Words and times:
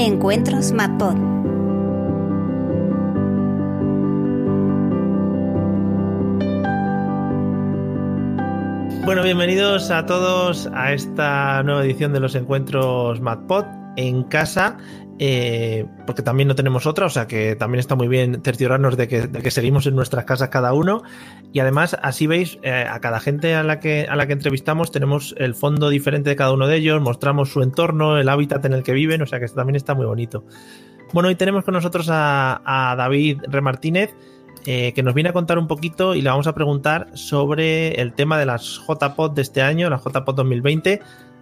Encuentros 0.00 0.72
MadPod. 0.72 1.14
Bueno, 9.04 9.22
bienvenidos 9.22 9.90
a 9.90 10.06
todos 10.06 10.70
a 10.72 10.94
esta 10.94 11.62
nueva 11.64 11.84
edición 11.84 12.14
de 12.14 12.20
los 12.20 12.34
Encuentros 12.34 13.20
MadPod 13.20 13.79
en 13.96 14.24
casa. 14.24 14.78
Eh, 15.22 15.84
porque 16.06 16.22
también 16.22 16.48
no 16.48 16.54
tenemos 16.54 16.86
otra, 16.86 17.04
o 17.04 17.10
sea 17.10 17.26
que 17.26 17.54
también 17.54 17.78
está 17.78 17.94
muy 17.94 18.08
bien 18.08 18.40
cerciorarnos 18.42 18.96
de 18.96 19.06
que, 19.06 19.26
de 19.26 19.42
que 19.42 19.50
seguimos 19.50 19.86
en 19.86 19.94
nuestras 19.94 20.24
casas 20.24 20.48
cada 20.48 20.72
uno. 20.72 21.02
Y 21.52 21.60
además, 21.60 21.94
así 22.02 22.26
veis, 22.26 22.58
eh, 22.62 22.86
a 22.88 23.00
cada 23.00 23.20
gente 23.20 23.54
a 23.54 23.62
la, 23.62 23.80
que, 23.80 24.06
a 24.08 24.16
la 24.16 24.26
que 24.26 24.32
entrevistamos 24.32 24.90
tenemos 24.90 25.34
el 25.36 25.54
fondo 25.54 25.90
diferente 25.90 26.30
de 26.30 26.36
cada 26.36 26.52
uno 26.52 26.66
de 26.66 26.76
ellos, 26.76 27.02
mostramos 27.02 27.52
su 27.52 27.60
entorno, 27.62 28.16
el 28.16 28.30
hábitat 28.30 28.64
en 28.64 28.72
el 28.72 28.82
que 28.82 28.92
viven, 28.94 29.20
o 29.20 29.26
sea 29.26 29.40
que 29.40 29.48
también 29.48 29.76
está 29.76 29.94
muy 29.94 30.06
bonito. 30.06 30.44
Bueno, 31.12 31.28
hoy 31.28 31.34
tenemos 31.34 31.64
con 31.64 31.74
nosotros 31.74 32.08
a, 32.10 32.62
a 32.64 32.96
David 32.96 33.42
Remartínez, 33.46 34.14
eh, 34.64 34.92
que 34.94 35.02
nos 35.02 35.12
viene 35.12 35.30
a 35.30 35.32
contar 35.34 35.58
un 35.58 35.66
poquito 35.66 36.14
y 36.14 36.22
le 36.22 36.30
vamos 36.30 36.46
a 36.46 36.54
preguntar 36.54 37.08
sobre 37.14 38.00
el 38.00 38.14
tema 38.14 38.38
de 38.38 38.46
las 38.46 38.80
JPOD 38.86 39.32
de 39.32 39.42
este 39.42 39.60
año, 39.60 39.90
las 39.90 40.02
JPOD 40.02 40.34
2020 40.34 41.00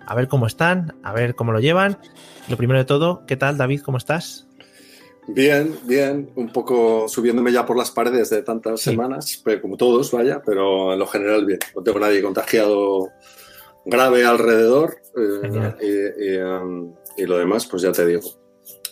a 0.09 0.15
ver 0.15 0.27
cómo 0.27 0.47
están, 0.47 0.95
a 1.03 1.13
ver 1.13 1.35
cómo 1.35 1.53
lo 1.53 1.61
llevan. 1.61 1.99
Lo 2.49 2.57
primero 2.57 2.79
de 2.79 2.85
todo, 2.85 3.25
¿qué 3.27 3.37
tal 3.37 3.59
David? 3.59 3.83
¿Cómo 3.83 3.99
estás? 3.99 4.47
Bien, 5.27 5.77
bien, 5.85 6.31
un 6.37 6.49
poco 6.49 7.07
subiéndome 7.07 7.53
ya 7.53 7.67
por 7.67 7.77
las 7.77 7.91
paredes 7.91 8.31
de 8.31 8.43
tantas 8.43 8.81
sí. 8.81 8.91
semanas, 8.91 9.43
pero 9.45 9.61
como 9.61 9.77
todos, 9.77 10.11
vaya, 10.11 10.41
pero 10.45 10.95
en 10.95 10.99
lo 10.99 11.07
general 11.07 11.45
bien. 11.45 11.59
No 11.77 11.83
tengo 11.83 11.99
nadie 11.99 12.23
contagiado 12.23 13.11
grave 13.85 14.25
alrededor 14.25 14.97
eh, 15.17 15.75
y, 15.83 16.25
y, 16.25 16.37
um, 16.39 16.95
y, 17.19 17.27
lo 17.27 17.37
demás, 17.37 17.67
pues 17.67 17.83
ya 17.83 17.93
te 17.93 18.07
digo, 18.07 18.23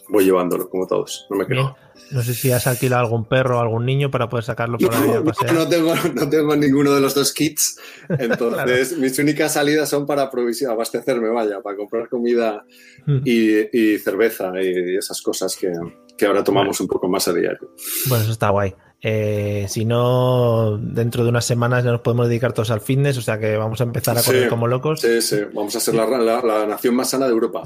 voy 0.08 0.24
llevándolo 0.24 0.68
como 0.68 0.86
todos, 0.86 1.26
no 1.30 1.36
me 1.36 1.46
quedo. 1.46 1.74
No 2.10 2.22
sé 2.22 2.34
si 2.34 2.52
has 2.52 2.66
alquilado 2.66 3.02
algún 3.02 3.24
perro 3.24 3.58
o 3.58 3.60
algún 3.60 3.84
niño 3.84 4.10
para 4.10 4.28
poder 4.28 4.44
sacarlo 4.44 4.78
por 4.78 4.94
ahí 4.94 5.10
a 5.10 5.22
pasear. 5.22 5.52
No, 5.52 5.60
no, 5.60 5.68
tengo, 5.68 5.94
no 6.14 6.28
tengo 6.28 6.56
ninguno 6.56 6.92
de 6.92 7.00
los 7.00 7.14
dos 7.14 7.32
kits. 7.32 7.78
Entonces, 8.08 8.88
claro. 8.88 9.02
mis 9.02 9.18
únicas 9.18 9.52
salidas 9.52 9.88
son 9.88 10.06
para 10.06 10.30
abastecerme, 10.70 11.28
vaya, 11.28 11.60
para 11.62 11.76
comprar 11.76 12.08
comida 12.08 12.64
mm. 13.06 13.18
y, 13.24 13.78
y, 13.78 13.98
cerveza 13.98 14.52
y 14.62 14.96
esas 14.96 15.20
cosas 15.20 15.56
que, 15.56 15.72
que 16.16 16.26
ahora 16.26 16.44
tomamos 16.44 16.78
bueno. 16.78 16.84
un 16.84 16.88
poco 16.88 17.08
más 17.08 17.26
a 17.28 17.32
diario. 17.32 17.72
Bueno, 18.08 18.24
eso 18.24 18.32
está 18.32 18.50
guay. 18.50 18.74
Eh, 19.08 19.66
si 19.68 19.84
no, 19.84 20.78
dentro 20.82 21.22
de 21.22 21.30
unas 21.30 21.44
semanas 21.44 21.84
ya 21.84 21.92
nos 21.92 22.00
podemos 22.00 22.26
dedicar 22.26 22.52
todos 22.52 22.72
al 22.72 22.80
fitness, 22.80 23.16
o 23.18 23.22
sea 23.22 23.38
que 23.38 23.56
vamos 23.56 23.80
a 23.80 23.84
empezar 23.84 24.18
a 24.18 24.22
correr 24.24 24.42
sí, 24.42 24.48
como 24.48 24.66
locos. 24.66 25.00
Sí, 25.00 25.22
sí, 25.22 25.42
vamos 25.54 25.76
a 25.76 25.78
ser 25.78 25.94
la, 25.94 26.08
la, 26.08 26.42
la, 26.42 26.66
nación 26.66 26.96
más 26.96 27.10
sana 27.10 27.26
de 27.26 27.30
Europa 27.30 27.62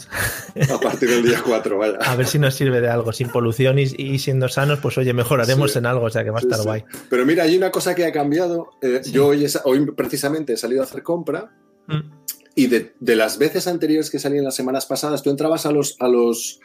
a 0.70 0.78
partir 0.78 1.08
del 1.08 1.22
día 1.22 1.42
4, 1.42 1.78
vaya. 1.78 1.96
A 2.00 2.14
ver 2.14 2.26
si 2.26 2.38
nos 2.38 2.54
sirve 2.54 2.82
de 2.82 2.90
algo, 2.90 3.14
sin 3.14 3.30
polución 3.30 3.78
y, 3.78 3.84
y 3.84 4.18
siendo 4.18 4.50
sanos, 4.50 4.80
pues 4.80 4.98
oye, 4.98 5.14
mejoraremos 5.14 5.72
sí. 5.72 5.78
en 5.78 5.86
algo, 5.86 6.04
o 6.04 6.10
sea 6.10 6.24
que 6.24 6.30
va 6.30 6.40
a 6.40 6.42
estar 6.42 6.58
sí, 6.58 6.64
guay. 6.66 6.84
Pero 7.08 7.24
mira, 7.24 7.44
hay 7.44 7.56
una 7.56 7.70
cosa 7.70 7.94
que 7.94 8.04
ha 8.04 8.12
cambiado. 8.12 8.72
Eh, 8.82 9.00
yo 9.10 9.28
hoy, 9.28 9.46
hoy, 9.64 9.90
precisamente 9.92 10.52
he 10.52 10.56
salido 10.58 10.82
a 10.82 10.84
hacer 10.84 11.02
compra 11.02 11.56
mm. 11.86 12.00
y 12.54 12.66
de, 12.66 12.92
de, 13.00 13.16
las 13.16 13.38
veces 13.38 13.66
anteriores 13.66 14.10
que 14.10 14.18
salí 14.18 14.36
en 14.36 14.44
las 14.44 14.56
semanas 14.56 14.84
pasadas, 14.84 15.22
tú 15.22 15.30
entrabas 15.30 15.64
a 15.64 15.72
los, 15.72 15.96
a 16.00 16.08
los 16.08 16.60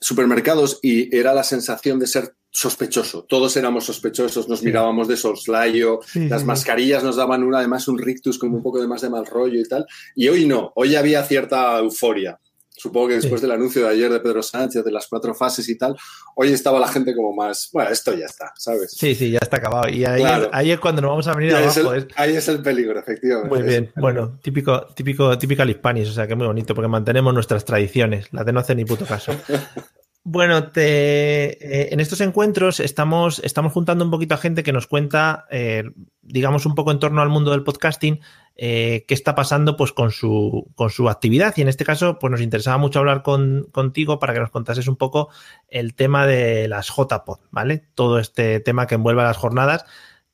supermercados 0.00 0.78
y 0.80 1.14
era 1.14 1.34
la 1.34 1.44
sensación 1.44 1.98
de 1.98 2.06
ser 2.06 2.36
sospechoso. 2.54 3.24
Todos 3.24 3.56
éramos 3.56 3.84
sospechosos, 3.84 4.48
nos 4.48 4.62
mirábamos 4.62 5.08
de 5.08 5.16
soslayo, 5.16 5.98
sí, 6.06 6.28
las 6.28 6.42
sí, 6.42 6.46
mascarillas 6.46 7.02
nos 7.02 7.16
daban 7.16 7.42
una, 7.42 7.58
además 7.58 7.88
un 7.88 7.98
rictus 7.98 8.38
como 8.38 8.56
un 8.56 8.62
poco 8.62 8.80
de 8.80 8.86
más 8.86 9.02
de 9.02 9.10
mal 9.10 9.26
rollo 9.26 9.58
y 9.60 9.68
tal. 9.68 9.84
Y 10.14 10.28
hoy 10.28 10.46
no, 10.46 10.72
hoy 10.76 10.94
había 10.94 11.24
cierta 11.24 11.76
euforia. 11.80 12.38
Supongo 12.76 13.08
que 13.08 13.14
después 13.14 13.40
del 13.40 13.50
anuncio 13.50 13.82
de 13.82 13.88
ayer 13.88 14.12
de 14.12 14.20
Pedro 14.20 14.42
Sánchez, 14.42 14.84
de 14.84 14.92
las 14.92 15.06
cuatro 15.08 15.34
fases 15.34 15.68
y 15.68 15.76
tal, 15.76 15.96
hoy 16.36 16.52
estaba 16.52 16.78
la 16.78 16.88
gente 16.88 17.14
como 17.14 17.34
más, 17.34 17.70
bueno, 17.72 17.90
esto 17.90 18.16
ya 18.16 18.26
está, 18.26 18.52
¿sabes? 18.56 18.92
Sí, 18.92 19.14
sí, 19.14 19.30
ya 19.30 19.38
está 19.42 19.56
acabado. 19.56 19.88
Y 19.88 20.04
ahí, 20.04 20.20
claro. 20.20 20.44
es, 20.44 20.50
ahí 20.52 20.70
es, 20.70 20.78
cuando 20.78 21.02
nos 21.02 21.10
vamos 21.10 21.28
a 21.28 21.34
venir 21.34 21.54
ahí 21.54 21.64
abajo. 21.64 21.94
Es 21.94 22.04
el, 22.04 22.08
ahí 22.16 22.36
es 22.36 22.48
el 22.48 22.62
peligro, 22.62 22.98
efectivamente. 22.98 23.56
Muy 23.56 23.66
bien, 23.66 23.92
bueno, 23.96 24.38
típico, 24.42 24.86
típico, 24.94 25.36
típica 25.38 25.64
hispanis, 25.64 26.08
o 26.08 26.12
sea 26.12 26.26
que 26.26 26.34
muy 26.34 26.46
bonito, 26.46 26.74
porque 26.74 26.88
mantenemos 26.88 27.32
nuestras 27.34 27.64
tradiciones, 27.64 28.26
las 28.32 28.44
de 28.46 28.52
no 28.52 28.60
hacer 28.60 28.76
ni 28.76 28.84
puto 28.84 29.06
caso. 29.06 29.32
Bueno, 30.26 30.70
eh, 30.74 31.88
en 31.92 32.00
estos 32.00 32.22
encuentros 32.22 32.80
estamos, 32.80 33.40
estamos 33.44 33.74
juntando 33.74 34.06
un 34.06 34.10
poquito 34.10 34.34
a 34.34 34.38
gente 34.38 34.62
que 34.62 34.72
nos 34.72 34.86
cuenta, 34.86 35.44
eh, 35.50 35.84
digamos, 36.22 36.64
un 36.64 36.74
poco 36.74 36.92
en 36.92 36.98
torno 36.98 37.20
al 37.20 37.28
mundo 37.28 37.50
del 37.50 37.62
podcasting, 37.62 38.20
eh, 38.56 39.04
qué 39.06 39.12
está 39.12 39.34
pasando 39.34 39.76
pues, 39.76 39.92
con, 39.92 40.10
su, 40.12 40.72
con 40.76 40.88
su 40.88 41.10
actividad. 41.10 41.52
Y 41.58 41.60
en 41.60 41.68
este 41.68 41.84
caso, 41.84 42.18
pues 42.18 42.30
nos 42.30 42.40
interesaba 42.40 42.78
mucho 42.78 43.00
hablar 43.00 43.22
con, 43.22 43.68
contigo 43.70 44.18
para 44.18 44.32
que 44.32 44.40
nos 44.40 44.50
contases 44.50 44.88
un 44.88 44.96
poco 44.96 45.28
el 45.68 45.94
tema 45.94 46.26
de 46.26 46.68
las 46.68 46.88
JPod, 46.88 47.40
¿vale? 47.50 47.84
Todo 47.94 48.18
este 48.18 48.60
tema 48.60 48.86
que 48.86 48.94
envuelve 48.94 49.20
a 49.20 49.26
las 49.26 49.36
jornadas, 49.36 49.84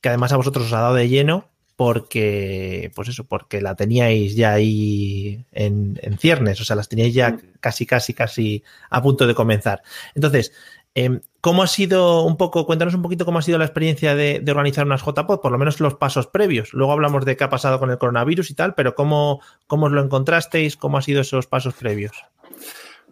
que 0.01 0.09
además 0.09 0.33
a 0.33 0.37
vosotros 0.37 0.67
os 0.67 0.72
ha 0.72 0.83
dado 0.83 0.95
de 0.95 1.09
lleno 1.09 1.50
porque, 1.80 2.92
pues 2.94 3.08
eso, 3.08 3.24
porque 3.24 3.62
la 3.62 3.74
teníais 3.74 4.36
ya 4.36 4.52
ahí 4.52 5.46
en, 5.50 5.98
en, 6.02 6.18
ciernes, 6.18 6.60
o 6.60 6.64
sea, 6.66 6.76
las 6.76 6.91
teníais 6.91 7.14
ya 7.14 7.38
casi, 7.58 7.86
casi, 7.86 8.12
casi 8.12 8.62
a 8.91 9.00
punto 9.00 9.26
de 9.26 9.34
comenzar. 9.34 9.80
Entonces, 10.14 10.52
eh, 10.94 11.20
¿cómo 11.41 11.62
ha 11.62 11.66
sido 11.66 12.24
un 12.26 12.36
poco, 12.36 12.66
cuéntanos 12.66 12.92
un 12.92 13.00
poquito 13.00 13.24
cómo 13.24 13.38
ha 13.38 13.42
sido 13.42 13.56
la 13.56 13.64
experiencia 13.64 14.14
de, 14.14 14.41
de, 14.41 14.50
organizar 14.50 14.84
unas 14.84 15.00
JPod, 15.00 15.41
por 15.41 15.52
lo 15.52 15.56
menos 15.56 15.80
los 15.80 15.94
pasos 15.94 16.26
previos? 16.26 16.74
Luego 16.74 16.92
hablamos 16.92 17.24
de 17.24 17.34
qué 17.38 17.44
ha 17.44 17.48
pasado 17.48 17.78
con 17.78 17.91
el 17.91 17.97
coronavirus 17.97 18.50
y 18.50 18.54
tal, 18.54 18.74
pero 18.74 18.94
¿cómo, 18.94 19.41
cómo 19.66 19.86
os 19.86 19.92
lo 19.92 20.02
encontrasteis? 20.02 20.76
¿Cómo 20.76 20.98
han 20.98 21.02
sido 21.02 21.22
esos 21.22 21.47
pasos 21.47 21.72
previos? 21.72 22.12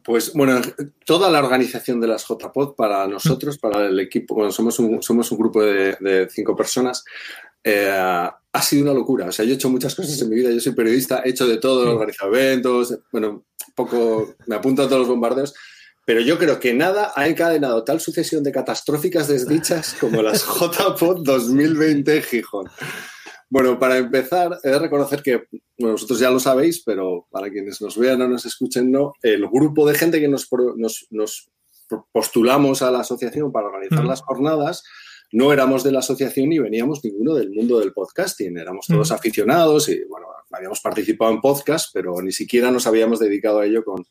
Pues 0.04 0.34
bueno, 0.34 0.60
toda 1.06 1.30
la 1.30 1.38
organización 1.38 2.02
de 2.02 2.06
las 2.06 2.26
JPod 2.26 2.74
para 2.74 3.06
nosotros, 3.06 3.56
para 3.56 3.86
el 3.86 3.98
equipo, 3.98 4.34
bueno, 4.34 4.52
somos 4.52 4.78
un, 4.78 5.02
somos 5.02 5.32
un 5.32 5.38
grupo 5.38 5.62
de, 5.62 5.96
de 6.00 6.28
cinco 6.30 6.54
personas, 6.54 7.04
eh, 7.64 7.91
ha 7.91 8.62
sido 8.62 8.84
una 8.84 8.94
locura. 8.94 9.26
O 9.26 9.32
sea, 9.32 9.44
yo 9.44 9.52
he 9.52 9.54
hecho 9.54 9.70
muchas 9.70 9.94
cosas 9.94 10.20
en 10.20 10.28
mi 10.28 10.36
vida. 10.36 10.50
Yo 10.50 10.60
soy 10.60 10.72
periodista, 10.72 11.22
he 11.24 11.30
hecho 11.30 11.46
de 11.46 11.58
todo, 11.58 11.84
he 11.84 11.88
organizado 11.88 12.34
eventos, 12.34 12.98
bueno, 13.12 13.44
poco 13.74 14.34
me 14.46 14.56
apunto 14.56 14.82
a 14.82 14.86
todos 14.86 15.00
los 15.00 15.08
bombardeos. 15.08 15.54
Pero 16.04 16.20
yo 16.20 16.38
creo 16.38 16.58
que 16.58 16.72
nada 16.72 17.12
ha 17.14 17.28
encadenado 17.28 17.84
tal 17.84 18.00
sucesión 18.00 18.42
de 18.42 18.50
catastróficas 18.50 19.28
desdichas 19.28 19.94
como 20.00 20.22
las 20.22 20.42
JPOD 20.60 21.22
2020 21.22 22.22
Gijón. 22.22 22.70
Bueno, 23.50 23.78
para 23.78 23.98
empezar, 23.98 24.58
he 24.62 24.70
de 24.70 24.78
reconocer 24.78 25.22
que 25.22 25.44
bueno, 25.78 25.92
vosotros 25.92 26.18
ya 26.18 26.30
lo 26.30 26.41
sabéis, 26.41 26.82
pero 26.84 27.26
para 27.30 27.50
quienes 27.50 27.80
nos 27.80 27.97
vean 27.97 28.22
o 28.22 28.28
nos 28.28 28.47
escuchen, 28.47 28.91
no, 28.91 29.12
el 29.22 29.47
grupo 29.48 29.86
de 29.86 29.94
gente 29.94 30.20
que 30.20 30.28
nos, 30.28 30.48
nos, 30.76 31.06
nos 31.10 31.50
postulamos 32.12 32.82
a 32.82 32.91
la 32.91 33.00
asociación 33.00 33.52
para 33.52 33.68
organizar 33.68 34.04
mm. 34.04 34.08
las 34.08 34.22
jornadas, 34.22 34.84
no 35.33 35.53
éramos 35.53 35.84
de 35.84 35.93
la 35.93 35.99
asociación 35.99 36.49
ni 36.49 36.59
veníamos 36.59 37.05
ninguno 37.05 37.34
del 37.34 37.50
mundo 37.50 37.78
del 37.78 37.93
podcasting. 37.93 38.56
Éramos 38.56 38.87
todos 38.87 39.11
mm. 39.11 39.15
aficionados 39.15 39.89
y, 39.89 40.05
bueno, 40.05 40.27
habíamos 40.50 40.81
participado 40.81 41.33
en 41.33 41.41
podcast, 41.41 41.91
pero 41.93 42.15
ni 42.22 42.33
siquiera 42.33 42.71
nos 42.71 42.87
habíamos 42.87 43.19
dedicado 43.19 43.61
a 43.61 43.66
ello 43.66 43.84
con, 43.84 44.05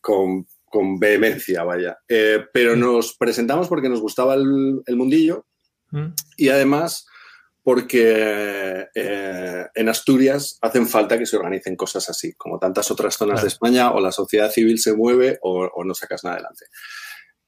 con, 0.00 0.46
con 0.64 0.98
vehemencia, 0.98 1.64
vaya. 1.64 1.98
Eh, 2.08 2.44
pero 2.52 2.76
mm. 2.76 2.80
nos 2.80 3.16
presentamos 3.16 3.68
porque 3.68 3.88
nos 3.88 4.00
gustaba 4.00 4.34
el, 4.34 4.80
el 4.86 4.96
mundillo 4.96 5.46
mm. 5.90 6.06
y 6.36 6.48
además 6.48 7.06
porque 7.62 8.86
eh, 8.94 9.66
en 9.74 9.88
Asturias 9.90 10.58
hacen 10.62 10.86
falta 10.86 11.18
que 11.18 11.26
se 11.26 11.36
organicen 11.36 11.76
cosas 11.76 12.08
así, 12.08 12.32
como 12.32 12.58
tantas 12.58 12.90
otras 12.90 13.14
zonas 13.14 13.34
claro. 13.34 13.42
de 13.42 13.48
España, 13.48 13.90
o 13.90 14.00
la 14.00 14.10
sociedad 14.10 14.50
civil 14.50 14.78
se 14.78 14.96
mueve 14.96 15.38
o, 15.42 15.66
o 15.66 15.84
no 15.84 15.92
sacas 15.92 16.24
nada 16.24 16.36
adelante. 16.36 16.64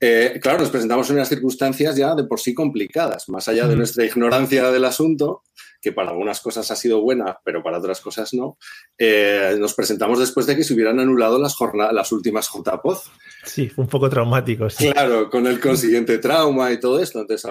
Eh, 0.00 0.38
claro, 0.41 0.61
nos 0.61 0.71
presentamos 0.71 1.11
en 1.11 1.16
unas 1.16 1.28
circunstancias 1.28 1.94
ya 1.94 2.15
de 2.15 2.25
por 2.25 2.41
sí 2.41 2.55
complicadas, 2.55 3.28
más 3.28 3.49
allá 3.49 3.66
de 3.69 3.77
nuestra 3.77 4.05
ignorancia 4.05 4.71
del 4.71 4.87
asunto, 4.87 5.43
que 5.83 5.93
para 5.93 6.11
algunas 6.11 6.41
cosas 6.41 6.71
ha 6.71 6.77
sido 6.77 7.03
buena, 7.03 7.38
pero 7.44 7.62
para 7.62 7.79
otras 7.79 8.00
cosas 8.00 8.32
no. 8.32 8.56
Eh, 8.99 9.56
nos 9.58 9.75
presentamos 9.75 10.19
después 10.19 10.47
de 10.47 10.56
que 10.56 10.64
se 10.64 10.73
hubieran 10.75 11.00
anulado 11.00 11.38
las, 11.38 11.55
las 11.93 12.12
últimas 12.12 12.49
JPOZ. 12.49 13.11
Sí, 13.44 13.69
fue 13.69 13.85
un 13.85 13.91
poco 13.91 14.08
traumático. 14.08 14.69
Sí. 14.70 14.91
Claro, 14.91 15.29
con 15.29 15.47
el 15.47 15.61
consiguiente 15.61 16.19
trauma 16.19 16.73
y 16.73 16.81
todo 16.81 17.00
esto. 17.00 17.20
Entonces, 17.20 17.50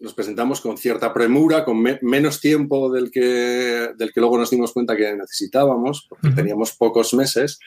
nos 0.00 0.14
presentamos 0.14 0.62
con 0.62 0.78
cierta 0.78 1.12
premura, 1.12 1.64
con 1.64 1.82
me 1.82 1.98
menos 2.00 2.40
tiempo 2.40 2.90
del 2.90 3.10
que, 3.10 3.90
del 3.96 4.12
que 4.12 4.20
luego 4.20 4.38
nos 4.38 4.50
dimos 4.50 4.72
cuenta 4.72 4.96
que 4.96 5.14
necesitábamos, 5.14 6.06
porque 6.08 6.28
uh 6.28 6.30
-huh. 6.30 6.36
teníamos 6.36 6.72
pocos 6.72 7.12
meses. 7.12 7.58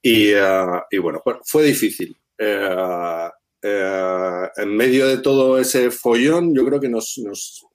Y, 0.00 0.32
uh, 0.34 0.80
y 0.90 0.98
bueno, 0.98 1.22
fue 1.44 1.64
difícil. 1.64 2.16
Uh, 2.38 3.28
eh, 3.62 4.48
en 4.56 4.76
medio 4.76 5.06
de 5.06 5.18
todo 5.18 5.58
ese 5.58 5.90
follón, 5.90 6.54
yo 6.54 6.66
creo 6.66 6.80
que 6.80 6.88
nos, 6.88 7.18
nos 7.18 7.64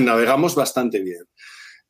navegamos 0.00 0.54
bastante 0.54 1.00
bien. 1.00 1.24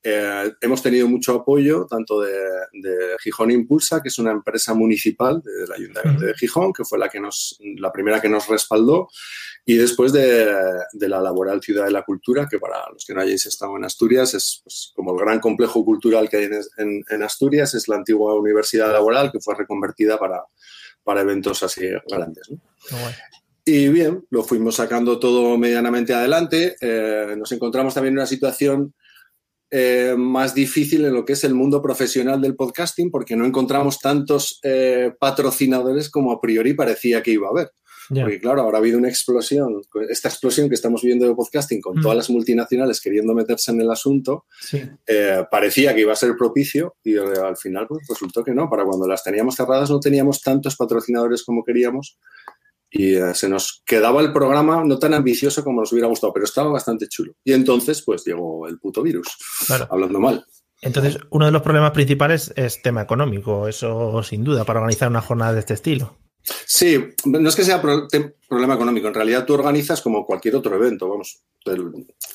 Eh, 0.02 0.52
hemos 0.62 0.82
tenido 0.82 1.06
mucho 1.08 1.34
apoyo, 1.34 1.86
tanto 1.86 2.22
de, 2.22 2.32
de, 2.72 3.16
Gijón 3.22 3.50
Impulsa, 3.50 4.00
que 4.02 4.08
es 4.08 4.18
una 4.18 4.30
empresa 4.30 4.72
municipal 4.72 5.42
del 5.42 5.72
Ayuntamiento 5.72 6.24
de 6.24 6.34
Gijón, 6.34 6.72
que 6.72 6.84
fue 6.84 6.98
la, 6.98 7.10
que 7.10 7.20
nos, 7.20 7.58
la 7.76 7.92
primera 7.92 8.18
que 8.18 8.28
nos 8.28 8.48
respaldó, 8.48 9.08
y 9.66 9.76
después 9.76 10.12
de, 10.12 10.54
de, 10.92 11.08
la 11.08 11.20
Laboral 11.20 11.60
Ciudad 11.60 11.84
de 11.84 11.90
la 11.90 12.02
Cultura, 12.02 12.46
que 12.50 12.58
para 12.58 12.88
los 12.90 13.04
que 13.04 13.12
no 13.12 13.20
hayáis 13.20 13.44
estado 13.44 13.76
en 13.76 13.84
Asturias, 13.84 14.32
es 14.32 14.62
pues, 14.64 14.92
como 14.96 15.12
el 15.12 15.20
gran 15.20 15.38
complejo 15.38 15.84
cultural 15.84 16.30
que 16.30 16.38
hay 16.38 16.44
en, 16.44 16.60
en, 16.78 17.04
en 17.06 17.22
Asturias, 17.22 17.74
es 17.74 17.86
la 17.86 17.96
antigua 17.96 18.40
Universidad 18.40 18.90
Laboral, 18.90 19.30
que 19.30 19.40
fue 19.40 19.54
reconvertida 19.54 20.18
para, 20.18 20.42
para 21.04 21.20
eventos 21.20 21.62
así 21.62 21.86
grandes. 22.08 22.50
Y 23.64 23.88
bien, 23.88 24.24
lo 24.30 24.42
fuimos 24.42 24.76
sacando 24.76 25.18
todo 25.18 25.56
medianamente 25.58 26.14
adelante. 26.14 26.76
Eh, 26.80 27.34
nos 27.36 27.52
encontramos 27.52 27.94
también 27.94 28.14
en 28.14 28.18
una 28.18 28.26
situación 28.26 28.94
eh, 29.72 30.16
más 30.18 30.52
difícil 30.52 31.04
en 31.04 31.14
lo 31.14 31.24
que 31.24 31.34
es 31.34 31.44
el 31.44 31.54
mundo 31.54 31.80
profesional 31.80 32.40
del 32.40 32.56
podcasting 32.56 33.08
porque 33.08 33.36
no 33.36 33.44
encontramos 33.44 34.00
tantos 34.00 34.58
eh, 34.64 35.12
patrocinadores 35.18 36.10
como 36.10 36.32
a 36.32 36.40
priori 36.40 36.74
parecía 36.74 37.22
que 37.22 37.30
iba 37.32 37.46
a 37.46 37.50
haber. 37.50 37.70
Porque 38.12 38.40
claro, 38.40 38.62
ahora 38.62 38.78
ha 38.78 38.80
habido 38.80 38.98
una 38.98 39.08
explosión, 39.08 39.82
esta 40.08 40.28
explosión 40.28 40.68
que 40.68 40.74
estamos 40.74 41.02
viviendo 41.02 41.28
de 41.28 41.34
podcasting 41.36 41.80
con 41.80 42.00
todas 42.00 42.16
mm. 42.16 42.18
las 42.18 42.30
multinacionales 42.30 43.00
queriendo 43.00 43.34
meterse 43.34 43.70
en 43.70 43.80
el 43.80 43.88
asunto, 43.88 44.46
eh, 45.06 45.44
parecía 45.48 45.94
que 45.94 46.00
iba 46.00 46.12
a 46.12 46.16
ser 46.16 46.34
propicio 46.36 46.96
y 47.04 47.16
al 47.16 47.56
final 47.56 47.86
pues, 47.86 48.08
resultó 48.08 48.42
que 48.42 48.52
no. 48.52 48.68
Para 48.68 48.84
cuando 48.84 49.06
las 49.06 49.22
teníamos 49.22 49.54
cerradas 49.54 49.90
no 49.90 50.00
teníamos 50.00 50.42
tantos 50.42 50.74
patrocinadores 50.74 51.44
como 51.44 51.62
queríamos 51.64 52.18
y 52.90 53.14
eh, 53.14 53.34
se 53.34 53.48
nos 53.48 53.82
quedaba 53.86 54.20
el 54.20 54.32
programa 54.32 54.82
no 54.84 54.98
tan 54.98 55.14
ambicioso 55.14 55.62
como 55.62 55.80
nos 55.80 55.92
hubiera 55.92 56.08
gustado, 56.08 56.32
pero 56.32 56.44
estaba 56.44 56.70
bastante 56.70 57.06
chulo. 57.08 57.34
Y 57.44 57.52
entonces, 57.52 58.02
pues 58.02 58.24
llegó 58.24 58.66
el 58.66 58.78
puto 58.78 59.02
virus, 59.02 59.28
hablando 59.88 60.18
mal. 60.18 60.44
Entonces, 60.82 61.18
uno 61.30 61.46
de 61.46 61.52
los 61.52 61.62
problemas 61.62 61.92
principales 61.92 62.52
es 62.56 62.82
tema 62.82 63.02
económico, 63.02 63.68
eso 63.68 64.22
sin 64.22 64.44
duda, 64.44 64.64
para 64.64 64.80
organizar 64.80 65.08
una 65.08 65.20
jornada 65.20 65.52
de 65.52 65.60
este 65.60 65.74
estilo. 65.74 66.16
Sí, 66.66 66.98
no 67.26 67.48
es 67.48 67.54
que 67.54 67.64
sea 67.64 67.82
problema 67.82 68.74
económico, 68.74 69.08
en 69.08 69.14
realidad 69.14 69.44
tú 69.44 69.54
organizas 69.54 70.00
como 70.00 70.24
cualquier 70.24 70.56
otro 70.56 70.74
evento, 70.74 71.06
vamos, 71.06 71.42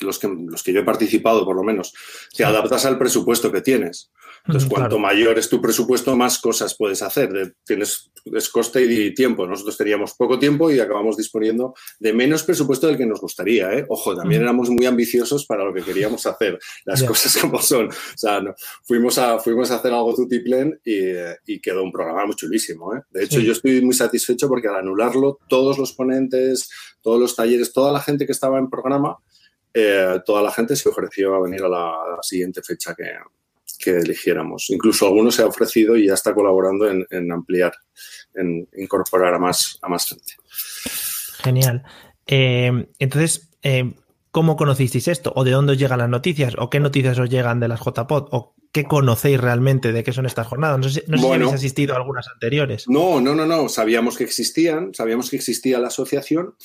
los 0.01 0.19
que, 0.19 0.27
los 0.27 0.63
que 0.63 0.73
yo 0.73 0.81
he 0.81 0.83
participado 0.83 1.45
por 1.45 1.55
lo 1.55 1.63
menos, 1.63 1.93
te 2.35 2.45
adaptas 2.45 2.85
al 2.85 2.97
presupuesto 2.97 3.51
que 3.51 3.61
tienes. 3.61 4.11
Entonces, 4.45 4.69
cuanto 4.69 4.99
mayor 4.99 5.39
es 5.39 5.49
tu 5.49 5.59
presupuesto, 5.59 6.15
más 6.15 6.39
cosas 6.39 6.75
puedes 6.77 7.01
hacer. 7.01 7.55
tienes 7.65 8.11
es 8.25 8.49
coste 8.49 8.83
y 8.83 9.13
tiempo. 9.13 9.45
Nosotros 9.45 9.77
teníamos 9.77 10.13
poco 10.13 10.39
tiempo 10.39 10.71
y 10.71 10.79
acabamos 10.79 11.17
disponiendo 11.17 11.75
de 11.99 12.13
menos 12.13 12.43
presupuesto 12.43 12.87
del 12.87 12.97
que 12.97 13.05
nos 13.05 13.21
gustaría. 13.21 13.71
¿eh? 13.73 13.85
Ojo, 13.87 14.15
también 14.15 14.41
éramos 14.41 14.69
muy 14.69 14.85
ambiciosos 14.85 15.45
para 15.45 15.63
lo 15.63 15.73
que 15.73 15.83
queríamos 15.83 16.25
hacer. 16.25 16.59
Las 16.85 17.03
cosas 17.03 17.37
como 17.37 17.61
son. 17.61 17.87
O 17.87 18.17
sea, 18.17 18.41
fuimos, 18.83 19.17
a, 19.17 19.39
fuimos 19.39 19.69
a 19.71 19.75
hacer 19.75 19.93
algo 19.93 20.15
tutiplén 20.15 20.79
y, 20.83 21.01
y 21.45 21.59
quedó 21.59 21.83
un 21.83 21.91
programa 21.91 22.25
muy 22.25 22.35
chulísimo. 22.35 22.95
¿eh? 22.95 23.01
De 23.11 23.23
hecho, 23.23 23.39
yo 23.39 23.51
estoy 23.51 23.81
muy 23.81 23.93
satisfecho 23.93 24.47
porque 24.47 24.67
al 24.67 24.75
anularlo, 24.75 25.39
todos 25.47 25.77
los 25.77 25.93
ponentes, 25.93 26.69
todos 27.01 27.19
los 27.19 27.35
talleres, 27.35 27.73
toda 27.73 27.91
la 27.91 27.99
gente 27.99 28.25
que 28.25 28.31
estaba 28.31 28.57
en 28.57 28.69
programa, 28.69 29.17
eh, 29.77 30.21
toda 30.25 30.41
la 30.41 30.51
gente 30.51 30.73
se 30.77 30.87
ofreció 30.87 31.35
a 31.35 31.41
venir 31.41 31.61
a 31.63 31.67
la 31.67 32.17
siguiente 32.21 32.63
fecha 32.63 32.95
que, 32.95 33.03
que 33.77 33.97
eligiéramos. 33.97 34.69
Incluso 34.69 35.05
alguno 35.05 35.31
se 35.31 35.41
ha 35.41 35.47
ofrecido 35.47 35.97
y 35.97 36.07
ya 36.07 36.13
está 36.13 36.33
colaborando 36.33 36.89
en, 36.89 37.31
ampliar, 37.31 37.73
en 38.33 38.69
incorporar 38.77 39.33
a 39.33 39.39
más, 39.39 39.77
a 39.81 39.89
más 39.89 40.07
gente. 40.07 40.33
Genial. 41.43 41.83
Eh, 42.25 42.87
entonces, 42.99 43.49
eh, 43.63 43.93
¿cómo 44.31 44.55
conocisteis 44.55 45.09
esto? 45.09 45.33
¿O 45.35 45.43
de 45.43 45.51
dónde 45.51 45.73
os 45.73 45.77
llegan 45.77 45.99
las 45.99 46.09
noticias? 46.09 46.55
¿O 46.57 46.69
qué 46.69 46.79
noticias 46.79 47.19
os 47.19 47.29
llegan 47.29 47.59
de 47.59 47.67
las 47.67 47.81
JPod? 47.81 48.29
¿O 48.31 48.55
qué 48.71 48.85
conocéis 48.85 49.41
realmente 49.41 49.91
de 49.91 50.05
qué 50.05 50.13
son 50.13 50.25
estas 50.25 50.47
jornadas? 50.47 50.79
No 50.79 50.89
sé, 50.89 51.03
si 51.05 51.27
habéis 51.27 51.51
asistido 51.51 51.95
a 51.95 51.97
algunas 51.97 52.29
anteriores. 52.29 52.85
No, 52.87 53.19
no, 53.19 53.35
no, 53.35 53.45
no. 53.45 53.67
Sabíamos 53.67 54.17
que 54.17 54.23
existían, 54.23 54.93
sabíamos 54.93 55.29
que 55.29 55.35
existía 55.35 55.79
la 55.79 55.87
asociación 55.87 56.55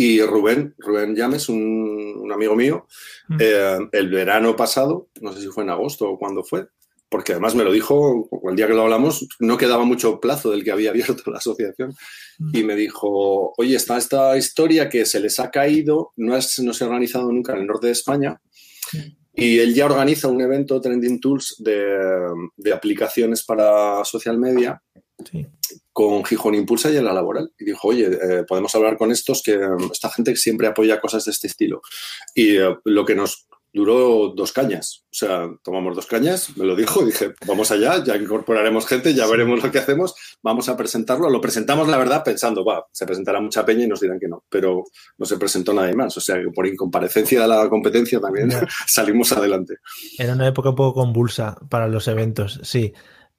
y 0.00 0.22
Rubén, 0.22 0.76
Rubén 0.78 1.16
Llames, 1.16 1.48
un, 1.48 2.30
amigo 2.32 2.54
mío, 2.54 2.86
mm. 3.26 3.36
eh, 3.40 3.78
el 3.90 4.08
verano 4.10 4.54
pasado, 4.54 5.08
no 5.20 5.32
sé 5.32 5.40
si 5.40 5.48
fue 5.48 5.64
en 5.64 5.70
agosto 5.70 6.08
o 6.08 6.16
cuándo 6.16 6.44
fue, 6.44 6.68
porque 7.08 7.32
además 7.32 7.56
me 7.56 7.64
lo 7.64 7.72
dijo 7.72 8.28
el 8.48 8.54
día 8.54 8.68
que 8.68 8.74
lo 8.74 8.82
hablamos, 8.82 9.26
no 9.40 9.58
quedaba 9.58 9.84
mucho 9.84 10.20
plazo 10.20 10.52
del 10.52 10.62
que 10.62 10.70
había 10.70 10.90
abierto 10.92 11.28
la 11.32 11.38
asociación, 11.38 11.96
mm. 12.38 12.56
y 12.56 12.62
me 12.62 12.76
dijo, 12.76 13.52
oye, 13.56 13.74
está 13.74 13.98
esta 13.98 14.36
historia 14.36 14.88
que 14.88 15.04
se 15.04 15.18
les 15.18 15.40
ha 15.40 15.50
caído, 15.50 16.12
no, 16.14 16.36
es, 16.36 16.60
no 16.60 16.72
se 16.72 16.84
ha 16.84 16.86
organizado 16.86 17.32
nunca 17.32 17.54
en 17.54 17.62
el 17.62 17.66
norte 17.66 17.88
de 17.88 17.92
España, 17.94 18.40
mm. 18.92 18.98
y 19.34 19.58
él 19.58 19.74
ya 19.74 19.86
organiza 19.86 20.28
un 20.28 20.40
evento 20.40 20.80
Trending 20.80 21.18
Tools 21.18 21.56
de, 21.58 21.98
de 22.56 22.72
aplicaciones 22.72 23.42
para 23.42 24.04
social 24.04 24.38
media. 24.38 24.80
Sí 25.28 25.44
con 25.98 26.24
Gijón 26.24 26.54
Impulsa 26.54 26.92
y 26.92 26.96
en 26.96 27.04
la 27.04 27.12
laboral. 27.12 27.50
Y 27.58 27.64
dijo, 27.64 27.88
oye, 27.88 28.06
eh, 28.06 28.44
podemos 28.46 28.72
hablar 28.76 28.96
con 28.96 29.10
estos, 29.10 29.42
que 29.42 29.58
mm, 29.58 29.90
esta 29.90 30.08
gente 30.08 30.36
siempre 30.36 30.68
apoya 30.68 31.00
cosas 31.00 31.24
de 31.24 31.32
este 31.32 31.48
estilo. 31.48 31.82
Y 32.36 32.56
eh, 32.56 32.76
lo 32.84 33.04
que 33.04 33.16
nos 33.16 33.48
duró 33.72 34.28
dos 34.28 34.52
cañas. 34.52 35.02
O 35.06 35.16
sea, 35.18 35.50
tomamos 35.60 35.96
dos 35.96 36.06
cañas, 36.06 36.56
me 36.56 36.64
lo 36.64 36.76
dijo, 36.76 37.04
dije, 37.04 37.34
vamos 37.48 37.72
allá, 37.72 38.04
ya 38.04 38.16
incorporaremos 38.16 38.86
gente, 38.86 39.12
ya 39.12 39.26
veremos 39.26 39.60
lo 39.60 39.72
que 39.72 39.80
hacemos, 39.80 40.14
vamos 40.40 40.68
a 40.68 40.76
presentarlo. 40.76 41.28
Lo 41.30 41.40
presentamos, 41.40 41.88
la 41.88 41.98
verdad, 41.98 42.22
pensando, 42.22 42.64
va, 42.64 42.86
se 42.92 43.04
presentará 43.04 43.40
mucha 43.40 43.66
peña 43.66 43.82
y 43.82 43.88
nos 43.88 44.00
dirán 44.00 44.20
que 44.20 44.28
no, 44.28 44.44
pero 44.48 44.84
no 45.18 45.26
se 45.26 45.36
presentó 45.36 45.74
nadie 45.74 45.96
más. 45.96 46.16
O 46.16 46.20
sea, 46.20 46.36
que 46.36 46.50
por 46.54 46.64
incomparecencia 46.64 47.42
de 47.42 47.48
la 47.48 47.68
competencia 47.68 48.20
también 48.20 48.52
salimos 48.86 49.32
adelante. 49.32 49.78
Era 50.16 50.34
una 50.34 50.46
época 50.46 50.70
un 50.70 50.76
poco 50.76 51.00
convulsa 51.00 51.58
para 51.68 51.88
los 51.88 52.06
eventos, 52.06 52.60
sí. 52.62 52.94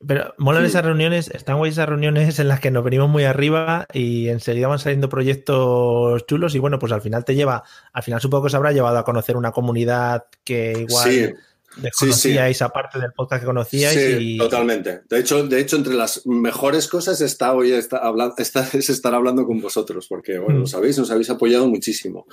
Pero 0.05 0.33
molan 0.37 0.63
esas 0.63 0.85
reuniones, 0.85 1.29
están 1.29 1.57
guay 1.57 1.71
esas 1.71 1.89
reuniones 1.89 2.39
en 2.39 2.47
las 2.47 2.61
que 2.61 2.71
nos 2.71 2.85
venimos 2.85 3.09
muy 3.09 3.25
arriba 3.25 3.85
y 3.91 4.29
enseguida 4.29 4.69
van 4.69 4.79
saliendo 4.79 5.09
proyectos 5.09 6.25
chulos 6.25 6.55
y 6.55 6.59
bueno, 6.59 6.79
pues 6.79 6.93
al 6.93 7.01
final 7.01 7.25
te 7.25 7.35
lleva, 7.35 7.63
al 7.91 8.03
final 8.03 8.21
supongo 8.21 8.43
que 8.43 8.47
os 8.47 8.55
habrá 8.55 8.71
llevado 8.71 8.97
a 8.97 9.03
conocer 9.03 9.35
una 9.35 9.51
comunidad 9.51 10.25
que 10.45 10.85
igual 10.87 11.35
desconocíais 11.77 12.57
sí, 12.57 12.63
aparte 12.63 12.99
del 12.99 13.13
podcast 13.13 13.41
que 13.41 13.45
conocíais. 13.45 13.93
Sí, 13.93 14.37
totalmente. 14.37 15.01
De 15.09 15.19
hecho, 15.19 15.47
de 15.47 15.59
hecho, 15.59 15.77
entre 15.77 15.93
las 15.93 16.25
mejores 16.25 16.87
cosas 16.87 17.21
está 17.21 17.53
hoy 17.53 17.71
está, 17.71 18.01
es 18.73 18.89
estar 18.89 19.13
hablando 19.13 19.45
con 19.45 19.61
vosotros, 19.61 20.07
porque 20.07 20.39
bueno, 20.39 20.59
mm. 20.59 20.61
lo 20.61 20.67
sabéis, 20.67 20.97
nos 20.97 21.11
habéis 21.11 21.29
apoyado 21.29 21.67
muchísimo. 21.67 22.25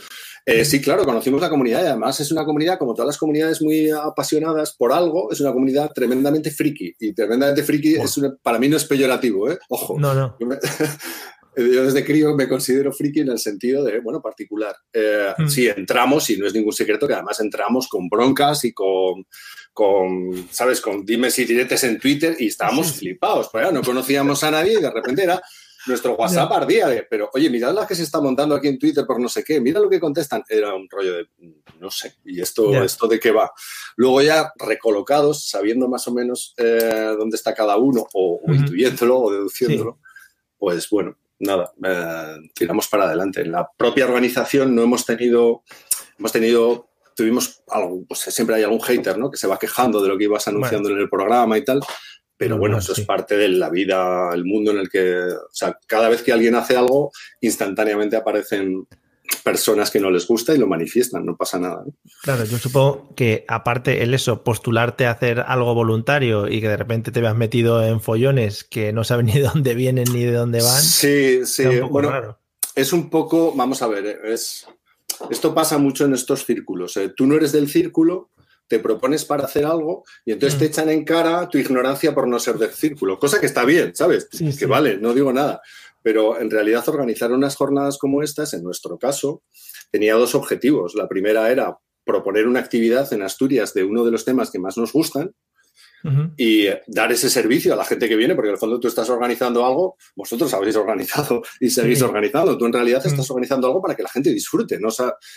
Eh, 0.45 0.65
sí, 0.65 0.81
claro, 0.81 1.05
conocimos 1.05 1.41
la 1.41 1.51
comunidad 1.51 1.83
y 1.83 1.87
además 1.87 2.21
es 2.21 2.31
una 2.31 2.45
comunidad, 2.45 2.79
como 2.79 2.95
todas 2.95 3.09
las 3.09 3.19
comunidades 3.19 3.63
muy 3.63 3.91
apasionadas 3.91 4.75
por 4.77 4.93
algo, 4.93 5.31
es 5.31 5.41
una 5.41 5.53
comunidad 5.53 5.91
tremendamente 5.93 6.51
friki. 6.51 6.95
Y 6.99 7.13
tremendamente 7.13 7.63
friki 7.63 7.97
es 7.97 8.21
para 8.43 8.59
mí 8.59 8.69
no 8.69 8.77
es 8.77 8.85
peyorativo, 8.85 9.51
¿eh? 9.51 9.59
Ojo. 9.69 9.99
No, 9.99 10.15
no. 10.15 10.37
Yo 11.57 11.85
desde 11.85 12.05
crío 12.05 12.35
me 12.37 12.49
considero 12.49 12.93
friki 12.93 13.21
en 13.21 13.31
el 13.31 13.39
sentido 13.39 13.83
de, 13.83 14.01
bueno, 14.01 14.21
particular. 14.21 14.77
Eh, 14.93 15.33
mm. 15.39 15.49
Sí, 15.49 15.67
entramos, 15.69 16.29
y 16.29 16.37
no 16.37 16.47
es 16.47 16.53
ningún 16.53 16.75
secreto 16.75 17.09
que 17.09 17.15
además 17.15 17.41
entramos 17.41 17.89
con 17.89 18.09
broncas 18.11 18.65
y 18.67 18.75
con, 18.75 19.27
con 19.73 20.49
¿sabes? 20.51 20.83
Con 20.83 21.05
dimes 21.05 21.39
y 21.39 21.47
diretes 21.47 21.85
en 21.85 21.99
Twitter 21.99 22.37
y 22.39 22.49
estábamos 22.49 22.93
flipados. 22.93 23.49
Pues, 23.51 23.73
no 23.73 23.83
conocíamos 23.83 24.45
a 24.45 24.51
nadie 24.51 24.75
y 24.75 24.83
de 24.83 24.91
repente 24.91 25.23
era 25.23 25.41
nuestro 25.87 26.15
WhatsApp 26.15 26.53
ardía 26.53 26.89
de, 26.89 27.07
pero 27.09 27.31
oye, 27.33 27.49
mirad 27.49 27.73
las 27.73 27.87
que 27.87 27.95
se 27.95 28.03
está 28.03 28.21
montando 28.21 28.55
aquí 28.55 28.69
en 28.69 28.79
Twitter 28.79 29.07
por 29.07 29.21
no 29.21 29.29
sé 29.29 29.45
qué, 29.45 29.61
mira 29.61 29.81
lo 29.81 29.89
que 29.89 30.01
contestan. 30.01 30.43
Era 30.49 30.75
un 30.75 30.89
rollo 30.91 31.15
de, 31.15 31.29
no 31.81 31.91
sé, 31.91 32.17
¿y 32.25 32.41
esto, 32.41 32.83
esto 32.83 33.07
de 33.07 33.21
qué 33.21 33.31
va? 33.31 33.51
Luego 33.97 34.21
ya 34.23 34.53
recolocados, 34.57 35.49
sabiendo 35.49 35.89
más 35.89 36.07
o 36.09 36.13
menos 36.13 36.55
eh, 36.59 37.15
dónde 37.17 37.37
está 37.37 37.55
cada 37.55 37.77
uno, 37.77 38.07
o, 38.13 38.41
intuyéndolo 38.49 39.19
o 39.19 39.33
deduciéndolo, 39.33 40.01
pues 40.59 40.89
bueno, 40.91 41.17
nada, 41.39 41.73
eh, 41.85 42.37
tiramos 42.55 42.89
para 42.89 43.05
adelante. 43.05 43.43
En 43.43 43.53
la 43.53 43.69
propia 43.77 44.07
organización 44.07 44.75
no 44.75 44.83
hemos 44.83 45.05
tenido, 45.05 45.63
hemos 46.19 46.33
tenido, 46.33 46.89
tuvimos 47.15 47.63
algo, 47.69 48.05
pues 48.07 48.21
siempre 48.21 48.57
hay 48.57 48.63
algún 48.63 48.81
hater, 48.81 49.19
¿no? 49.19 49.31
Que 49.31 49.37
se 49.37 49.47
va 49.47 49.59
quejando 49.59 50.01
de 50.01 50.09
lo 50.09 50.19
que 50.19 50.25
ibas 50.25 50.49
anunciando 50.49 50.91
en 50.91 50.99
el 50.99 51.09
programa 51.09 51.59
y 51.59 51.65
tal. 51.65 51.81
Pero 52.39 52.59
bueno, 52.59 52.79
eso 52.79 52.93
es 52.93 53.01
parte 53.01 53.37
de 53.37 53.49
la 53.49 53.71
vida, 53.71 54.31
el 54.35 54.45
mundo 54.45 54.71
en 54.71 54.79
el 54.79 54.91
que, 54.91 55.17
o 55.21 55.53
sea, 55.53 55.79
cada 55.87 56.11
vez 56.11 56.23
que 56.23 56.33
alguien 56.33 56.55
hace 56.55 56.77
algo, 56.77 57.11
instantáneamente 57.41 58.17
aparecen 58.17 58.87
personas 59.43 59.91
que 59.91 60.01
no 60.01 60.11
les 60.11 60.27
gusta 60.27 60.55
y 60.55 60.59
lo 60.59 60.67
manifiestan, 60.67 61.25
no 61.25 61.37
pasa 61.37 61.59
nada. 61.59 61.85
Claro, 62.23 62.45
yo 62.45 62.59
supongo 62.59 63.15
que 63.15 63.45
aparte 63.49 64.03
el 64.03 64.15
eso, 64.15 64.43
postularte 64.43 65.07
a 65.07 65.13
hacer 65.13 65.41
algo 65.41 65.75
voluntario 65.75 66.49
y 66.49 66.61
que 66.61 66.69
de 66.69 66.77
repente 66.77 67.11
te 67.13 67.21
veas 67.21 67.37
metido 67.37 67.85
en 67.85 68.01
follones 68.01 68.65
que 68.65 68.93
no 68.93 69.05
saben 69.05 69.27
ni 69.27 69.35
de 69.35 69.43
dónde 69.43 69.75
vienen 69.75 70.07
ni 70.13 70.25
de 70.25 70.33
dónde 70.33 70.63
van. 70.63 70.83
Sí, 70.83 71.47
sí, 71.47 71.65
bueno, 71.91 72.39
es 72.75 72.93
un 72.93 73.11
poco, 73.11 73.55
vamos 73.55 73.83
a 73.83 73.89
ver, 73.89 74.21
es, 74.25 74.67
esto 75.31 75.55
pasa 75.55 75.79
mucho 75.79 76.05
en 76.05 76.15
estos 76.15 76.45
círculos. 76.45 76.97
¿eh? 76.97 77.13
Tú 77.17 77.27
no 77.27 77.37
eres 77.37 77.53
del 77.53 77.69
círculo, 77.69 78.31
te 78.69 78.79
propones 78.79 79.25
para 79.25 79.45
hacer 79.45 79.65
algo 79.65 80.05
y 80.25 80.33
entonces 80.33 80.59
te 80.59 80.67
mm. 80.67 80.69
echan 80.69 80.91
en 80.91 81.05
cara 81.05 81.49
tu 81.49 81.59
ignorancia 81.59 82.15
por 82.15 82.27
no 82.29 82.39
ser 82.39 82.57
del 82.57 82.71
círculo, 82.71 83.19
cosa 83.19 83.41
que 83.41 83.47
está 83.47 83.65
bien, 83.65 83.95
¿sabes? 83.95 84.29
que 84.59 84.67
vale, 84.67 84.99
no 84.99 85.15
digo 85.15 85.33
nada. 85.33 85.63
Pero 86.07 86.41
en 86.41 86.53
realidad 86.53 86.89
organizar 86.89 87.33
unas 87.33 87.57
jornadas 87.57 87.99
como 87.99 88.23
estas, 88.23 88.55
en 88.55 88.63
nuestro 88.63 88.97
caso, 88.97 89.43
tenía 89.91 90.15
dos 90.15 90.37
objetivos. 90.37 90.95
La 90.95 91.09
primera 91.09 91.51
era 91.51 91.79
proponer 92.05 92.47
una 92.47 92.61
actividad 92.61 93.13
en 93.13 93.23
Asturias 93.23 93.75
de 93.75 93.83
uno 93.83 94.05
de 94.05 94.13
los 94.13 94.25
temas 94.25 94.53
que 94.53 94.61
más 94.61 94.79
nos 94.79 94.93
gustan. 94.93 95.33
Y 96.37 96.67
dar 96.87 97.13
ese 97.13 97.31
servicio 97.31 97.73
a 97.73 97.77
la 97.77 97.85
gente 97.85 98.09
que 98.09 98.17
viene, 98.17 98.35
porque 98.35 98.49
en 98.49 98.55
el 98.55 98.59
fondo 98.59 98.79
tú 98.79 98.89
estás 98.89 99.09
organizando 99.11 99.65
algo, 99.65 99.97
vosotros 100.15 100.53
habéis 100.55 100.77
organizado 100.77 101.43
y 101.61 101.71
seguís 101.71 102.03
organizando. 102.03 102.57
Tú 102.57 102.67
en 102.67 102.73
realidad 102.73 103.05
estás 103.05 103.29
organizando 103.31 103.67
algo 103.67 103.83
para 103.83 103.95
que 103.95 104.03
la 104.03 104.09
gente 104.09 104.31
disfrute. 104.31 104.79
¿no? 104.79 104.89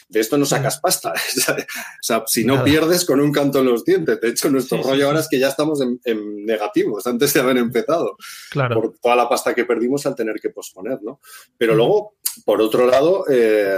de 0.09 0.19
esto 0.19 0.37
no 0.37 0.45
sacas 0.45 0.79
pasta. 0.79 1.13
o 1.51 1.63
sea, 2.01 2.23
si 2.27 2.45
no 2.45 2.63
pierdes 2.63 3.05
con 3.05 3.19
un 3.19 3.31
canto 3.31 3.59
en 3.59 3.65
los 3.65 3.83
dientes. 3.85 4.19
De 4.21 4.29
hecho, 4.29 4.49
nuestro 4.49 4.81
rollo 4.81 5.07
ahora 5.07 5.19
es 5.19 5.27
que 5.29 5.39
ya 5.39 5.49
estamos 5.49 5.81
en, 5.81 6.45
negativos 6.45 7.05
antes 7.07 7.33
de 7.33 7.39
haber 7.39 7.57
empezado. 7.57 8.17
Claro. 8.49 8.81
Por 8.81 8.93
toda 8.99 9.15
la 9.15 9.29
pasta 9.29 9.53
que 9.53 9.65
perdimos 9.65 10.05
al 10.05 10.15
tener 10.15 10.39
que 10.41 10.49
posponer. 10.49 10.99
¿no? 11.01 11.19
Pero 11.57 11.75
luego, 11.75 12.15
por 12.45 12.61
otro 12.61 12.85
lado, 12.87 13.25
eh, 13.29 13.77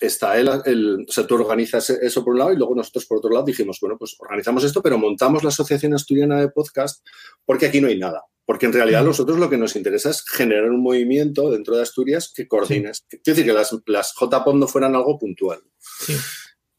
está 0.00 0.38
el, 0.38 0.50
el, 0.64 1.06
o 1.08 1.12
sea, 1.12 1.26
tú 1.26 1.34
organizas 1.34 1.90
eso 1.90 2.24
por 2.24 2.32
un 2.32 2.38
lado 2.38 2.52
y 2.52 2.56
luego 2.56 2.74
nosotros 2.74 3.06
por 3.06 3.18
otro 3.18 3.30
lado 3.30 3.44
dijimos, 3.44 3.78
bueno, 3.80 3.96
pues 3.98 4.16
organizamos 4.18 4.64
esto, 4.64 4.82
pero 4.82 4.98
montamos 4.98 5.42
la 5.42 5.50
Asociación 5.50 5.94
Asturiana 5.94 6.40
de 6.40 6.48
Podcast 6.48 7.06
porque 7.44 7.66
aquí 7.66 7.80
no 7.80 7.88
hay 7.88 7.98
nada. 7.98 8.24
Porque 8.46 8.66
en 8.66 8.72
realidad 8.72 9.02
a 9.02 9.04
nosotros 9.04 9.38
lo 9.38 9.48
que 9.48 9.58
nos 9.58 9.76
interesa 9.76 10.10
es 10.10 10.24
generar 10.24 10.70
un 10.70 10.82
movimiento 10.82 11.50
dentro 11.50 11.76
de 11.76 11.82
Asturias 11.82 12.32
que 12.34 12.48
coordines. 12.48 13.04
Quiero 13.08 13.22
decir, 13.24 13.44
que 13.44 13.52
las, 13.52 13.76
las 13.86 14.12
JPOD 14.18 14.54
no 14.54 14.66
fueran 14.66 14.96
algo 14.96 15.18
puntual. 15.18 15.60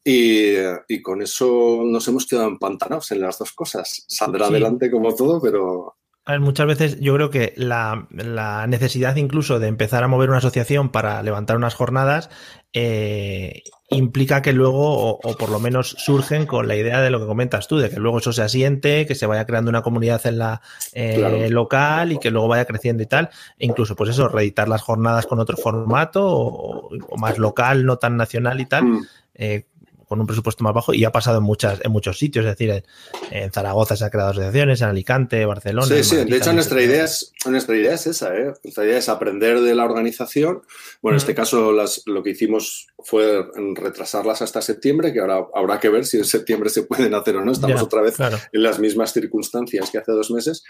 Y, 0.04 0.56
y, 0.90 1.02
con 1.02 1.22
eso 1.22 1.84
nos 1.86 2.06
hemos 2.08 2.26
quedado 2.26 2.48
empantanados 2.48 3.12
en 3.12 3.22
las 3.22 3.38
dos 3.38 3.54
cosas. 3.54 4.04
Saldrá 4.08 4.48
adelante 4.48 4.92
como 4.92 5.16
todo, 5.16 5.40
pero 5.40 5.96
a 6.26 6.34
ver, 6.34 6.40
muchas 6.40 6.68
veces 6.68 7.00
yo 7.00 7.16
creo 7.16 7.32
que 7.32 7.54
la, 7.58 8.08
la, 8.12 8.68
necesidad 8.68 9.16
incluso 9.16 9.60
de 9.60 9.68
empezar 9.68 10.04
a 10.04 10.08
mover 10.08 10.30
una 10.30 10.38
asociación 10.38 10.90
para 10.90 11.24
levantar 11.24 11.58
unas 11.58 11.74
jornadas 11.74 12.30
eh, 12.74 13.64
implica 13.90 14.42
que 14.42 14.54
luego, 14.54 15.18
o, 15.18 15.38
por 15.38 15.50
lo 15.50 15.60
menos 15.60 15.96
surgen 15.98 16.46
con 16.46 16.68
la 16.68 16.76
idea 16.76 17.02
de 17.02 17.10
lo 17.10 17.20
que 17.20 17.26
comentas 17.26 17.68
tú, 17.68 17.78
de 17.78 17.90
que 17.90 18.00
luego 18.00 18.20
eso 18.20 18.32
se 18.32 18.44
asiente, 18.44 19.06
que 19.06 19.16
se 19.16 19.26
vaya 19.26 19.46
creando 19.46 19.70
una 19.70 19.82
comunidad 19.82 20.26
en 20.28 20.38
la 20.38 20.62
eh, 20.94 21.50
local 21.50 22.12
y 22.12 22.20
que 22.20 22.32
luego 22.32 22.48
vaya 22.48 22.66
creciendo 22.66 23.04
y 23.04 23.08
tal. 23.08 23.30
E 23.58 23.66
incluso, 23.66 23.96
pues 23.96 24.12
eso, 24.12 24.30
reeditar 24.30 24.70
las 24.70 24.82
jornadas 24.82 25.26
con 25.26 25.40
otro 25.40 25.58
formato 25.58 26.26
o, 26.26 27.18
más 27.18 27.38
local, 27.38 27.86
no 27.86 27.98
tan 27.98 28.16
nacional 28.16 28.62
y 28.62 28.66
tal. 28.66 28.86
Mm. 28.86 29.06
Eh, 29.34 29.66
con 30.12 30.20
un 30.20 30.28
presupuesto 30.28 30.62
más 30.66 30.74
bajo 30.74 30.94
y 30.94 31.06
ha 31.06 31.12
pasado 31.14 31.38
en 31.38 31.44
muchas 31.46 31.80
en 31.86 31.90
muchos 31.90 32.20
sitios, 32.20 32.44
es 32.44 32.52
decir, 32.52 32.84
en, 33.32 33.50
Zaragoza 33.54 33.96
se 33.96 34.04
han 34.04 34.10
creado 34.10 34.32
asociaciones, 34.32 34.82
en 34.82 34.90
Alicante, 34.90 35.46
Barcelona. 35.46 35.88
Sí, 35.88 36.04
sí, 36.04 36.16
de 36.18 36.36
hecho 36.36 36.52
nuestra 36.52 36.82
idea, 36.82 37.06
es, 37.06 37.32
nuestra 37.46 37.78
idea 37.78 37.94
es 37.94 38.08
esa, 38.08 38.36
¿eh? 38.36 38.52
nuestra 38.62 38.84
idea 38.84 38.98
es 38.98 39.08
aprender 39.08 39.62
de 39.62 39.74
la 39.74 39.86
organización. 39.86 40.64
Bueno, 41.02 41.16
en 41.16 41.22
este 41.22 41.34
caso 41.34 41.72
las, 41.72 42.02
lo 42.08 42.24
que 42.24 42.32
hicimos 42.32 42.88
fue 43.00 43.46
retrasarlas 43.76 44.42
hasta 44.42 44.62
septiembre, 44.62 45.14
que 45.14 45.22
ahora 45.22 45.46
habrá 45.56 45.80
que 45.80 45.88
ver 45.88 46.06
si 46.06 46.18
en 46.18 46.26
septiembre 46.26 46.70
se 46.70 46.84
pueden 46.84 47.16
hacer 47.16 47.38
o 47.38 47.46
no. 47.46 47.54
Estamos 47.54 47.82
otra 47.82 48.02
vez 48.02 48.18
en 48.20 48.64
las 48.64 48.80
mismas 48.80 49.14
circunstancias 49.14 49.90
que 49.92 49.98
hace 49.98 50.12
dos 50.12 50.30
meses. 50.30 50.66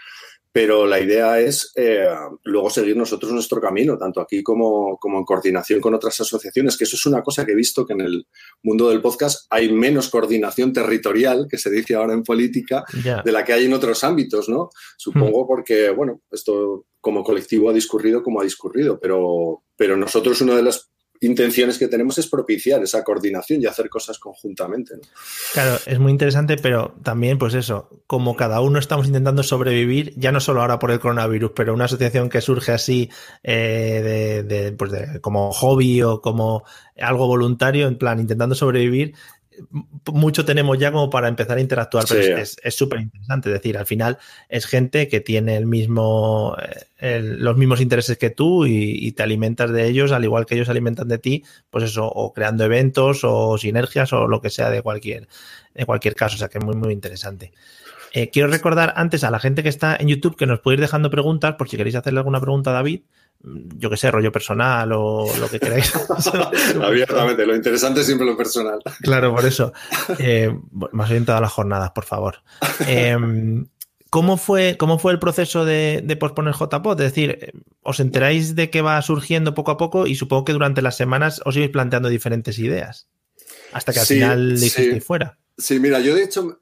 Pero 0.53 0.85
la 0.85 0.99
idea 0.99 1.39
es 1.39 1.71
eh, 1.75 2.05
luego 2.43 2.69
seguir 2.69 2.97
nosotros 2.97 3.31
nuestro 3.31 3.61
camino, 3.61 3.97
tanto 3.97 4.19
aquí 4.19 4.43
como, 4.43 4.97
como, 4.97 5.17
en 5.17 5.23
coordinación 5.23 5.79
con 5.79 5.93
otras 5.93 6.19
asociaciones, 6.19 6.77
que 6.77 6.83
eso 6.83 6.97
es 6.97 7.05
una 7.05 7.23
cosa 7.23 7.45
que 7.45 7.53
he 7.53 7.55
visto 7.55 7.85
que 7.85 7.93
en 7.93 8.01
el 8.01 8.27
mundo 8.63 8.89
del 8.89 9.01
podcast 9.01 9.45
hay 9.49 9.71
menos 9.71 10.09
coordinación 10.09 10.73
territorial, 10.73 11.47
que 11.49 11.57
se 11.57 11.69
dice 11.69 11.95
ahora 11.95 12.13
en 12.13 12.23
política, 12.23 12.83
de 13.23 13.31
la 13.31 13.45
que 13.45 13.53
hay 13.53 13.65
en 13.65 13.73
otros 13.73 14.03
ámbitos, 14.03 14.49
¿no? 14.49 14.69
Supongo 14.97 15.43
hmm. 15.43 15.47
porque, 15.47 15.89
bueno, 15.89 16.21
esto 16.31 16.85
como 16.99 17.23
colectivo 17.23 17.69
ha 17.69 17.73
discurrido 17.73 18.21
como 18.21 18.41
ha 18.41 18.43
discurrido, 18.43 18.99
pero, 18.99 19.63
pero 19.75 19.97
nosotros 19.97 20.41
uno 20.41 20.55
de 20.55 20.63
los 20.63 20.91
intenciones 21.21 21.77
que 21.77 21.87
tenemos 21.87 22.17
es 22.17 22.27
propiciar 22.27 22.81
esa 22.83 23.03
coordinación 23.03 23.61
y 23.61 23.67
hacer 23.67 23.89
cosas 23.89 24.17
conjuntamente. 24.17 24.95
Claro, 25.53 25.77
es 25.85 25.99
muy 25.99 26.11
interesante, 26.11 26.57
pero 26.57 26.95
también, 27.03 27.37
pues 27.37 27.53
eso, 27.53 27.89
como 28.07 28.35
cada 28.35 28.59
uno 28.61 28.79
estamos 28.79 29.07
intentando 29.07 29.43
sobrevivir, 29.43 30.13
ya 30.17 30.31
no 30.31 30.39
solo 30.39 30.61
ahora 30.61 30.79
por 30.79 30.91
el 30.91 30.99
coronavirus, 30.99 31.51
pero 31.55 31.73
una 31.73 31.85
asociación 31.85 32.29
que 32.29 32.41
surge 32.41 32.71
así 32.71 33.09
eh, 33.43 34.43
de, 34.47 34.71
pues 34.73 34.91
de, 34.91 35.21
como 35.21 35.51
hobby 35.51 36.01
o 36.01 36.21
como 36.21 36.63
algo 36.99 37.27
voluntario, 37.27 37.87
en 37.87 37.97
plan, 37.97 38.19
intentando 38.19 38.55
sobrevivir, 38.55 39.13
mucho 40.11 40.45
tenemos 40.45 40.77
ya 40.77 40.91
como 40.91 41.09
para 41.09 41.27
empezar 41.27 41.57
a 41.57 41.61
interactuar, 41.61 42.05
pero 42.07 42.37
es 42.37 42.75
súper 42.75 43.01
interesante. 43.01 43.49
Es 43.49 43.53
decir, 43.53 43.77
al 43.77 43.85
final 43.85 44.17
es 44.49 44.65
gente 44.65 45.07
que 45.07 45.19
tiene 45.19 45.57
el 45.57 45.65
mismo, 45.65 46.55
eh, 46.99 47.21
los 47.21 47.57
mismos 47.57 47.81
intereses 47.81 48.17
que 48.17 48.29
tú 48.29 48.65
y, 48.65 49.11
te 49.11 49.23
alimentas 49.23 49.71
de 49.71 49.87
ellos, 49.87 50.11
al 50.11 50.23
igual 50.23 50.45
que 50.45 50.55
ellos 50.55 50.69
alimentan 50.69 51.07
de 51.07 51.17
ti, 51.17 51.43
pues 51.69 51.83
eso, 51.83 52.07
o 52.07 52.33
creando 52.33 52.63
eventos 52.63 53.21
o 53.23 53.57
sinergias 53.57 54.13
o 54.13 54.27
lo 54.27 54.41
que 54.41 54.49
sea 54.49 54.69
de 54.69 54.81
cualquier, 54.81 55.27
de 55.73 55.85
cualquier 55.85 56.15
caso. 56.15 56.35
O 56.35 56.39
sea 56.39 56.47
que 56.47 56.57
es 56.57 56.63
muy, 56.63 56.75
muy 56.75 56.93
interesante. 56.93 57.51
Eh, 58.13 58.29
quiero 58.29 58.49
recordar 58.49 58.93
antes 58.97 59.23
a 59.23 59.31
la 59.31 59.39
gente 59.39 59.63
que 59.63 59.69
está 59.69 59.95
en 59.97 60.07
YouTube 60.07 60.35
que 60.35 60.45
nos 60.45 60.59
puede 60.59 60.75
ir 60.75 60.81
dejando 60.81 61.09
preguntas, 61.09 61.55
por 61.55 61.69
si 61.69 61.77
queréis 61.77 61.95
hacerle 61.95 62.19
alguna 62.19 62.41
pregunta 62.41 62.71
a 62.71 62.73
David 62.73 63.01
yo 63.43 63.89
que 63.89 63.97
sé, 63.97 64.11
rollo 64.11 64.31
personal 64.31 64.91
o 64.93 65.25
lo 65.39 65.49
que 65.49 65.59
queráis. 65.59 65.93
Abiertamente, 66.81 67.45
lo 67.45 67.55
interesante 67.55 68.01
es 68.01 68.05
siempre 68.05 68.27
lo 68.27 68.37
personal. 68.37 68.79
Claro, 69.01 69.33
por 69.33 69.45
eso. 69.45 69.73
Eh, 70.19 70.55
más 70.91 71.09
bien 71.09 71.25
todas 71.25 71.41
las 71.41 71.51
jornadas, 71.51 71.91
por 71.91 72.05
favor. 72.05 72.37
Em, 72.87 73.67
¿cómo, 74.09 74.37
fue, 74.37 74.77
¿Cómo 74.77 74.99
fue 74.99 75.11
el 75.11 75.19
proceso 75.19 75.65
de, 75.65 76.17
posponer 76.19 76.53
JPOT? 76.53 76.99
Es 76.99 77.13
decir, 77.13 77.53
os 77.81 77.99
enteráis 77.99 78.55
de 78.55 78.69
que 78.69 78.81
va 78.81 79.01
surgiendo 79.01 79.53
poco 79.53 79.71
a 79.71 79.77
poco 79.77 80.07
y 80.07 80.15
supongo 80.15 80.45
que 80.45 80.53
durante 80.53 80.81
las 80.81 80.97
semanas 80.97 81.41
os 81.45 81.55
ibais 81.55 81.71
planteando 81.71 82.09
diferentes 82.09 82.59
ideas. 82.59 83.07
Hasta 83.73 83.93
que 83.93 83.99
al 84.01 84.05
final 84.05 84.59
dijisteis 84.59 85.03
fuera. 85.03 85.37
Sí, 85.57 85.79
mira, 85.79 85.99
yo 85.99 86.13
de 86.13 86.23
hecho 86.23 86.61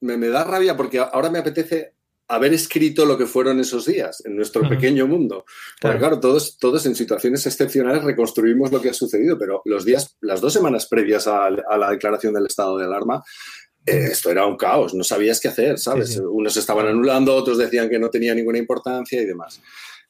me, 0.00 0.16
me 0.16 0.28
da 0.28 0.44
rabia 0.44 0.76
porque 0.76 0.98
ahora 0.98 1.30
me 1.30 1.38
apetece 1.38 1.94
haber 2.28 2.52
escrito 2.52 3.06
lo 3.06 3.16
que 3.16 3.26
fueron 3.26 3.58
esos 3.58 3.86
días 3.86 4.22
en 4.24 4.36
nuestro 4.36 4.68
pequeño 4.68 5.06
mundo. 5.06 5.46
Claro, 5.80 6.20
todos, 6.20 6.58
todos 6.58 6.84
en 6.84 6.94
situaciones 6.94 7.46
excepcionales 7.46 8.04
reconstruimos 8.04 8.70
lo 8.70 8.82
que 8.82 8.90
ha 8.90 8.94
sucedido, 8.94 9.38
pero 9.38 9.62
los 9.64 9.84
días, 9.84 10.16
las 10.20 10.42
dos 10.42 10.52
semanas 10.52 10.86
previas 10.86 11.26
a, 11.26 11.48
la 11.50 11.90
declaración 11.90 12.34
del 12.34 12.46
estado 12.46 12.76
de 12.76 12.84
alarma, 12.84 13.24
eh, 13.86 14.08
esto 14.12 14.30
era 14.30 14.46
un 14.46 14.58
caos, 14.58 14.92
no 14.92 15.02
sabías 15.02 15.40
qué 15.40 15.48
hacer, 15.48 15.78
¿sabes? 15.78 16.18
Unos 16.18 16.56
estaban 16.58 16.86
anulando, 16.86 17.34
otros 17.34 17.56
decían 17.56 17.88
que 17.88 17.98
no 17.98 18.10
tenía 18.10 18.34
ninguna 18.34 18.58
importancia 18.58 19.20
y 19.20 19.24
demás. 19.24 19.62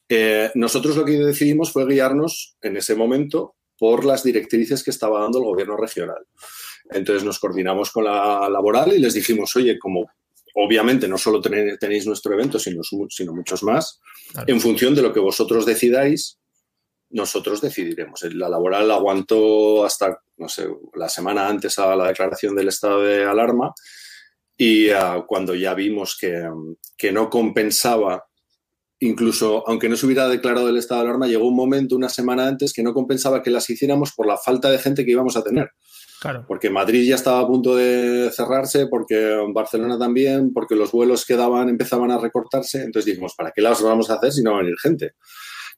Eh, 0.09 0.51
nosotros 0.55 0.97
lo 0.97 1.05
que 1.05 1.13
decidimos 1.13 1.71
fue 1.71 1.85
guiarnos 1.85 2.57
en 2.61 2.75
ese 2.75 2.95
momento 2.95 3.55
por 3.77 4.03
las 4.03 4.23
directrices 4.23 4.83
que 4.83 4.91
estaba 4.91 5.21
dando 5.21 5.39
el 5.39 5.45
gobierno 5.45 5.77
regional. 5.77 6.25
Entonces 6.91 7.23
nos 7.23 7.39
coordinamos 7.39 7.91
con 7.91 8.03
la 8.03 8.49
laboral 8.49 8.91
y 8.91 8.99
les 8.99 9.13
dijimos, 9.13 9.55
oye, 9.55 9.79
como 9.79 10.09
obviamente 10.61 11.07
no 11.07 11.17
solo 11.17 11.41
tenéis 11.41 12.05
nuestro 12.05 12.33
evento, 12.33 12.59
sino, 12.59 12.81
sino 13.09 13.33
muchos 13.33 13.63
más. 13.63 13.99
En 14.47 14.59
función 14.59 14.93
de 14.93 15.01
lo 15.01 15.13
que 15.13 15.19
vosotros 15.19 15.65
decidáis, 15.65 16.39
nosotros 17.11 17.61
decidiremos. 17.61 18.21
La 18.33 18.49
laboral 18.49 18.91
aguantó 18.91 19.85
hasta, 19.85 20.21
no 20.37 20.47
sé, 20.49 20.67
la 20.93 21.09
semana 21.09 21.47
antes 21.47 21.79
a 21.79 21.95
la 21.95 22.07
declaración 22.07 22.55
del 22.55 22.67
estado 22.67 23.01
de 23.01 23.23
alarma 23.23 23.73
y 24.57 24.89
ah, 24.89 25.23
cuando 25.25 25.55
ya 25.55 25.73
vimos 25.73 26.17
que, 26.19 26.43
que 26.97 27.11
no 27.11 27.29
compensaba 27.29 28.25
incluso 28.99 29.63
aunque 29.67 29.87
no 29.87 29.95
se 29.95 30.05
hubiera 30.05 30.27
declarado 30.27 30.69
el 30.69 30.77
estado 30.77 31.01
de 31.01 31.07
alarma, 31.07 31.27
llegó 31.27 31.47
un 31.47 31.55
momento, 31.55 31.95
una 31.95 32.09
semana 32.09 32.47
antes, 32.47 32.73
que 32.73 32.83
no 32.83 32.93
compensaba 32.93 33.41
que 33.41 33.49
las 33.49 33.69
hiciéramos 33.69 34.11
por 34.11 34.27
la 34.27 34.37
falta 34.37 34.69
de 34.69 34.77
gente 34.77 35.05
que 35.05 35.11
íbamos 35.11 35.37
a 35.37 35.43
tener. 35.43 35.69
Porque 36.47 36.69
Madrid 36.69 37.07
ya 37.07 37.15
estaba 37.15 37.39
a 37.39 37.47
punto 37.47 37.75
de 37.75 38.29
cerrarse, 38.31 38.87
porque 38.87 39.37
Barcelona 39.53 39.97
también, 39.97 40.53
porque 40.53 40.75
los 40.75 40.91
vuelos 40.91 41.25
que 41.25 41.35
daban 41.35 41.69
empezaban 41.69 42.11
a 42.11 42.17
recortarse. 42.17 42.83
Entonces 42.83 43.05
dijimos, 43.05 43.35
¿para 43.35 43.51
qué 43.51 43.61
las 43.61 43.81
vamos 43.81 44.09
a 44.09 44.15
hacer 44.15 44.31
si 44.31 44.43
no 44.43 44.51
va 44.51 44.57
a 44.57 44.61
venir 44.61 44.75
gente? 44.81 45.13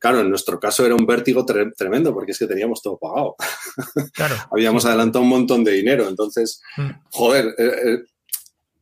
Claro, 0.02 0.22
en 0.22 0.30
nuestro 0.30 0.60
caso 0.60 0.84
era 0.84 0.96
un 0.96 1.06
vértigo 1.06 1.46
tremendo 1.46 2.12
porque 2.12 2.32
es 2.32 2.40
que 2.40 2.48
teníamos 2.48 2.82
todo 2.82 2.98
pagado. 2.98 3.36
Claro. 4.14 4.36
Habíamos 4.52 4.84
adelantado 4.86 5.24
un 5.24 5.30
montón 5.30 5.64
de 5.64 5.74
dinero. 5.74 6.08
Entonces, 6.08 6.60
mm. 6.76 6.90
joder, 7.12 7.54
eh, 7.60 7.72
eh, 7.86 7.98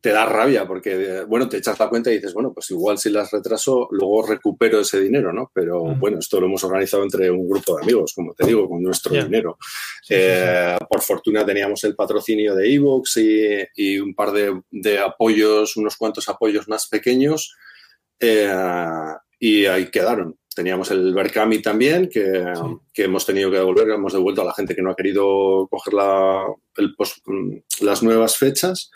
te 0.00 0.10
da 0.10 0.24
rabia 0.24 0.66
porque, 0.66 1.24
bueno, 1.28 1.48
te 1.48 1.58
echas 1.58 1.78
la 1.78 1.88
cuenta 1.88 2.10
y 2.10 2.14
dices, 2.14 2.32
bueno, 2.32 2.52
pues 2.54 2.70
igual 2.70 2.98
si 2.98 3.10
las 3.10 3.30
retraso, 3.30 3.88
luego 3.90 4.26
recupero 4.26 4.80
ese 4.80 4.98
dinero, 4.98 5.32
¿no? 5.32 5.50
Pero 5.52 5.82
bueno, 5.96 6.18
esto 6.18 6.40
lo 6.40 6.46
hemos 6.46 6.64
organizado 6.64 7.02
entre 7.02 7.30
un 7.30 7.46
grupo 7.48 7.76
de 7.76 7.82
amigos, 7.82 8.12
como 8.14 8.32
te 8.32 8.46
digo, 8.46 8.68
con 8.68 8.82
nuestro 8.82 9.14
dinero. 9.14 9.58
Eh, 10.08 10.76
por 10.88 11.02
fortuna 11.02 11.44
teníamos 11.44 11.84
el 11.84 11.94
patrocinio 11.94 12.54
de 12.54 12.74
ebooks 12.74 13.18
y, 13.18 13.48
y 13.74 13.98
un 13.98 14.14
par 14.14 14.32
de, 14.32 14.98
apoyos, 14.98 15.76
unos 15.76 15.96
cuantos 15.96 16.28
apoyos 16.28 16.66
más 16.66 16.88
pequeños 16.88 17.54
eh, 18.18 18.50
y 19.38 19.66
ahí 19.66 19.90
quedaron. 19.90 20.36
Teníamos 20.54 20.90
el 20.90 21.14
Berkami 21.14 21.62
también, 21.62 22.08
que, 22.08 22.52
que, 22.92 23.04
hemos 23.04 23.24
tenido 23.24 23.50
que 23.50 23.58
devolver, 23.58 23.88
hemos 23.90 24.12
devuelto 24.12 24.42
a 24.42 24.46
la 24.46 24.54
gente 24.54 24.74
que 24.74 24.82
no 24.82 24.90
ha 24.90 24.96
querido 24.96 25.68
coger 25.70 25.94
la, 25.94 26.44
el 26.76 26.94
las 27.80 28.02
nuevas 28.02 28.36
fechas 28.36 28.90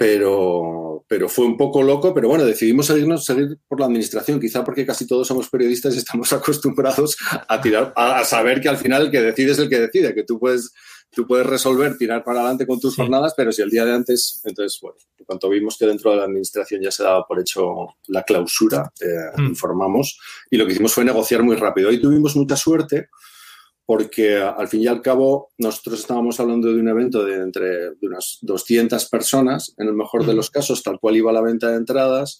pero, 0.00 1.04
pero 1.06 1.28
fue 1.28 1.44
un 1.44 1.58
poco 1.58 1.82
loco, 1.82 2.14
pero 2.14 2.26
bueno, 2.26 2.46
decidimos 2.46 2.86
seguirnos, 2.86 3.22
seguir 3.22 3.58
por 3.68 3.80
la 3.80 3.84
administración, 3.84 4.40
quizá 4.40 4.64
porque 4.64 4.86
casi 4.86 5.06
todos 5.06 5.28
somos 5.28 5.50
periodistas 5.50 5.94
y 5.94 5.98
estamos 5.98 6.32
acostumbrados 6.32 7.18
a 7.46 7.60
tirar, 7.60 7.92
a, 7.94 8.24
saber 8.24 8.62
que 8.62 8.70
al 8.70 8.78
final 8.78 9.02
el 9.02 9.10
que 9.10 9.20
decide 9.20 9.52
es 9.52 9.58
el 9.58 9.68
que 9.68 9.78
decide, 9.78 10.14
que 10.14 10.22
tú 10.22 10.38
puedes, 10.38 10.72
tú 11.10 11.26
puedes 11.26 11.46
resolver, 11.46 11.98
tirar 11.98 12.24
para 12.24 12.40
adelante 12.40 12.66
con 12.66 12.80
tus 12.80 12.96
jornadas, 12.96 13.34
pero 13.36 13.52
si 13.52 13.60
el 13.60 13.68
día 13.68 13.84
de 13.84 13.92
antes, 13.92 14.40
entonces, 14.44 14.78
bueno, 14.80 14.96
cuanto 15.26 15.50
vimos 15.50 15.76
que 15.76 15.84
dentro 15.84 16.12
de 16.12 16.16
la 16.16 16.24
administración 16.24 16.80
ya 16.80 16.90
se 16.90 17.02
daba 17.02 17.26
por 17.26 17.38
hecho 17.38 17.88
la 18.06 18.22
clausura, 18.22 18.90
mm. 19.36 19.48
informamos 19.48 20.18
y 20.50 20.56
lo 20.56 20.64
que 20.64 20.72
hicimos 20.72 20.94
fue 20.94 21.04
negociar 21.04 21.42
muy 21.42 21.56
rápido. 21.56 21.90
Hoy 21.90 22.00
tuvimos 22.00 22.34
mucha 22.36 22.56
suerte 22.56 23.10
porque 23.90 24.36
al 24.36 24.68
fin 24.68 24.82
y 24.82 24.86
al 24.86 25.02
cabo 25.02 25.50
nosotros 25.58 25.98
estábamos 25.98 26.38
hablando 26.38 26.68
de 26.68 26.78
un 26.78 26.86
evento 26.86 27.24
de 27.24 27.42
entre 27.42 27.90
unas 28.02 28.38
200 28.40 29.08
personas, 29.08 29.74
en 29.78 29.88
el 29.88 29.94
mejor 29.94 30.24
de 30.24 30.32
los 30.32 30.48
casos, 30.48 30.84
tal 30.84 31.00
cual 31.00 31.16
iba 31.16 31.32
la 31.32 31.40
venta 31.40 31.72
de 31.72 31.78
entradas. 31.78 32.38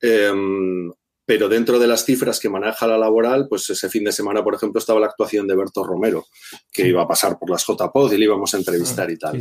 Em, 0.00 0.90
pero 1.26 1.50
dentro 1.50 1.78
de 1.78 1.86
las 1.86 2.06
cifras 2.06 2.40
que 2.40 2.48
maneja 2.48 2.86
la 2.86 2.96
laboral, 2.96 3.46
pues 3.46 3.68
ese 3.68 3.90
fin 3.90 4.04
de 4.04 4.12
semana, 4.12 4.42
por 4.42 4.54
ejemplo, 4.54 4.78
estaba 4.78 5.00
la 5.00 5.08
actuación 5.08 5.46
de 5.46 5.54
Berto 5.54 5.84
Romero, 5.84 6.24
que 6.72 6.88
iba 6.88 7.02
a 7.02 7.06
pasar 7.06 7.38
por 7.38 7.50
las 7.50 7.62
JPOD 7.66 8.14
y 8.14 8.16
le 8.16 8.24
íbamos 8.24 8.54
a 8.54 8.56
entrevistar 8.56 9.10
y 9.10 9.18
tal. 9.18 9.38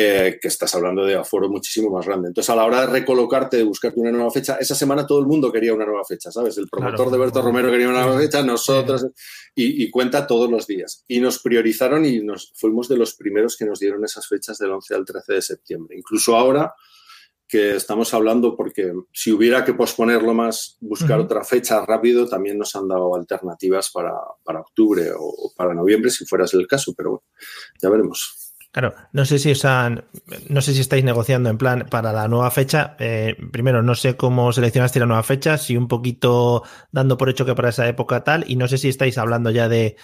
Eh, 0.00 0.38
que 0.40 0.46
estás 0.46 0.72
hablando 0.76 1.04
de 1.04 1.16
aforo 1.16 1.48
muchísimo 1.48 1.90
más 1.90 2.06
grande. 2.06 2.28
Entonces, 2.28 2.48
a 2.50 2.54
la 2.54 2.64
hora 2.64 2.82
de 2.82 2.86
recolocarte, 2.86 3.56
de 3.56 3.64
buscarte 3.64 3.98
una 3.98 4.12
nueva 4.12 4.30
fecha, 4.30 4.56
esa 4.60 4.76
semana 4.76 5.04
todo 5.04 5.18
el 5.18 5.26
mundo 5.26 5.50
quería 5.50 5.74
una 5.74 5.86
nueva 5.86 6.04
fecha, 6.04 6.30
¿sabes? 6.30 6.56
El 6.56 6.68
promotor 6.68 7.10
de 7.10 7.18
Berto 7.18 7.42
Romero 7.42 7.68
quería 7.68 7.88
una 7.88 8.04
nueva 8.04 8.20
fecha, 8.20 8.40
nosotros, 8.44 9.08
y, 9.56 9.82
y, 9.82 9.90
cuenta 9.90 10.24
todos 10.24 10.48
los 10.48 10.68
días. 10.68 11.04
Y 11.08 11.18
nos 11.18 11.40
priorizaron 11.40 12.06
y 12.06 12.20
nos 12.20 12.52
fuimos 12.54 12.88
de 12.88 12.96
los 12.96 13.16
primeros 13.16 13.56
que 13.56 13.64
nos 13.64 13.80
dieron 13.80 14.04
esas 14.04 14.28
fechas 14.28 14.58
del 14.58 14.70
11 14.70 14.94
al 14.94 15.04
13 15.04 15.32
de 15.32 15.42
septiembre. 15.42 15.96
Incluso 15.98 16.36
ahora, 16.36 16.72
que 17.48 17.74
estamos 17.74 18.14
hablando 18.14 18.54
porque 18.54 18.92
si 19.12 19.32
hubiera 19.32 19.64
que 19.64 19.74
posponerlo 19.74 20.32
más, 20.32 20.76
buscar 20.80 21.18
otra 21.18 21.42
fecha 21.42 21.84
rápido, 21.84 22.28
también 22.28 22.56
nos 22.56 22.76
han 22.76 22.86
dado 22.86 23.16
alternativas 23.16 23.90
para, 23.90 24.12
para 24.44 24.60
octubre 24.60 25.10
o, 25.18 25.52
para 25.56 25.74
noviembre, 25.74 26.12
si 26.12 26.24
fuera 26.24 26.44
el 26.52 26.68
caso, 26.68 26.94
pero 26.96 27.10
bueno, 27.10 27.24
ya 27.82 27.88
veremos. 27.88 28.47
Claro, 28.70 28.94
no 29.12 29.24
sé 29.24 29.38
si 29.38 29.50
están, 29.50 30.04
no 30.48 30.60
sé 30.60 30.74
si 30.74 30.80
estáis 30.80 31.02
negociando 31.02 31.48
en 31.48 31.56
plan 31.56 31.86
para 31.90 32.12
la 32.12 32.28
nueva 32.28 32.50
fecha. 32.50 32.96
Eh, 32.98 33.34
primero, 33.50 33.82
no 33.82 33.94
sé 33.94 34.16
cómo 34.16 34.52
seleccionaste 34.52 35.00
la 35.00 35.06
nueva 35.06 35.22
fecha, 35.22 35.56
si 35.56 35.76
un 35.76 35.88
poquito 35.88 36.62
dando 36.92 37.16
por 37.16 37.30
hecho 37.30 37.46
que 37.46 37.54
para 37.54 37.70
esa 37.70 37.88
época 37.88 38.24
tal, 38.24 38.44
y 38.46 38.56
no 38.56 38.68
sé 38.68 38.76
si 38.76 38.88
estáis 38.88 39.16
hablando 39.16 39.50
ya 39.50 39.70
de, 39.70 39.96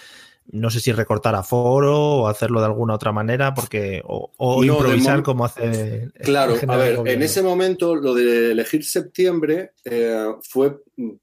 no 0.47 0.71
sé 0.71 0.79
si 0.79 0.91
recortar 0.91 1.35
a 1.35 1.43
foro 1.43 1.99
o 1.99 2.27
hacerlo 2.27 2.59
de 2.59 2.65
alguna 2.65 2.95
otra 2.95 3.11
manera, 3.11 3.53
porque 3.53 4.01
o, 4.03 4.63
improvisar 4.63 5.21
como 5.21 5.45
hace. 5.45 6.09
Claro, 6.23 6.55
a 6.67 6.75
ver, 6.75 6.99
en 7.05 7.21
ese 7.21 7.43
momento 7.43 7.95
lo 7.95 8.15
de 8.15 8.51
elegir 8.51 8.83
septiembre 8.83 9.73
eh, 9.83 10.25
fue, 10.41 10.77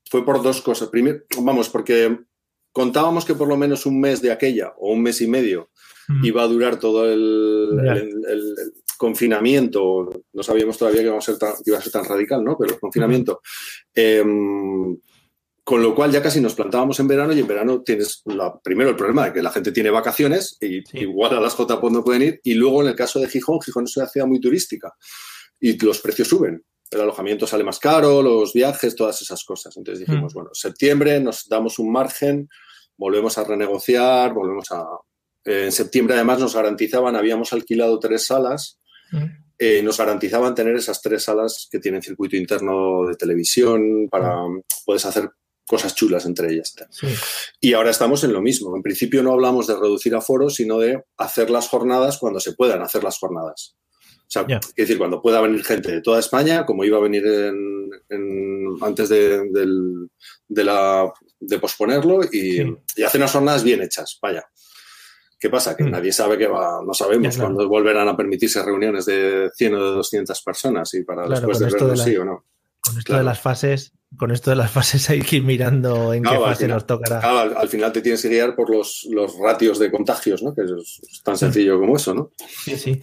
fue 0.09 0.25
por 0.25 0.43
dos 0.43 0.61
cosas. 0.61 0.89
Primero, 0.89 1.25
vamos, 1.41 1.69
porque 1.69 2.21
contábamos 2.73 3.25
que 3.25 3.35
por 3.35 3.49
lo 3.49 3.57
menos 3.57 3.85
un 3.85 4.01
mes 4.01 4.23
de 4.23 4.31
aquella 4.31 4.75
o 4.79 4.93
un 4.93 5.03
mes 5.03 5.21
y 5.21 5.27
medio 5.27 5.71
iba 6.23 6.43
a 6.43 6.47
durar 6.47 6.79
todo 6.79 7.11
el, 7.11 8.13
confinamiento. 8.99 10.25
No 10.33 10.43
sabíamos 10.43 10.79
todavía 10.79 11.01
que 11.01 11.09
iba 11.09 11.19
a 11.19 11.21
ser 11.21 11.39
tan, 11.39 11.55
iba 11.65 11.79
a 11.79 11.83
ser 11.83 11.93
tan 11.93 12.05
radical, 12.05 12.45
¿no? 12.45 12.57
Pero 12.57 12.75
el 12.75 12.81
confinamiento. 12.81 13.41
Con 15.65 15.81
lo 15.81 15.95
cual 15.95 16.11
ya 16.11 16.21
casi 16.21 16.41
nos 16.41 16.55
plantábamos 16.55 16.99
en 16.99 17.07
verano 17.07 17.33
y 17.33 17.39
en 17.39 17.47
verano 17.47 17.83
tienes 17.83 18.25
primero 18.65 18.91
el 18.91 18.97
problema 18.97 19.27
de 19.27 19.33
que 19.33 19.43
la 19.43 19.53
gente 19.53 19.71
tiene 19.71 19.91
vacaciones 19.91 20.59
y 20.61 20.83
igual 21.01 21.37
a 21.37 21.41
las 21.41 21.57
JPOD 21.57 21.93
no 21.93 22.03
pueden 22.03 22.23
ir 22.23 22.41
y 22.43 22.55
luego 22.55 22.83
en 22.83 22.89
el 22.89 22.97
caso 22.97 23.21
de 23.21 23.29
Gijón, 23.29 23.61
Gijón 23.61 23.85
es 23.85 23.97
una 23.97 24.09
ciudad 24.09 24.27
muy 24.27 24.41
turística 24.41 24.93
y 25.61 25.79
los 25.79 26.01
precios 26.01 26.27
suben. 26.27 26.65
El 26.91 27.01
alojamiento 27.01 27.47
sale 27.47 27.63
más 27.63 27.79
caro, 27.79 28.21
los 28.23 28.53
viajes, 28.53 28.97
todas 28.97 29.23
esas 29.23 29.45
cosas. 29.45 29.77
Entonces 29.77 30.07
dijimos, 30.07 30.35
mm. 30.35 30.37
bueno, 30.37 30.51
septiembre 30.53 31.21
nos 31.21 31.49
damos 31.49 31.79
un 31.79 31.93
margen, 31.93 32.49
volvemos 32.97 33.39
a 33.39 33.45
renegociar, 33.45 34.35
volvemos 34.35 34.71
a... 34.73 34.85
en 35.45 35.73
septiembre 35.73 36.15
además 36.15 36.39
nos 36.39 36.55
garantizaban, 36.55 37.17
habíamos 37.17 37.53
alquilado 37.53 37.99
tres 37.99 38.27
salas, 38.27 38.79
mm. 39.11 39.25
eh, 39.59 39.83
nos 39.83 39.99
garantizaban 39.99 40.55
tener 40.55 40.77
esas 40.77 41.01
tres 41.03 41.25
salas 41.25 41.69
que 41.71 41.79
tienen 41.79 42.03
circuito 42.03 42.37
interno 42.37 43.07
de 43.07 43.17
televisión 43.17 44.09
para... 44.11 44.37
Mm. 44.37 44.63
Puedes 44.85 45.07
hacer 45.07 45.31
cosas 45.67 45.95
chulas 45.95 46.27
entre 46.27 46.53
ellas. 46.53 46.75
Y 47.61 47.73
ahora 47.73 47.91
estamos 47.91 48.25
en 48.25 48.33
lo 48.33 48.43
mismo. 48.43 48.77
En 48.77 48.83
principio 48.83 49.23
no 49.23 49.33
hablamos 49.33 49.67
de 49.67 49.75
reducir 49.75 50.15
aforos, 50.15 50.57
sino 50.57 50.79
de 50.79 51.03
hacer 51.17 51.51
las 51.51 51.69
jornadas 51.69 52.19
cuando 52.19 52.41
se 52.41 52.53
puedan 52.53 52.83
hacer 52.83 53.03
las 53.03 53.19
jornadas. 53.19 53.77
O 54.19 54.31
sea, 54.33 54.47
es 54.49 54.75
decir, 54.77 54.97
cuando 54.97 55.21
pueda 55.21 55.43
venir 55.43 55.63
gente 55.63 55.93
de 55.93 56.01
toda 56.01 56.19
España, 56.19 56.65
como 56.65 56.85
iba 56.85 56.97
a 56.97 57.03
venir 57.03 57.23
antes 58.81 59.09
de, 59.11 59.47
la, 60.49 61.13
de 61.39 61.59
posponerlo, 61.59 62.21
y, 62.33 62.61
hacer 63.05 63.21
unas 63.21 63.33
jornadas 63.33 63.63
bien 63.63 63.83
hechas, 63.83 64.19
vaya. 64.23 64.45
¿Qué 65.43 65.51
pasa? 65.51 65.77
Que 65.77 65.83
mm. 65.83 65.91
nadie 65.91 66.13
sabe 66.13 66.39
que 66.39 66.47
va, 66.47 66.81
no 66.87 66.95
sabemos 66.95 67.37
cuándo 67.37 67.69
volverán 67.69 68.07
a 68.07 68.17
permitirse 68.17 68.63
reuniones 68.63 69.07
de 69.07 69.51
100 69.53 69.75
o 69.75 69.85
de 69.85 69.91
200 69.97 70.41
personas 70.41 70.95
y 70.95 71.03
para 71.03 71.27
después 71.27 71.59
de 71.59 71.65
verlo 71.67 71.97
sí 71.97 72.17
o 72.17 72.25
no. 72.25 72.45
Con 72.81 72.97
esto 72.97 73.17
de 73.17 73.25
las 73.25 73.41
fases, 73.41 73.93
con 74.17 74.31
esto 74.31 74.51
de 74.51 74.57
las 74.57 74.71
fases 74.71 75.11
hay 75.11 75.21
que 75.21 75.37
ir 75.39 75.43
mirando 75.43 76.15
en 76.15 76.23
qué 76.23 76.39
fase 76.39 76.69
nos 76.69 76.87
tocará. 76.87 77.19
al, 77.59 77.69
final 77.69 77.91
te 77.91 78.03
tienes 78.03 78.23
que 78.23 78.29
guiar 78.29 78.55
por 78.55 78.71
los, 78.71 79.05
los 79.11 79.37
ratios 79.37 79.81
de 79.81 79.91
contagios, 79.91 80.45
¿no? 80.45 80.55
Que 80.55 80.63
es, 80.63 81.23
tan 81.25 81.37
sencillo 81.37 81.81
como 81.81 81.97
eso, 81.97 82.15
¿no? 82.15 82.31
Sí, 82.65 82.77
sí. 82.77 83.03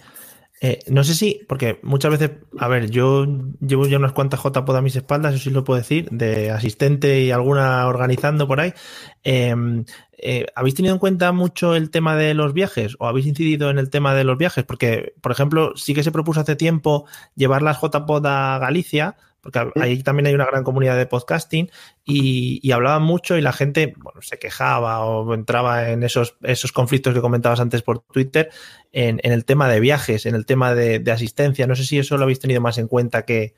Eh, 0.62 0.80
no 0.88 1.04
sé 1.04 1.14
si, 1.14 1.40
porque 1.48 1.80
muchas 1.82 2.10
veces, 2.10 2.32
a 2.58 2.68
ver, 2.68 2.90
yo 2.90 3.26
llevo 3.60 3.86
ya 3.86 3.96
unas 3.96 4.12
cuantas 4.12 4.42
JPod 4.42 4.76
a 4.76 4.82
mis 4.82 4.94
espaldas, 4.94 5.34
eso 5.34 5.44
sí 5.44 5.50
lo 5.50 5.64
puedo 5.64 5.78
decir, 5.78 6.08
de 6.10 6.50
asistente 6.50 7.22
y 7.22 7.30
alguna 7.30 7.86
organizando 7.86 8.46
por 8.46 8.60
ahí. 8.60 8.74
Em, 9.22 9.86
eh, 10.18 10.44
¿Habéis 10.54 10.74
tenido 10.74 10.94
en 10.94 10.98
cuenta 10.98 11.32
mucho 11.32 11.74
el 11.74 11.88
tema 11.90 12.14
de 12.14 12.34
los 12.34 12.52
viajes 12.52 12.94
o 12.98 13.06
habéis 13.08 13.26
incidido 13.26 13.70
en 13.70 13.78
el 13.78 13.88
tema 13.88 14.14
de 14.14 14.24
los 14.24 14.36
viajes? 14.36 14.64
Porque, 14.64 15.14
por 15.22 15.32
ejemplo, 15.32 15.72
sí 15.76 15.94
que 15.94 16.02
se 16.04 16.12
propuso 16.12 16.40
hace 16.40 16.56
tiempo 16.56 17.06
llevar 17.34 17.62
las 17.62 17.80
JPod 17.80 18.26
a 18.26 18.58
Galicia, 18.58 19.16
porque 19.40 19.70
ahí 19.76 20.02
también 20.02 20.26
hay 20.26 20.34
una 20.34 20.46
gran 20.46 20.64
comunidad 20.64 20.96
de 20.96 21.06
podcasting 21.06 21.70
y, 22.04 22.60
y 22.62 22.72
hablaban 22.72 23.02
mucho 23.02 23.36
y 23.36 23.40
la 23.40 23.52
gente 23.52 23.94
bueno, 23.96 24.22
se 24.22 24.38
quejaba 24.38 25.04
o 25.04 25.34
entraba 25.34 25.90
en 25.90 26.02
esos, 26.02 26.36
esos 26.42 26.72
conflictos 26.72 27.14
que 27.14 27.20
comentabas 27.20 27.60
antes 27.60 27.82
por 27.82 28.00
Twitter 28.00 28.50
en, 28.92 29.20
el 29.22 29.44
tema 29.44 29.68
de 29.68 29.80
viajes, 29.80 30.26
en 30.26 30.34
el 30.34 30.46
tema 30.46 30.74
de, 30.74 31.02
asistencia. 31.10 31.66
No 31.66 31.76
sé 31.76 31.84
si 31.84 31.98
eso 31.98 32.16
lo 32.16 32.24
habéis 32.24 32.40
tenido 32.40 32.60
más 32.60 32.78
en 32.78 32.88
cuenta 32.88 33.24
que, 33.24 33.54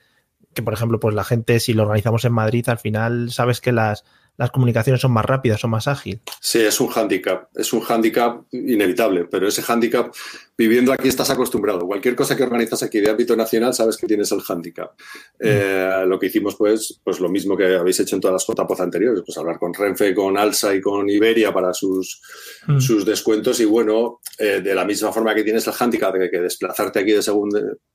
que, 0.54 0.62
por 0.62 0.74
ejemplo, 0.74 1.00
pues 1.00 1.14
la 1.14 1.24
gente, 1.24 1.60
si 1.60 1.72
lo 1.72 1.82
organizamos 1.82 2.24
en 2.24 2.32
Madrid, 2.32 2.68
al 2.68 2.78
final 2.78 3.30
sabes 3.30 3.60
que 3.60 3.72
las, 3.72 4.04
las 4.42 4.50
comunicaciones 4.50 5.00
son 5.00 5.12
más 5.12 5.24
rápidas, 5.24 5.60
son 5.60 5.70
más 5.70 5.86
ágiles. 5.86 6.20
Sí, 6.40 6.60
es 6.60 6.80
un 6.80 6.88
hándicap, 6.88 7.48
es 7.54 7.72
un 7.72 7.80
hándicap 7.80 8.42
inevitable, 8.50 9.26
pero 9.30 9.46
ese 9.46 9.62
hándicap, 9.62 10.12
viviendo 10.58 10.92
aquí 10.92 11.06
estás 11.06 11.30
acostumbrado. 11.30 11.86
Cualquier 11.86 12.16
cosa 12.16 12.36
que 12.36 12.42
organizas 12.42 12.82
aquí 12.82 12.98
de 13.00 13.08
ámbito 13.08 13.36
nacional, 13.36 13.72
sabes 13.72 13.96
que 13.96 14.08
tienes 14.08 14.32
el 14.32 14.40
hándicap. 14.40 14.94
Mm. 15.38 15.44
Eh, 15.44 16.04
lo 16.08 16.18
que 16.18 16.26
hicimos, 16.26 16.56
pues, 16.56 17.00
pues 17.04 17.20
lo 17.20 17.28
mismo 17.28 17.56
que 17.56 17.76
habéis 17.76 18.00
hecho 18.00 18.16
en 18.16 18.20
todas 18.20 18.32
las 18.32 18.44
JPOZ 18.44 18.80
anteriores, 18.80 19.22
pues 19.24 19.38
hablar 19.38 19.60
con 19.60 19.72
Renfe, 19.72 20.12
con 20.12 20.36
Alsa 20.36 20.74
y 20.74 20.80
con 20.80 21.08
Iberia 21.08 21.52
para 21.52 21.72
sus, 21.72 22.20
mm. 22.66 22.80
sus 22.80 23.06
descuentos 23.06 23.60
y 23.60 23.64
bueno, 23.64 24.18
eh, 24.38 24.60
de 24.60 24.74
la 24.74 24.84
misma 24.84 25.12
forma 25.12 25.36
que 25.36 25.44
tienes 25.44 25.64
el 25.68 25.72
hándicap 25.72 26.12
de 26.16 26.28
que 26.28 26.40
desplazarte 26.40 26.98
aquí 26.98 27.12
de 27.12 27.22
según 27.22 27.50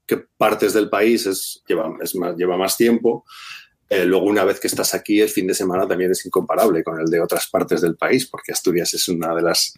qué 0.06 0.24
partes 0.38 0.72
del 0.72 0.90
país 0.90 1.26
es, 1.26 1.62
lleva, 1.68 1.94
es 2.02 2.16
más, 2.16 2.38
lleva 2.38 2.56
más 2.56 2.78
tiempo, 2.78 3.26
eh, 3.89 4.04
luego, 4.06 4.26
una 4.26 4.43
vez 4.43 4.60
que 4.60 4.67
estás 4.67 4.93
aquí, 4.93 5.21
el 5.21 5.30
fin 5.30 5.47
de 5.47 5.54
semana 5.54 5.88
también 5.88 6.12
es 6.12 6.26
incomparable 6.26 6.84
con 6.84 7.00
el 7.00 7.08
de 7.08 7.21
otras 7.21 7.47
partes 7.47 7.82
del 7.82 7.95
país, 7.95 8.26
porque 8.26 8.52
Asturias 8.52 8.93
es 8.93 9.08
una 9.08 9.34
de 9.34 9.41
las, 9.41 9.76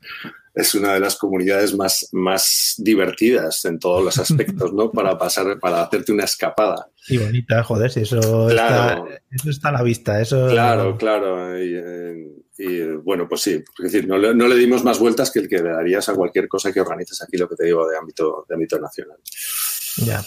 es 0.56 0.74
una 0.74 0.94
de 0.94 1.00
las 1.00 1.16
comunidades 1.16 1.76
más, 1.76 2.10
más 2.12 2.74
divertidas 2.80 3.64
en 3.66 3.78
todos 3.78 4.04
los 4.04 4.18
aspectos, 4.18 4.74
¿no? 4.74 4.92
Para 4.92 5.16
pasar, 5.18 5.60
para 5.60 5.84
hacerte 5.84 6.12
una 6.12 6.24
escapada. 6.24 6.90
Y 7.08 7.18
bonita, 7.18 7.64
joder, 7.64 7.92
si 7.92 8.02
eso, 8.02 8.50
está, 8.50 9.04
eso 9.30 9.50
está 9.52 9.70
a 9.70 9.74
la 9.74 9.84
vista. 9.84 10.20
Eso... 10.20 10.48
Claro, 10.48 10.98
claro. 10.98 11.64
Y, 11.64 11.76
eh, 11.76 13.00
bueno, 13.04 13.28
pues 13.30 13.42
sí, 13.42 13.64
es 13.78 13.84
decir, 13.84 14.08
no 14.08 14.18
le, 14.18 14.34
no 14.34 14.48
le, 14.48 14.56
dimos 14.56 14.84
más 14.84 15.00
vueltas 15.00 15.32
que 15.32 15.40
el 15.40 15.48
que 15.48 15.58
le 15.58 15.70
darías 15.70 16.10
a 16.10 16.16
cualquier 16.16 16.48
cosa 16.48 16.74
que 16.74 16.82
organices 16.82 17.22
aquí, 17.22 17.38
lo 17.38 17.48
que 17.48 17.56
te 17.56 17.66
digo, 17.66 17.88
de 17.88 17.96
ámbito, 17.96 18.46
de 18.50 18.56
ámbito 18.56 18.80
nacional. 18.80 19.18
Ya. 19.98 20.24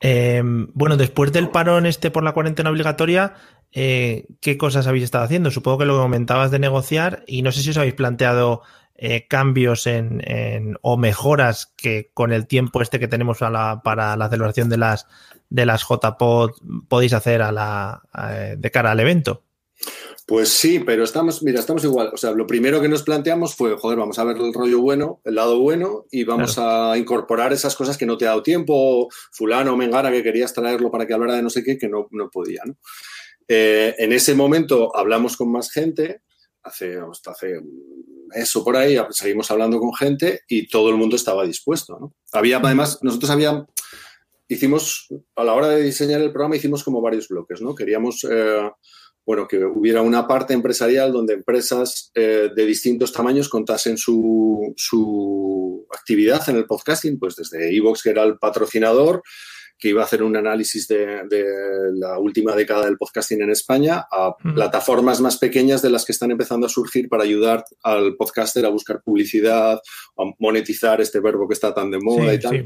Em, 0.00 0.68
bueno, 0.74 0.96
después 0.96 1.32
del 1.32 1.50
parón 1.50 1.86
este 1.86 2.10
por 2.10 2.22
la 2.22 2.32
cuarentena 2.32 2.70
obligatoria, 2.70 3.34
eh, 3.72 4.26
¿qué 4.40 4.56
cosas 4.56 4.86
habéis 4.86 5.04
estado 5.04 5.24
haciendo? 5.24 5.50
Supongo 5.50 5.78
que 5.78 5.86
lo 5.86 6.00
comentabas 6.00 6.50
de 6.50 6.58
negociar 6.58 7.24
y 7.26 7.42
no 7.42 7.52
sé 7.52 7.62
si 7.62 7.70
os 7.70 7.76
habéis 7.76 7.94
planteado 7.94 8.62
eh, 8.96 9.26
cambios 9.26 9.86
en, 9.86 10.22
o 10.82 10.96
mejoras 10.96 11.72
que 11.76 12.10
con 12.14 12.32
el 12.32 12.46
tiempo 12.46 12.80
este 12.80 13.00
que 13.00 13.08
tenemos 13.08 13.38
para 13.38 14.16
la 14.16 14.28
celebración 14.28 14.68
de 14.68 14.76
las, 14.76 15.06
de 15.50 15.66
las 15.66 15.82
JPOD 15.82 16.52
podéis 16.88 17.12
hacer 17.12 17.42
a 17.42 17.52
la, 17.52 18.02
de 18.56 18.70
cara 18.70 18.92
al 18.92 19.00
evento. 19.00 19.42
Pues 20.26 20.48
sí, 20.48 20.78
pero 20.78 21.04
estamos, 21.04 21.42
mira, 21.42 21.60
estamos 21.60 21.84
igual. 21.84 22.10
O 22.14 22.16
sea, 22.16 22.30
lo 22.30 22.46
primero 22.46 22.80
que 22.80 22.88
nos 22.88 23.02
planteamos 23.02 23.54
fue, 23.54 23.76
joder, 23.76 23.98
vamos 23.98 24.18
a 24.18 24.24
ver 24.24 24.38
el 24.38 24.54
rollo 24.54 24.80
bueno, 24.80 25.20
el 25.24 25.34
lado 25.34 25.58
bueno, 25.58 26.06
y 26.10 26.24
vamos 26.24 26.58
a 26.58 26.96
incorporar 26.96 27.52
esas 27.52 27.76
cosas 27.76 27.98
que 27.98 28.06
no 28.06 28.16
te 28.16 28.24
ha 28.24 28.30
dado 28.30 28.42
tiempo, 28.42 29.08
fulano 29.32 29.74
o 29.74 29.76
mengana 29.76 30.10
que 30.10 30.22
querías 30.22 30.54
traerlo 30.54 30.90
para 30.90 31.06
que 31.06 31.12
hablara 31.12 31.34
de 31.34 31.42
no 31.42 31.50
sé 31.50 31.62
qué, 31.62 31.76
que 31.76 31.88
no, 31.88 32.08
no 32.10 32.30
podía. 32.30 32.62
Eh, 33.48 33.94
en 33.98 34.12
ese 34.12 34.34
momento 34.34 34.96
hablamos 34.96 35.36
con 35.36 35.52
más 35.52 35.70
gente, 35.70 36.22
hace, 36.62 36.98
hasta 36.98 37.32
hace 37.32 37.60
eso 38.32 38.64
por 38.64 38.78
ahí, 38.78 38.96
seguimos 39.10 39.50
hablando 39.50 39.78
con 39.78 39.92
gente 39.94 40.40
y 40.48 40.68
todo 40.68 40.88
el 40.88 40.96
mundo 40.96 41.16
estaba 41.16 41.44
dispuesto. 41.44 41.98
¿no? 42.00 42.14
Había, 42.32 42.56
además, 42.56 42.98
nosotros 43.02 43.30
habíamos 43.30 43.66
hicimos, 44.48 45.08
a 45.36 45.44
la 45.44 45.54
hora 45.54 45.68
de 45.68 45.82
diseñar 45.82 46.20
el 46.20 46.32
programa, 46.32 46.56
hicimos 46.56 46.84
como 46.84 47.00
varios 47.00 47.28
bloques, 47.28 47.60
¿no? 47.60 47.74
Queríamos, 47.74 48.26
eh, 48.30 48.70
bueno, 49.26 49.48
que 49.48 49.64
hubiera 49.64 50.02
una 50.02 50.26
parte 50.26 50.52
empresarial 50.52 51.12
donde 51.12 51.34
empresas 51.34 52.10
eh, 52.14 52.50
de 52.54 52.66
distintos 52.66 53.12
tamaños 53.12 53.48
contasen 53.48 53.96
su, 53.96 54.72
su, 54.76 55.86
actividad 55.94 56.48
en 56.48 56.56
el 56.56 56.66
podcasting, 56.66 57.18
pues 57.18 57.36
desde 57.36 57.74
Evox, 57.74 58.02
que 58.02 58.10
era 58.10 58.24
el 58.24 58.38
patrocinador, 58.38 59.22
que 59.78 59.88
iba 59.88 60.02
a 60.02 60.04
hacer 60.04 60.22
un 60.22 60.36
análisis 60.36 60.86
de, 60.88 61.22
la 61.94 62.18
última 62.18 62.54
década 62.54 62.86
del 62.86 62.96
podcasting 62.96 63.42
en 63.42 63.50
España 63.50 64.06
a 64.10 64.34
plataformas 64.54 65.20
más 65.20 65.38
pequeñas 65.38 65.82
de 65.82 65.90
las 65.90 66.04
que 66.04 66.12
están 66.12 66.30
empezando 66.30 66.66
a 66.66 66.70
surgir 66.70 67.08
para 67.08 67.24
ayudar 67.24 67.64
al 67.82 68.16
podcaster 68.16 68.64
a 68.64 68.70
buscar 68.70 69.02
publicidad, 69.02 69.74
a 69.74 70.22
monetizar 70.38 71.00
este 71.00 71.20
verbo 71.20 71.48
que 71.48 71.54
está 71.54 71.74
tan 71.74 71.90
de 71.90 71.98
moda 72.00 72.34
y 72.34 72.38
tal. 72.38 72.64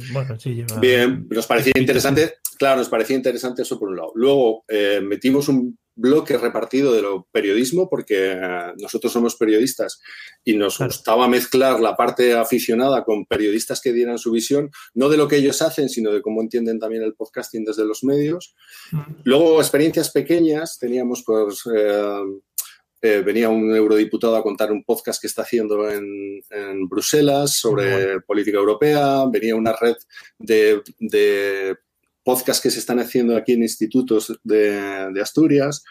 Bien, 0.81 1.27
nos 1.31 1.47
parecía 1.47 1.73
interesante, 1.77 2.35
claro, 2.59 2.79
nos 2.79 2.89
parecía 2.89 3.17
interesante 3.17 3.63
eso 3.63 3.79
por 3.79 3.89
un 3.89 3.97
lado. 3.97 4.13
Luego 4.15 4.65
eh, 4.69 5.01
metimos 5.03 5.49
un 5.49 5.79
bloque 5.99 6.39
repartido 6.39 6.93
de 6.93 7.03
lo 7.03 7.27
periodismo, 7.33 7.89
porque 7.91 8.39
nosotros 8.81 9.13
somos 9.13 9.37
periodistas 9.37 10.01
y 10.45 10.55
nos 10.55 10.79
gustaba 10.79 11.29
mezclar 11.29 11.81
la 11.81 11.97
parte 11.97 12.35
aficionada 12.35 13.05
con 13.05 13.27
periodistas 13.27 13.81
que 13.81 13.93
dieran 13.93 14.19
su 14.19 14.31
visión, 14.31 14.71
no 14.95 15.09
de 15.09 15.17
lo 15.17 15.29
que 15.29 15.37
ellos 15.37 15.61
hacen, 15.61 15.89
sino 15.89 16.13
de 16.13 16.23
cómo 16.23 16.41
entienden 16.41 16.79
también 16.79 17.03
el 17.03 17.15
podcasting 17.15 17.65
desde 17.65 17.85
los 17.85 18.05
medios. 18.05 18.55
Luego, 19.25 19.61
experiencias 19.61 20.11
pequeñas, 20.11 20.79
teníamos 20.79 21.23
pues... 21.27 21.63
Eh, 21.75 22.23
eh, 23.01 23.23
venía 23.25 23.49
un 23.49 23.73
eurodiputado 23.77 24.35
a 24.35 24.43
contar 24.43 24.73
un 24.73 24.83
podcast 24.83 25.21
que 25.21 25.29
está 25.29 25.43
haciendo 25.43 25.89
en, 25.89 26.43
Bruselas 26.89 27.55
sobre 27.55 28.21
política 28.23 28.59
europea, 28.59 29.25
venía 29.31 29.55
una 29.55 29.73
red 29.73 29.95
de, 30.37 30.83
de 30.99 31.77
podcasts 32.29 32.63
que 32.63 32.71
se 32.71 32.79
están 32.79 32.99
haciendo 32.99 33.35
aquí 33.39 33.55
en 33.55 33.63
institutos 33.63 34.39
de, 34.45 35.11
Asturias. 35.23 35.83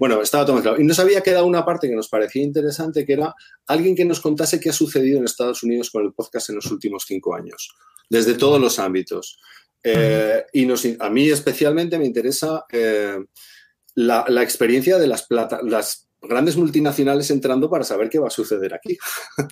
Bueno, 0.00 0.20
estaba 0.20 0.44
todo 0.44 0.56
mezclado. 0.56 0.80
Y 0.80 0.84
nos 0.84 0.98
había 0.98 1.20
quedado 1.20 1.46
una 1.46 1.64
parte 1.64 1.88
que 1.88 1.94
nos 1.94 2.08
parecía 2.08 2.42
interesante, 2.42 3.06
que 3.06 3.12
era 3.12 3.32
alguien 3.68 3.94
que 3.94 4.04
nos 4.04 4.20
contase 4.20 4.58
qué 4.58 4.70
ha 4.70 4.72
sucedido 4.72 5.20
en 5.20 5.24
Estados 5.24 5.62
Unidos 5.62 5.90
con 5.92 6.04
el 6.04 6.12
podcast 6.12 6.50
en 6.50 6.56
los 6.56 6.66
últimos 6.72 7.04
cinco 7.06 7.36
años, 7.36 7.76
desde 8.10 8.34
todos 8.34 8.60
los 8.60 8.80
ámbitos. 8.80 9.38
Eh, 9.84 10.44
y 10.52 10.66
nos, 10.66 10.84
a 10.98 11.10
mí 11.10 11.28
especialmente 11.28 11.96
me 11.96 12.06
interesa 12.06 12.64
eh, 12.72 13.18
la, 13.94 14.42
experiencia 14.42 14.98
de 14.98 15.06
las, 15.06 15.28
plata, 15.28 15.60
las 15.62 16.03
grandes 16.28 16.56
multinacionales 16.56 17.30
entrando 17.30 17.70
para 17.70 17.84
saber 17.84 18.08
qué 18.08 18.18
va 18.18 18.28
a 18.28 18.30
suceder 18.30 18.74
aquí. 18.74 18.96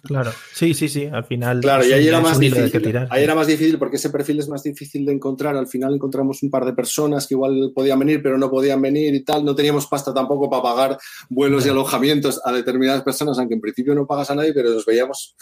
Claro, 0.04 0.32
sí, 0.54 0.74
sí, 0.74 0.88
sí, 0.88 1.06
al 1.06 1.24
final. 1.24 1.60
Claro, 1.60 1.84
y 1.84 1.92
ahí 1.92 2.06
era 2.08 2.20
más 2.20 2.38
difícil. 2.38 3.06
Ahí 3.10 3.24
era 3.24 3.34
más 3.34 3.46
difícil 3.46 3.78
porque 3.78 3.96
ese 3.96 4.10
perfil 4.10 4.40
es 4.40 4.48
más 4.48 4.62
difícil 4.62 5.04
de 5.06 5.12
encontrar. 5.12 5.56
Al 5.56 5.66
final 5.66 5.94
encontramos 5.94 6.42
un 6.42 6.50
par 6.50 6.64
de 6.64 6.72
personas 6.72 7.26
que 7.26 7.34
igual 7.34 7.72
podían 7.74 7.98
venir, 7.98 8.22
pero 8.22 8.38
no 8.38 8.50
podían 8.50 8.80
venir 8.80 9.14
y 9.14 9.24
tal. 9.24 9.44
No 9.44 9.54
teníamos 9.54 9.86
pasta 9.86 10.12
tampoco 10.12 10.50
para 10.50 10.62
pagar 10.62 10.98
vuelos 11.28 11.66
y 11.66 11.68
alojamientos 11.68 12.40
a 12.44 12.52
determinadas 12.52 13.02
personas, 13.02 13.38
aunque 13.38 13.54
en 13.54 13.60
principio 13.60 13.94
no 13.94 14.06
pagas 14.06 14.30
a 14.30 14.34
nadie, 14.34 14.52
pero 14.52 14.70
nos 14.70 14.84
veíamos 14.86 15.36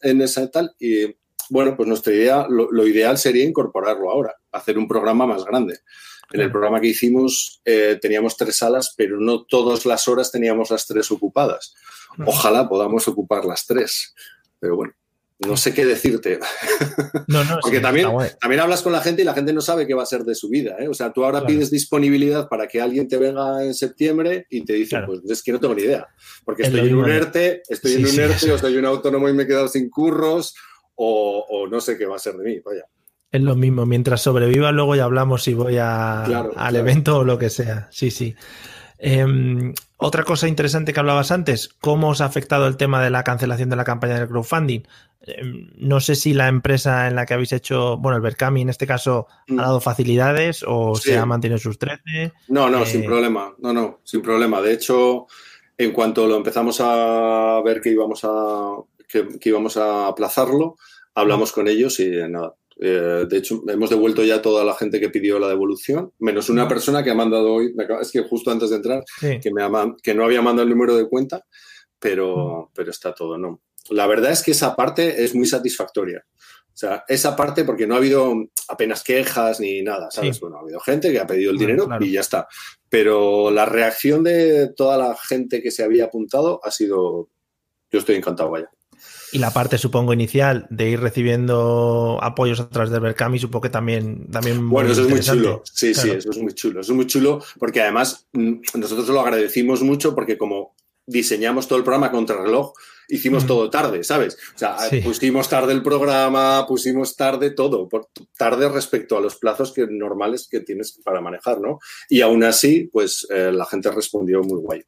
en 0.00 0.20
esa 0.22 0.50
tal. 0.50 0.72
Y 0.78 1.06
bueno, 1.50 1.76
pues 1.76 1.88
nuestra 1.88 2.12
idea, 2.12 2.46
lo 2.48 2.86
ideal 2.86 3.18
sería 3.18 3.44
incorporarlo 3.44 4.10
ahora, 4.10 4.34
hacer 4.52 4.78
un 4.78 4.88
programa 4.88 5.26
más 5.26 5.44
grande. 5.44 5.78
En 6.32 6.40
el 6.40 6.50
programa 6.50 6.80
que 6.80 6.88
hicimos 6.88 7.60
eh, 7.64 7.98
teníamos 8.00 8.36
tres 8.36 8.56
salas, 8.56 8.94
pero 8.96 9.20
no 9.20 9.44
todas 9.44 9.86
las 9.86 10.08
horas 10.08 10.32
teníamos 10.32 10.70
las 10.70 10.86
tres 10.86 11.10
ocupadas. 11.10 11.74
Ojalá 12.24 12.68
podamos 12.68 13.06
ocupar 13.08 13.44
las 13.44 13.66
tres, 13.66 14.14
pero 14.58 14.76
bueno, 14.76 14.94
no 15.38 15.56
sé 15.56 15.74
qué 15.74 15.84
decirte. 15.84 16.38
No, 17.28 17.42
no, 17.42 17.58
Porque 17.62 17.80
también, 17.80 18.08
también 18.40 18.60
hablas 18.60 18.82
con 18.82 18.92
la 18.92 19.00
gente 19.00 19.22
y 19.22 19.24
la 19.24 19.34
gente 19.34 19.52
no 19.52 19.60
sabe 19.60 19.86
qué 19.86 19.94
va 19.94 20.04
a 20.04 20.06
ser 20.06 20.22
de 20.22 20.36
su 20.36 20.48
vida. 20.48 20.76
¿eh? 20.78 20.86
O 20.86 20.94
sea, 20.94 21.12
tú 21.12 21.24
ahora 21.24 21.44
pides 21.44 21.72
disponibilidad 21.72 22.48
para 22.48 22.68
que 22.68 22.80
alguien 22.80 23.08
te 23.08 23.16
venga 23.16 23.64
en 23.64 23.74
septiembre 23.74 24.46
y 24.48 24.64
te 24.64 24.74
dice, 24.74 25.00
pues 25.04 25.20
es 25.28 25.42
que 25.42 25.50
no 25.50 25.58
tengo 25.58 25.74
ni 25.74 25.82
idea. 25.82 26.06
Porque 26.44 26.62
estoy 26.62 26.88
en 26.88 26.94
un 26.94 27.10
ERTE, 27.10 27.62
estoy 27.68 27.94
en 27.94 28.06
un 28.06 28.20
ERTE, 28.20 28.52
o 28.52 28.54
estoy 28.54 28.76
un 28.76 28.86
autónomo 28.86 29.28
y 29.28 29.32
me 29.32 29.42
he 29.42 29.46
quedado 29.46 29.66
sin 29.66 29.90
curros, 29.90 30.54
o, 30.94 31.44
o 31.48 31.66
no 31.66 31.80
sé 31.80 31.98
qué 31.98 32.06
va 32.06 32.16
a 32.16 32.20
ser 32.20 32.34
de 32.36 32.44
mí. 32.44 32.60
Vaya. 32.60 32.84
Es 33.32 33.42
lo 33.42 33.56
mismo, 33.56 33.86
mientras 33.86 34.22
sobreviva, 34.22 34.72
luego 34.72 34.94
ya 34.94 35.04
hablamos 35.04 35.42
si 35.42 35.54
voy 35.54 35.78
al 35.78 36.76
evento 36.76 37.18
o 37.18 37.24
lo 37.24 37.38
que 37.38 37.50
sea. 37.50 37.88
Sí, 37.90 38.10
sí. 38.10 38.34
Em, 38.98 39.74
otra 39.98 40.24
cosa 40.24 40.48
interesante 40.48 40.92
que 40.92 41.00
hablabas 41.00 41.30
antes, 41.30 41.68
¿cómo 41.80 42.08
os 42.08 42.20
ha 42.20 42.24
afectado 42.24 42.66
el 42.66 42.76
tema 42.76 43.02
de 43.02 43.10
la 43.10 43.24
cancelación 43.24 43.68
de 43.68 43.76
la 43.76 43.84
campaña 43.84 44.18
de 44.18 44.28
crowdfunding? 44.28 44.82
Em, 45.20 45.70
no 45.76 46.00
sé 46.00 46.14
si 46.14 46.32
la 46.32 46.48
empresa 46.48 47.08
en 47.08 47.16
la 47.16 47.26
que 47.26 47.34
habéis 47.34 47.52
hecho, 47.52 47.98
bueno, 47.98 48.16
el 48.16 48.22
Berkami 48.22 48.62
en 48.62 48.70
este 48.70 48.86
caso, 48.86 49.26
ha 49.48 49.52
mm. 49.52 49.56
dado 49.56 49.80
facilidades 49.80 50.64
o 50.66 50.94
se 50.94 51.18
ha 51.18 51.26
mantenido 51.26 51.58
sus 51.58 51.78
13. 51.78 52.32
No, 52.48 52.70
no, 52.70 52.86
sin 52.86 53.02
eh, 53.02 53.06
problema. 53.06 53.54
No, 53.58 53.72
no, 53.72 54.00
sin 54.04 54.22
problema. 54.22 54.62
De 54.62 54.72
hecho, 54.72 55.26
en 55.76 55.92
cuanto 55.92 56.26
lo 56.26 56.36
empezamos 56.36 56.80
a 56.80 57.60
ver 57.64 57.80
que 57.80 57.90
íbamos 57.90 58.20
a, 58.24 58.76
que, 59.08 59.38
que 59.38 59.48
íbamos 59.48 59.76
a 59.76 60.06
aplazarlo, 60.06 60.76
hablamos 61.14 61.52
con 61.52 61.68
ellos 61.68 62.00
y 62.00 62.10
nada, 62.28 62.54
eh, 62.78 63.26
de 63.28 63.36
hecho, 63.38 63.62
hemos 63.68 63.90
devuelto 63.90 64.22
ya 64.22 64.42
toda 64.42 64.64
la 64.64 64.74
gente 64.74 65.00
que 65.00 65.08
pidió 65.08 65.38
la 65.38 65.48
devolución, 65.48 66.12
menos 66.18 66.50
una 66.50 66.68
persona 66.68 67.02
que 67.02 67.10
ha 67.10 67.14
mandado 67.14 67.54
hoy, 67.54 67.74
es 68.00 68.12
que 68.12 68.22
justo 68.22 68.50
antes 68.50 68.70
de 68.70 68.76
entrar, 68.76 69.02
que, 69.20 69.50
me 69.52 69.62
que 70.02 70.14
no 70.14 70.24
había 70.24 70.42
mandado 70.42 70.64
el 70.64 70.74
número 70.74 70.96
de 70.96 71.08
cuenta, 71.08 71.44
pero, 71.98 72.70
pero 72.74 72.90
está 72.90 73.14
todo, 73.14 73.38
¿no? 73.38 73.62
La 73.90 74.06
verdad 74.06 74.32
es 74.32 74.42
que 74.42 74.50
esa 74.50 74.76
parte 74.76 75.24
es 75.24 75.34
muy 75.34 75.46
satisfactoria. 75.46 76.24
O 76.76 76.78
sea, 76.78 77.04
esa 77.08 77.34
parte, 77.34 77.64
porque 77.64 77.86
no 77.86 77.94
ha 77.94 77.98
habido 77.98 78.34
apenas 78.68 79.02
quejas 79.02 79.60
ni 79.60 79.80
nada, 79.80 80.10
¿sabes? 80.10 80.38
Bueno, 80.40 80.58
ha 80.58 80.60
habido 80.60 80.78
gente 80.80 81.10
que 81.10 81.18
ha 81.18 81.26
pedido 81.26 81.50
el 81.50 81.56
dinero 81.56 81.88
y 82.00 82.12
ya 82.12 82.20
está. 82.20 82.48
Pero 82.90 83.50
la 83.50 83.64
reacción 83.64 84.22
de 84.22 84.74
toda 84.76 84.98
la 84.98 85.16
gente 85.16 85.62
que 85.62 85.70
se 85.70 85.82
había 85.82 86.04
apuntado 86.06 86.60
ha 86.62 86.70
sido. 86.70 87.30
Yo 87.90 87.98
estoy 87.98 88.16
encantado, 88.16 88.50
vaya. 88.50 88.68
Y 89.32 89.38
la 89.38 89.52
parte, 89.52 89.78
supongo, 89.78 90.12
inicial 90.12 90.66
de 90.70 90.90
ir 90.90 91.00
recibiendo 91.00 92.18
apoyos 92.22 92.60
a 92.60 92.68
través 92.68 92.90
del 92.90 93.00
Berkami, 93.00 93.38
supongo 93.38 93.62
que 93.62 93.70
también. 93.70 94.30
también 94.30 94.68
bueno, 94.68 94.92
eso 94.92 95.02
es 95.02 95.08
muy 95.08 95.20
chulo. 95.20 95.62
Sí, 95.64 95.94
sí, 95.94 96.10
eso 96.10 96.30
es 96.30 96.38
muy 96.38 96.52
chulo. 96.54 96.80
Eso 96.80 96.92
es 96.92 96.96
muy 96.96 97.06
chulo 97.06 97.42
porque 97.58 97.82
además 97.82 98.26
mm, 98.32 98.54
nosotros 98.74 99.08
lo 99.08 99.20
agradecimos 99.20 99.82
mucho 99.82 100.14
porque 100.14 100.38
como 100.38 100.74
diseñamos 101.06 101.68
todo 101.68 101.78
el 101.78 101.84
programa 101.84 102.10
contra 102.10 102.42
reloj, 102.42 102.72
hicimos 103.08 103.44
mm. 103.44 103.46
todo 103.46 103.70
tarde, 103.70 104.04
¿sabes? 104.04 104.36
O 104.54 104.58
sea, 104.58 104.76
pusimos 105.04 105.48
tarde 105.48 105.72
el 105.72 105.82
programa, 105.82 106.66
pusimos 106.66 107.14
tarde 107.16 107.50
todo, 107.50 107.88
tarde 108.36 108.68
respecto 108.68 109.16
a 109.16 109.20
los 109.20 109.36
plazos 109.36 109.72
que, 109.72 109.86
normales 109.86 110.48
que 110.50 110.60
tienes 110.60 111.00
para 111.04 111.20
manejar, 111.20 111.60
¿no? 111.60 111.78
Y 112.08 112.20
aún 112.20 112.42
así, 112.44 112.90
pues 112.92 113.26
eh, 113.30 113.52
la 113.52 113.66
gente 113.66 113.90
respondió 113.90 114.42
muy 114.42 114.60
guay. 114.60 114.84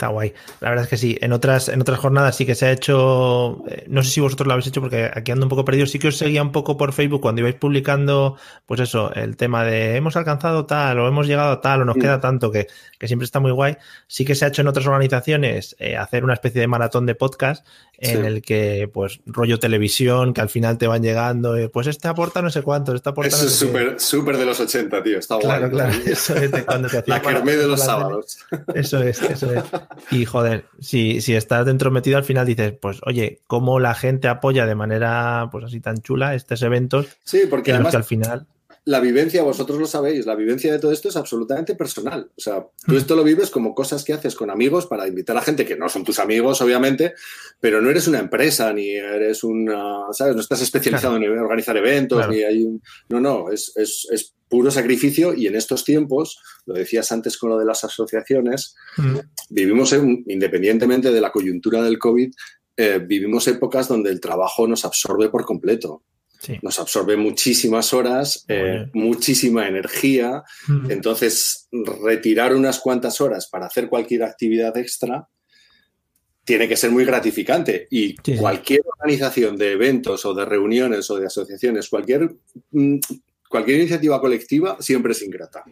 Está 0.00 0.08
guay. 0.08 0.32
La 0.60 0.70
verdad 0.70 0.84
es 0.84 0.88
que 0.88 0.96
sí. 0.96 1.18
En 1.20 1.30
otras, 1.34 1.68
en 1.68 1.78
otras 1.78 1.98
jornadas 1.98 2.34
sí 2.34 2.46
que 2.46 2.54
se 2.54 2.64
ha 2.64 2.72
hecho. 2.72 3.62
Eh, 3.68 3.84
no 3.86 4.02
sé 4.02 4.10
si 4.10 4.20
vosotros 4.22 4.46
lo 4.46 4.54
habéis 4.54 4.68
hecho 4.68 4.80
porque 4.80 5.10
aquí 5.12 5.30
ando 5.30 5.44
un 5.44 5.50
poco 5.50 5.66
perdido. 5.66 5.84
Sí 5.84 5.98
que 5.98 6.08
os 6.08 6.16
seguía 6.16 6.42
un 6.42 6.52
poco 6.52 6.78
por 6.78 6.94
Facebook 6.94 7.20
cuando 7.20 7.42
ibais 7.42 7.56
publicando, 7.56 8.38
pues 8.64 8.80
eso, 8.80 9.12
el 9.12 9.36
tema 9.36 9.62
de 9.62 9.96
hemos 9.96 10.16
alcanzado 10.16 10.64
tal 10.64 11.00
o 11.00 11.06
hemos 11.06 11.26
llegado 11.26 11.52
a 11.52 11.60
tal 11.60 11.82
o 11.82 11.84
nos 11.84 11.98
queda 11.98 12.18
tanto 12.18 12.50
que, 12.50 12.66
que, 12.98 13.08
siempre 13.08 13.26
está 13.26 13.40
muy 13.40 13.50
guay. 13.50 13.76
Sí 14.06 14.24
que 14.24 14.34
se 14.34 14.46
ha 14.46 14.48
hecho 14.48 14.62
en 14.62 14.68
otras 14.68 14.86
organizaciones 14.86 15.76
eh, 15.78 15.98
hacer 15.98 16.24
una 16.24 16.32
especie 16.32 16.62
de 16.62 16.66
maratón 16.66 17.04
de 17.04 17.14
podcast 17.14 17.66
en 18.00 18.24
el 18.24 18.40
que, 18.40 18.88
pues, 18.90 19.20
rollo 19.26 19.58
televisión, 19.58 20.32
que 20.32 20.40
al 20.40 20.48
final 20.48 20.78
te 20.78 20.86
van 20.86 21.02
llegando, 21.02 21.56
eh, 21.56 21.68
pues 21.68 21.86
este 21.86 22.08
aporta 22.08 22.40
no 22.40 22.48
sé 22.48 22.62
cuánto, 22.62 22.94
este 22.94 23.10
aporta 23.10 23.36
Eso 23.36 23.44
es 23.44 23.54
súper, 23.54 24.00
súper 24.00 24.38
de 24.38 24.46
los 24.46 24.58
80, 24.58 25.02
tío. 25.02 25.18
Está 25.18 25.38
claro, 25.38 25.68
guay. 25.68 25.70
Claro, 25.70 25.92
eso 26.06 26.34
es 26.36 26.50
de 26.50 26.64
cuando 26.64 26.88
te 26.88 27.02
La 27.06 27.20
kermé 27.20 27.56
de 27.56 27.66
los 27.66 27.80
sábados. 27.80 28.38
Eso 28.74 29.02
es, 29.02 29.20
eso 29.20 29.52
es. 29.52 29.62
Y 30.10 30.24
joder, 30.24 30.66
si, 30.80 31.20
si 31.20 31.34
estás 31.34 31.66
dentro 31.66 31.90
metido 31.90 32.16
al 32.16 32.24
final 32.24 32.46
dices, 32.46 32.72
pues 32.80 33.00
oye, 33.04 33.40
cómo 33.46 33.80
la 33.80 33.94
gente 33.94 34.28
apoya 34.28 34.66
de 34.66 34.74
manera 34.74 35.48
pues 35.50 35.64
así 35.64 35.80
tan 35.80 35.98
chula 35.98 36.34
estos 36.34 36.62
eventos. 36.62 37.06
Sí, 37.24 37.42
porque 37.48 37.72
además 37.72 37.94
al 37.94 38.04
final 38.04 38.46
la 38.84 39.00
vivencia, 39.00 39.42
vosotros 39.42 39.78
lo 39.78 39.86
sabéis, 39.86 40.24
la 40.24 40.34
vivencia 40.34 40.72
de 40.72 40.78
todo 40.78 40.90
esto 40.90 41.08
es 41.08 41.16
absolutamente 41.16 41.74
personal. 41.74 42.30
O 42.36 42.40
sea, 42.40 42.66
tú 42.86 42.96
esto 42.96 43.14
lo 43.14 43.22
vives 43.22 43.50
como 43.50 43.74
cosas 43.74 44.04
que 44.04 44.14
haces 44.14 44.34
con 44.34 44.50
amigos 44.50 44.86
para 44.86 45.06
invitar 45.06 45.36
a 45.36 45.42
gente 45.42 45.66
que 45.66 45.76
no 45.76 45.88
son 45.88 46.02
tus 46.02 46.18
amigos, 46.18 46.60
obviamente, 46.62 47.14
pero 47.60 47.82
no 47.82 47.90
eres 47.90 48.08
una 48.08 48.18
empresa, 48.18 48.72
ni 48.72 48.90
eres 48.94 49.44
una, 49.44 50.06
¿sabes? 50.12 50.34
No 50.34 50.40
estás 50.40 50.62
especializado 50.62 51.16
en 51.16 51.38
organizar 51.38 51.76
eventos, 51.76 52.26
ni 52.28 52.42
hay 52.42 52.62
un... 52.62 52.82
No, 53.10 53.20
no, 53.20 53.50
es, 53.50 53.72
es, 53.76 54.08
es, 54.10 54.34
puro 54.50 54.70
sacrificio 54.70 55.32
y 55.32 55.46
en 55.46 55.54
estos 55.54 55.84
tiempos, 55.84 56.38
lo 56.66 56.74
decías 56.74 57.10
antes 57.12 57.38
con 57.38 57.50
lo 57.50 57.58
de 57.58 57.64
las 57.64 57.84
asociaciones, 57.84 58.74
vivimos, 59.48 59.94
independientemente 60.26 61.12
de 61.12 61.20
la 61.20 61.30
coyuntura 61.30 61.82
del 61.82 61.98
COVID, 61.98 62.32
eh, 62.76 62.98
vivimos 62.98 63.46
épocas 63.46 63.88
donde 63.88 64.10
el 64.10 64.20
trabajo 64.20 64.66
nos 64.66 64.84
absorbe 64.84 65.30
por 65.30 65.44
completo. 65.44 66.02
Nos 66.62 66.78
absorbe 66.78 67.18
muchísimas 67.18 67.92
horas, 67.92 68.46
eh, 68.48 68.86
muchísima 68.94 69.68
energía. 69.68 70.42
Entonces, 70.88 71.68
retirar 72.02 72.54
unas 72.54 72.80
cuantas 72.80 73.20
horas 73.20 73.46
para 73.46 73.66
hacer 73.66 73.88
cualquier 73.88 74.22
actividad 74.22 74.74
extra 74.78 75.28
tiene 76.42 76.66
que 76.66 76.78
ser 76.78 76.90
muy 76.90 77.04
gratificante. 77.04 77.86
Y 77.90 78.16
cualquier 78.38 78.80
organización 78.98 79.56
de 79.56 79.72
eventos 79.72 80.24
o 80.24 80.32
de 80.32 80.46
reuniones 80.46 81.10
o 81.10 81.16
de 81.16 81.26
asociaciones, 81.26 81.90
cualquier 81.90 82.34
mm, 82.70 82.98
cualquier 83.50 83.80
iniciativa 83.80 84.20
colectiva 84.20 84.76
siempre 84.80 85.12
es 85.12 85.22
ingrata. 85.22 85.64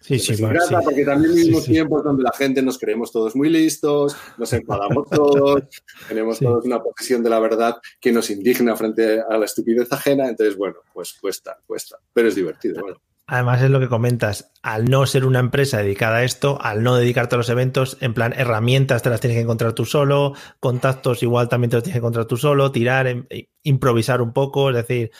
Sí, 0.00 0.18
sí, 0.18 0.32
ingrata 0.34 0.80
porque 0.80 1.04
también 1.04 1.32
vivimos 1.32 1.64
tiempos 1.64 2.02
donde 2.02 2.24
la 2.24 2.32
gente 2.32 2.60
nos 2.60 2.76
creemos 2.76 3.12
todos 3.12 3.36
muy 3.36 3.48
listos, 3.48 4.16
nos 4.36 4.52
enfadamos 4.52 5.08
todos, 5.08 5.62
tenemos 6.08 6.40
todos 6.40 6.64
una 6.64 6.82
posición 6.82 7.22
de 7.22 7.30
la 7.30 7.38
verdad 7.38 7.76
que 8.00 8.10
nos 8.10 8.28
indigna 8.28 8.74
frente 8.74 9.20
a 9.20 9.38
la 9.38 9.44
estupidez 9.44 9.92
ajena, 9.92 10.28
entonces 10.28 10.56
bueno, 10.56 10.78
pues 10.92 11.12
cuesta, 11.12 11.56
cuesta, 11.64 11.98
pero 12.12 12.28
es 12.28 12.34
divertido. 12.34 12.80
Bueno. 12.80 13.00
Además 13.32 13.62
es 13.62 13.70
lo 13.70 13.80
que 13.80 13.88
comentas, 13.88 14.52
al 14.62 14.84
no 14.84 15.06
ser 15.06 15.24
una 15.24 15.38
empresa 15.38 15.78
dedicada 15.78 16.18
a 16.18 16.22
esto, 16.22 16.58
al 16.60 16.82
no 16.82 16.96
dedicarte 16.96 17.34
a 17.34 17.38
los 17.38 17.48
eventos, 17.48 17.96
en 18.02 18.12
plan 18.12 18.34
herramientas 18.36 19.00
te 19.00 19.08
las 19.08 19.22
tienes 19.22 19.38
que 19.38 19.40
encontrar 19.40 19.72
tú 19.72 19.86
solo, 19.86 20.34
contactos 20.60 21.22
igual 21.22 21.48
también 21.48 21.70
te 21.70 21.76
los 21.76 21.82
tienes 21.82 21.94
que 21.94 22.00
encontrar 22.00 22.26
tú 22.26 22.36
solo, 22.36 22.70
tirar, 22.72 23.06
em, 23.06 23.26
improvisar 23.62 24.20
un 24.20 24.34
poco, 24.34 24.68
es 24.68 24.76
decir, 24.76 25.12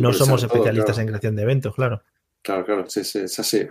no 0.00 0.12
somos 0.12 0.42
especialistas 0.42 0.98
en 0.98 1.06
creación 1.06 1.36
de 1.36 1.42
eventos, 1.42 1.72
claro. 1.76 2.02
Claro, 2.42 2.64
claro, 2.64 2.90
sí, 2.90 3.04
sí, 3.04 3.20
es 3.20 3.38
así. 3.38 3.68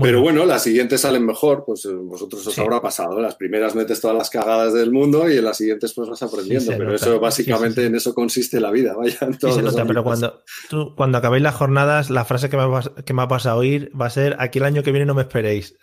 Pero 0.00 0.22
bueno, 0.22 0.46
las 0.46 0.62
siguientes 0.62 1.02
salen 1.02 1.26
mejor, 1.26 1.64
pues 1.66 1.84
eh, 1.84 1.92
vosotros 1.92 2.46
os 2.46 2.58
habrá 2.58 2.80
pasado. 2.80 3.20
Las 3.20 3.34
primeras 3.34 3.74
metes 3.74 4.00
todas 4.00 4.16
las 4.16 4.30
cagadas 4.30 4.72
del 4.72 4.90
mundo 4.90 5.30
y 5.30 5.36
en 5.36 5.44
las 5.44 5.58
siguientes 5.58 5.92
pues 5.92 6.08
vas 6.08 6.22
aprendiendo. 6.22 6.72
pero 6.78 6.94
eso 6.94 7.20
básicamente 7.20 7.84
en 7.84 7.94
eso 7.94 8.14
consiste 8.14 8.58
la 8.58 8.70
vida. 8.70 8.94
Vaya, 8.96 9.18
se 9.38 9.62
nota, 9.62 9.84
pero 9.84 10.02
cuando, 10.02 10.42
tú, 10.70 10.94
cuando 10.96 11.18
acabéis 11.18 11.42
las 11.42 11.54
jornadas, 11.54 12.08
la 12.08 12.24
frase 12.24 12.48
que 12.48 12.56
me, 12.56 12.66
va, 12.66 12.82
que 13.04 13.12
me 13.12 13.22
a 13.22 13.56
oír 13.56 13.92
va 13.98 14.06
a 14.06 14.10
ser 14.10 14.36
aquí 14.38 14.58
el 14.60 14.64
año 14.64 14.82
que 14.82 14.92
viene 14.92 15.04
no 15.04 15.14
me 15.14 15.22
esperéis. 15.22 15.76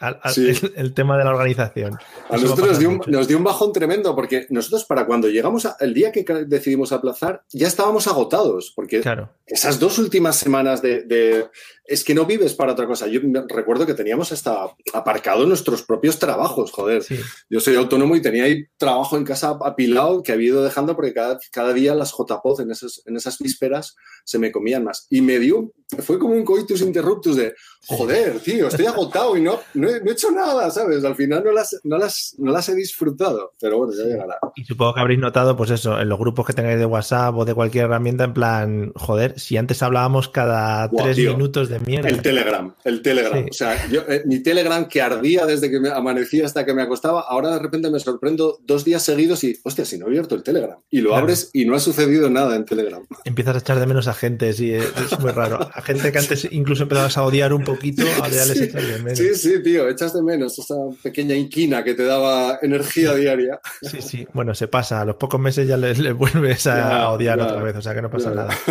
el, 0.75 0.93
tema 0.93 1.17
de 1.17 1.23
la 1.23 1.31
organización. 1.31 1.97
A 2.29 2.37
nosotros 2.37 2.67
nos 2.67 2.79
dio, 2.79 2.89
un, 2.89 3.01
nos 3.07 3.27
dio, 3.27 3.37
un, 3.37 3.43
bajón 3.43 3.73
tremendo 3.73 4.15
porque 4.15 4.47
nosotros 4.49 4.85
para 4.85 5.05
cuando 5.05 5.27
llegamos 5.27 5.67
el 5.79 5.93
día 5.93 6.11
que 6.11 6.23
decidimos 6.47 6.91
aplazar 6.91 7.43
ya 7.51 7.67
estábamos 7.67 8.07
agotados 8.07 8.71
porque 8.75 9.01
esas 9.45 9.79
dos 9.79 9.99
últimas 9.99 10.35
semanas 10.35 10.81
de 10.81 11.47
es 11.89 12.03
que 12.03 12.13
no 12.13 12.25
vives 12.25 12.53
para 12.53 12.73
otra 12.73 12.85
cosa. 12.85 13.07
Yo 13.07 13.19
recuerdo 13.47 13.85
que 13.85 13.95
teníamos 13.95 14.31
hasta 14.31 14.75
aparcado 14.93 15.45
nuestros 15.45 15.81
propios 15.81 16.19
trabajos, 16.19 16.71
joder. 16.71 17.03
Yo 17.49 17.59
soy 17.59 17.75
autónomo 17.75 18.15
y 18.15 18.21
tenía 18.21 18.43
ahí 18.43 18.67
trabajo 18.77 19.17
en 19.17 19.25
casa 19.25 19.57
apilado 19.63 20.21
que 20.21 20.31
había 20.31 20.49
ido 20.49 20.63
dejando 20.63 20.95
porque 20.95 21.13
cada, 21.13 21.39
cada 21.51 21.73
día 21.73 21.95
las 21.95 22.11
JPOZ 22.11 22.59
en, 22.59 22.71
esas, 22.71 23.01
en 23.05 23.17
esas 23.17 23.39
vísperas 23.39 23.95
se 24.23 24.37
me 24.37 24.51
comían 24.51 24.83
más. 24.83 25.07
Y 25.09 25.21
me 25.21 25.39
dio, 25.39 25.73
fue 25.97 26.19
como 26.19 26.35
un 26.35 26.45
coitus 26.45 26.81
interruptus 26.81 27.35
de, 27.35 27.53
joder, 27.87 28.39
tío, 28.39 28.67
estoy 28.67 28.85
agotado 28.85 29.35
y 29.35 29.41
no, 29.41 29.59
no, 29.73 29.89
he, 29.89 29.97
hecho 30.11 30.29
nada, 30.31 30.69
¿sabes? 30.69 31.03
Al 31.03 31.15
final 31.15 31.43
no 31.43 31.51
las, 31.51 31.79
no, 31.83 31.97
las, 31.97 32.35
no 32.37 32.51
las 32.51 32.69
he 32.69 32.75
disfrutado, 32.75 33.53
pero 33.59 33.79
bueno, 33.79 33.93
ya 33.97 34.03
llegará. 34.03 34.37
Y 34.55 34.65
supongo 34.65 34.93
que 34.93 34.99
habréis 35.01 35.19
notado, 35.19 35.57
pues 35.57 35.71
eso, 35.71 35.99
en 35.99 36.07
los 36.07 36.19
grupos 36.19 36.45
que 36.45 36.53
tengáis 36.53 36.77
de 36.77 36.85
WhatsApp 36.85 37.35
o 37.35 37.45
de 37.45 37.55
cualquier 37.55 37.85
herramienta, 37.85 38.23
en 38.23 38.33
plan, 38.33 38.91
joder, 38.95 39.39
si 39.39 39.57
antes 39.57 39.81
hablábamos 39.81 40.29
cada 40.29 40.89
tres 40.89 41.17
minutos 41.17 41.69
de 41.69 41.77
el 41.77 42.21
Telegram, 42.21 42.73
el 42.83 43.01
Telegram. 43.01 43.45
O 43.49 43.53
sea, 43.53 43.87
yo, 43.87 44.01
eh, 44.07 44.23
mi 44.25 44.39
Telegram 44.43 44.87
que 44.87 45.01
ardía 45.01 45.45
desde 45.45 45.71
que 45.71 45.79
me 45.79 45.89
amanecía 45.89 46.45
hasta 46.45 46.65
que 46.65 46.73
me 46.73 46.83
acostaba, 46.83 47.21
ahora 47.21 47.51
de 47.51 47.59
repente 47.59 47.89
me 47.89 47.99
sorprendo 47.99 48.59
dos 48.63 48.85
días 48.85 49.03
seguidos 49.03 49.43
y, 49.43 49.59
hostia, 49.63 49.85
si 49.85 49.97
no 49.97 50.05
he 50.05 50.09
abierto 50.09 50.35
el 50.35 50.43
Telegram. 50.43 50.77
Y 50.89 51.01
lo 51.01 51.15
abres 51.15 51.49
y 51.53 51.65
no 51.65 51.75
ha 51.75 51.79
sucedido 51.79 52.29
nada 52.29 52.55
en 52.55 52.65
Telegram. 52.65 53.05
Empiezas 53.25 53.55
a 53.55 53.59
echar 53.59 53.79
de 53.79 53.87
menos 53.87 54.07
a 54.07 54.13
gente, 54.13 54.53
sí, 54.53 54.73
es, 54.73 55.19
muy 55.19 55.31
raro. 55.31 55.59
A 55.79 55.81
gente 55.81 56.11
que 56.11 56.17
antes 56.17 56.45
incluso 56.51 56.83
empezabas 56.83 57.17
a 57.17 57.23
odiar 57.23 57.53
un 57.53 57.63
poquito, 57.63 58.03
ahora 58.17 58.27
ya 58.27 58.45
les 58.45 58.59
echas 58.59 58.85
de 58.85 58.99
menos. 58.99 59.17
Sí, 59.17 59.33
sí, 59.33 59.63
tío, 59.63 59.87
echas 59.87 60.13
de 60.13 60.21
menos 60.21 60.59
esa 60.59 60.75
pequeña 61.01 61.35
inquina 61.35 61.85
que 61.85 61.93
te 61.93 62.03
daba 62.03 62.59
energía 62.61 63.15
diaria. 63.15 63.61
Sí, 63.81 64.01
sí, 64.01 64.27
bueno, 64.33 64.53
se 64.53 64.67
pasa. 64.67 64.99
A 64.99 65.05
los 65.05 65.15
pocos 65.15 65.39
meses 65.39 65.69
ya 65.69 65.77
les, 65.77 66.13
vuelves 66.13 66.67
a, 66.67 67.09
odiar 67.11 67.39
otra 67.39 67.63
vez, 67.63 67.77
o 67.77 67.81
sea 67.81 67.95
que 67.95 68.01
no 68.01 68.09
pasa 68.09 68.31
nada. 68.31 68.53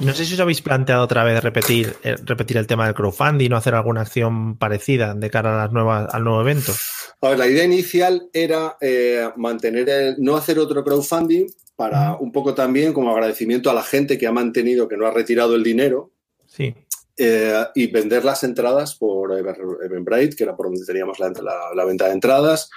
No 0.00 0.14
sé 0.14 0.24
si 0.24 0.34
os 0.34 0.40
habéis 0.40 0.62
planteado 0.62 1.02
otra 1.02 1.24
vez 1.24 1.42
repetir, 1.42 1.96
eh, 2.04 2.14
repetir 2.24 2.56
el 2.56 2.68
tema 2.68 2.84
del 2.86 2.94
crowdfunding 2.94 3.50
o 3.52 3.56
hacer 3.56 3.74
alguna 3.74 4.02
acción 4.02 4.56
parecida 4.56 5.12
de 5.12 5.28
cara 5.28 5.56
a 5.56 5.64
las 5.64 5.72
nuevas, 5.72 6.14
al 6.14 6.22
nuevo 6.22 6.40
evento. 6.40 6.72
A 7.20 7.30
ver, 7.30 7.38
la 7.38 7.48
idea 7.48 7.64
inicial 7.64 8.28
era 8.32 8.76
eh, 8.80 9.28
mantener 9.34 9.88
el, 9.88 10.14
no 10.18 10.36
hacer 10.36 10.60
otro 10.60 10.84
crowdfunding 10.84 11.46
para 11.78 12.16
un 12.16 12.32
poco 12.32 12.54
también 12.54 12.92
como 12.92 13.12
agradecimiento 13.12 13.70
a 13.70 13.74
la 13.74 13.84
gente 13.84 14.18
que 14.18 14.26
ha 14.26 14.32
mantenido, 14.32 14.88
que 14.88 14.96
no 14.96 15.06
ha 15.06 15.12
retirado 15.12 15.54
el 15.54 15.62
dinero. 15.62 16.10
Sí. 16.58 16.74
Eh, 17.20 17.64
y 17.74 17.88
vender 17.88 18.24
las 18.24 18.44
entradas 18.44 18.94
por 18.94 19.32
Eventbrite, 19.36 20.36
que 20.36 20.44
era 20.44 20.56
por 20.56 20.66
donde 20.66 20.84
teníamos 20.86 21.18
la, 21.18 21.32
la, 21.74 21.84
venta 21.84 22.06
de 22.06 22.12
entradas. 22.12 22.70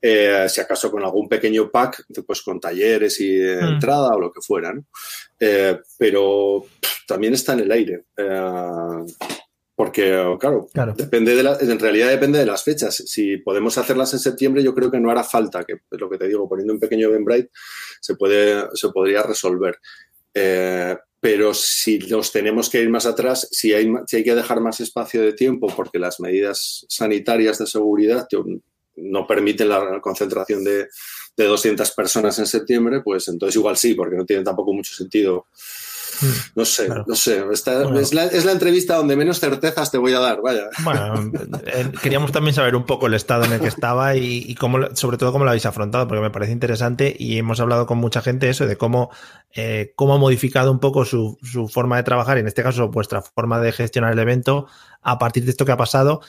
Eh, 0.00 0.46
si 0.48 0.62
acaso 0.62 0.90
con 0.90 1.04
algún 1.04 1.28
pequeño 1.28 1.70
pack, 1.70 2.06
pues 2.26 2.40
con 2.40 2.58
talleres 2.58 3.20
y 3.20 3.38
mm. 3.38 3.74
entrada 3.74 4.08
o 4.14 4.20
lo 4.20 4.32
que 4.32 4.40
fuera. 4.40 4.72
Eh, 5.38 5.78
pero 5.98 6.64
también 7.06 7.34
está 7.34 7.52
en 7.52 7.60
el 7.60 7.72
aire. 7.72 8.04
porque, 9.74 10.36
claro, 10.40 10.70
Depende 10.96 11.34
de 11.34 11.72
en 11.72 11.78
realidad 11.78 12.08
depende 12.08 12.38
de 12.38 12.46
las 12.46 12.64
fechas. 12.64 12.96
Si 12.96 13.36
podemos 13.36 13.76
hacerlas 13.76 14.14
en 14.14 14.20
septiembre, 14.20 14.62
yo 14.62 14.74
creo 14.74 14.90
que 14.90 15.00
no 15.00 15.10
hará 15.10 15.22
falta, 15.22 15.64
que 15.64 15.74
es 15.74 16.00
lo 16.00 16.08
que 16.08 16.16
te 16.16 16.28
digo, 16.28 16.48
poniendo 16.48 16.72
un 16.72 16.80
pequeño 16.80 17.08
Eventbrite 17.08 17.50
se, 18.00 18.14
puede, 18.14 18.68
se 18.72 18.88
podría 18.88 19.22
resolver 19.22 19.78
pero 21.22 21.54
si 21.54 22.00
nos 22.00 22.32
tenemos 22.32 22.68
que 22.68 22.80
ir 22.80 22.90
más 22.90 23.06
atrás, 23.06 23.46
si 23.52 23.72
hay, 23.72 23.88
hay 24.12 24.24
que 24.24 24.34
dejar 24.34 24.60
más 24.60 24.80
espacio 24.80 25.22
de 25.22 25.32
tiempo 25.32 25.68
porque 25.68 26.00
las 26.00 26.18
medidas 26.18 26.84
sanitarias 26.88 27.58
de 27.58 27.66
seguridad 27.68 28.26
no 28.96 29.24
permiten 29.24 29.68
la 29.68 30.00
concentración 30.00 30.64
de, 30.64 30.88
de 31.36 31.44
200 31.44 31.88
personas 31.92 32.40
en 32.40 32.46
septiembre, 32.48 33.02
pues 33.04 33.28
entonces 33.28 33.54
igual 33.54 33.76
sí, 33.76 33.94
porque 33.94 34.16
no 34.16 34.26
tiene 34.26 34.42
tampoco 34.42 34.72
mucho 34.72 34.94
sentido. 34.94 35.46
No 36.54 36.64
sé, 36.64 36.88
no 36.88 37.14
sé. 37.14 37.44
es, 37.52 38.14
la, 38.14 38.52
entrevista 38.52 38.96
donde 38.96 39.16
menos 39.16 39.40
certezas 39.40 39.90
te 39.90 39.98
voy 39.98 40.12
a 40.12 40.20
dar, 40.20 40.40
vaya. 40.42 40.68
Bueno, 40.82 41.32
eh, 41.66 41.90
queríamos 42.02 42.32
también 42.32 42.54
saber 42.54 42.76
un 42.76 42.84
poco 42.84 43.06
el 43.06 43.14
estado 43.14 43.44
en 43.44 43.52
el 43.52 43.60
que 43.60 43.68
estaba 43.68 44.16
y, 44.16 44.54
cómo, 44.54 44.94
sobre 44.94 45.16
todo 45.16 45.32
cómo 45.32 45.44
lo 45.44 45.50
habéis 45.50 45.66
afrontado, 45.66 46.06
porque 46.06 46.22
me 46.22 46.30
parece 46.30 46.52
interesante 46.52 47.14
y 47.18 47.38
hemos 47.38 47.60
hablado 47.60 47.86
con 47.86 47.98
mucha 47.98 48.20
gente 48.22 48.48
eso, 48.48 48.66
de 48.66 48.76
cómo, 48.76 49.10
eh, 49.54 49.92
cómo 49.96 50.14
ha 50.14 50.18
modificado 50.18 50.70
un 50.70 50.80
poco 50.80 51.04
su, 51.04 51.38
su 51.42 51.68
forma 51.68 51.96
de 51.96 52.02
trabajar, 52.02 52.36
y 52.36 52.40
en 52.40 52.48
este 52.48 52.62
caso 52.62 52.88
vuestra 52.88 53.22
forma 53.22 53.60
de 53.60 53.72
gestionar 53.72 54.12
el 54.12 54.18
evento 54.18 54.66
a 55.00 55.18
partir 55.18 55.44
de 55.44 55.50
esto 55.50 55.64
que 55.64 55.72
ha 55.72 55.76
pasado 55.76 56.20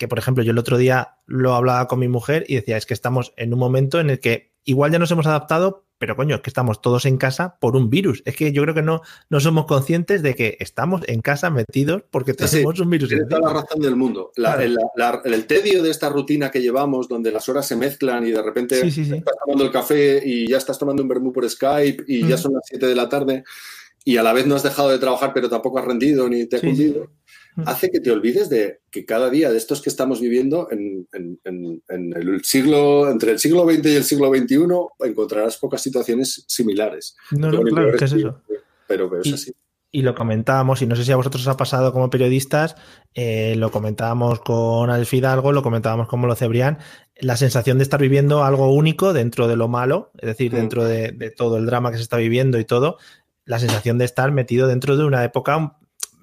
que 0.00 0.08
por 0.08 0.18
ejemplo 0.18 0.42
yo 0.42 0.52
el 0.52 0.58
otro 0.58 0.78
día 0.78 1.18
lo 1.26 1.54
hablaba 1.54 1.86
con 1.86 1.98
mi 1.98 2.08
mujer 2.08 2.46
y 2.48 2.54
decía, 2.54 2.78
es 2.78 2.86
que 2.86 2.94
estamos 2.94 3.34
en 3.36 3.52
un 3.52 3.60
momento 3.60 4.00
en 4.00 4.08
el 4.08 4.18
que 4.18 4.49
igual 4.64 4.92
ya 4.92 4.98
nos 4.98 5.10
hemos 5.10 5.26
adaptado, 5.26 5.86
pero 5.98 6.16
coño, 6.16 6.36
es 6.36 6.40
que 6.40 6.50
estamos 6.50 6.80
todos 6.80 7.04
en 7.04 7.18
casa 7.18 7.58
por 7.60 7.76
un 7.76 7.90
virus. 7.90 8.22
Es 8.24 8.34
que 8.34 8.52
yo 8.52 8.62
creo 8.62 8.74
que 8.74 8.82
no, 8.82 9.02
no 9.28 9.40
somos 9.40 9.66
conscientes 9.66 10.22
de 10.22 10.34
que 10.34 10.56
estamos 10.60 11.02
en 11.06 11.20
casa 11.20 11.50
metidos 11.50 12.04
porque 12.10 12.32
tenemos 12.32 12.80
un 12.80 12.90
virus. 12.90 13.10
Tiene 13.10 13.26
toda 13.26 13.52
la 13.52 13.60
razón 13.60 13.80
del 13.80 13.96
mundo. 13.96 14.32
el, 14.36 15.46
tedio 15.46 15.82
de 15.82 15.90
esta 15.90 16.08
rutina 16.08 16.50
que 16.50 16.62
llevamos, 16.62 17.08
donde 17.08 17.30
las 17.30 17.48
horas 17.48 17.66
se 17.66 17.76
mezclan 17.76 18.26
y 18.26 18.30
de 18.30 18.42
repente 18.42 18.80
estás 18.86 19.34
tomando 19.44 19.64
el 19.64 19.70
café 19.70 20.22
y 20.24 20.48
ya 20.48 20.56
estás 20.56 20.78
tomando 20.78 21.02
un 21.02 21.08
vermú 21.08 21.32
por 21.32 21.48
Skype 21.48 22.04
y 22.06 22.26
ya 22.26 22.36
mm. 22.36 22.38
son 22.38 22.54
las 22.54 22.62
7 22.66 22.86
de 22.86 22.94
la 22.94 23.08
tarde 23.08 23.44
y 24.04 24.16
a 24.16 24.22
la 24.22 24.32
vez 24.32 24.46
no 24.46 24.54
has 24.54 24.62
dejado 24.62 24.88
de 24.88 24.98
trabajar 24.98 25.32
pero 25.34 25.50
tampoco 25.50 25.78
has 25.78 25.84
rendido 25.84 26.28
ni 26.28 26.46
te 26.46 26.56
has 26.56 26.62
hundido 26.62 27.10
hace 27.64 27.90
que 27.90 28.00
te 28.00 28.10
olvides 28.10 28.48
de 28.48 28.80
que 28.90 29.04
cada 29.04 29.30
día 29.30 29.50
de 29.50 29.58
estos 29.58 29.82
que 29.82 29.90
estamos 29.90 30.20
viviendo 30.20 30.68
en, 30.70 31.06
el 31.12 32.44
siglo, 32.44 33.10
entre 33.10 33.32
el 33.32 33.38
siglo 33.38 33.64
XX 33.64 33.86
y 33.86 33.96
el 33.96 34.04
siglo 34.04 34.32
XXI, 34.34 34.58
encontrarás 35.06 35.56
pocas 35.56 35.82
situaciones 35.82 36.44
similares. 36.48 37.16
No, 37.30 37.50
no, 37.50 37.62
claro, 37.62 37.92
¿qué 37.98 38.04
es 38.04 38.12
eso? 38.12 38.40
Pero, 38.86 39.20
es 39.20 39.32
así. 39.32 39.52
Y 39.92 40.02
lo 40.02 40.14
comentábamos, 40.14 40.82
y 40.82 40.86
no 40.86 40.94
sé 40.94 41.04
si 41.04 41.10
a 41.10 41.16
vosotros 41.16 41.42
os 41.42 41.48
ha 41.48 41.56
pasado 41.56 41.92
como 41.92 42.10
periodistas, 42.10 42.76
eh, 43.14 43.56
lo 43.56 43.72
comentábamos 43.72 44.40
con 44.40 44.88
Alf 44.88 45.12
Hidalgo, 45.12 45.50
lo 45.52 45.64
comentábamos 45.64 46.06
con 46.06 46.20
Molo 46.20 46.36
Cebrián, 46.36 46.78
la 47.16 47.36
sensación 47.36 47.78
de 47.78 47.82
estar 47.82 48.00
viviendo 48.00 48.44
algo 48.44 48.72
único 48.72 49.12
dentro 49.12 49.48
de 49.48 49.56
lo 49.56 49.66
malo, 49.66 50.12
es 50.18 50.28
decir, 50.28 50.52
mm. 50.52 50.56
dentro 50.56 50.84
de, 50.84 51.10
de, 51.10 51.30
todo 51.32 51.56
el 51.56 51.66
drama 51.66 51.90
que 51.90 51.96
se 51.96 52.04
está 52.04 52.18
viviendo 52.18 52.60
y 52.60 52.64
todo, 52.64 52.98
la 53.44 53.58
sensación 53.58 53.98
de 53.98 54.04
estar 54.04 54.30
metido 54.30 54.68
dentro 54.68 54.96
de 54.96 55.04
una 55.04 55.24
época 55.24 55.76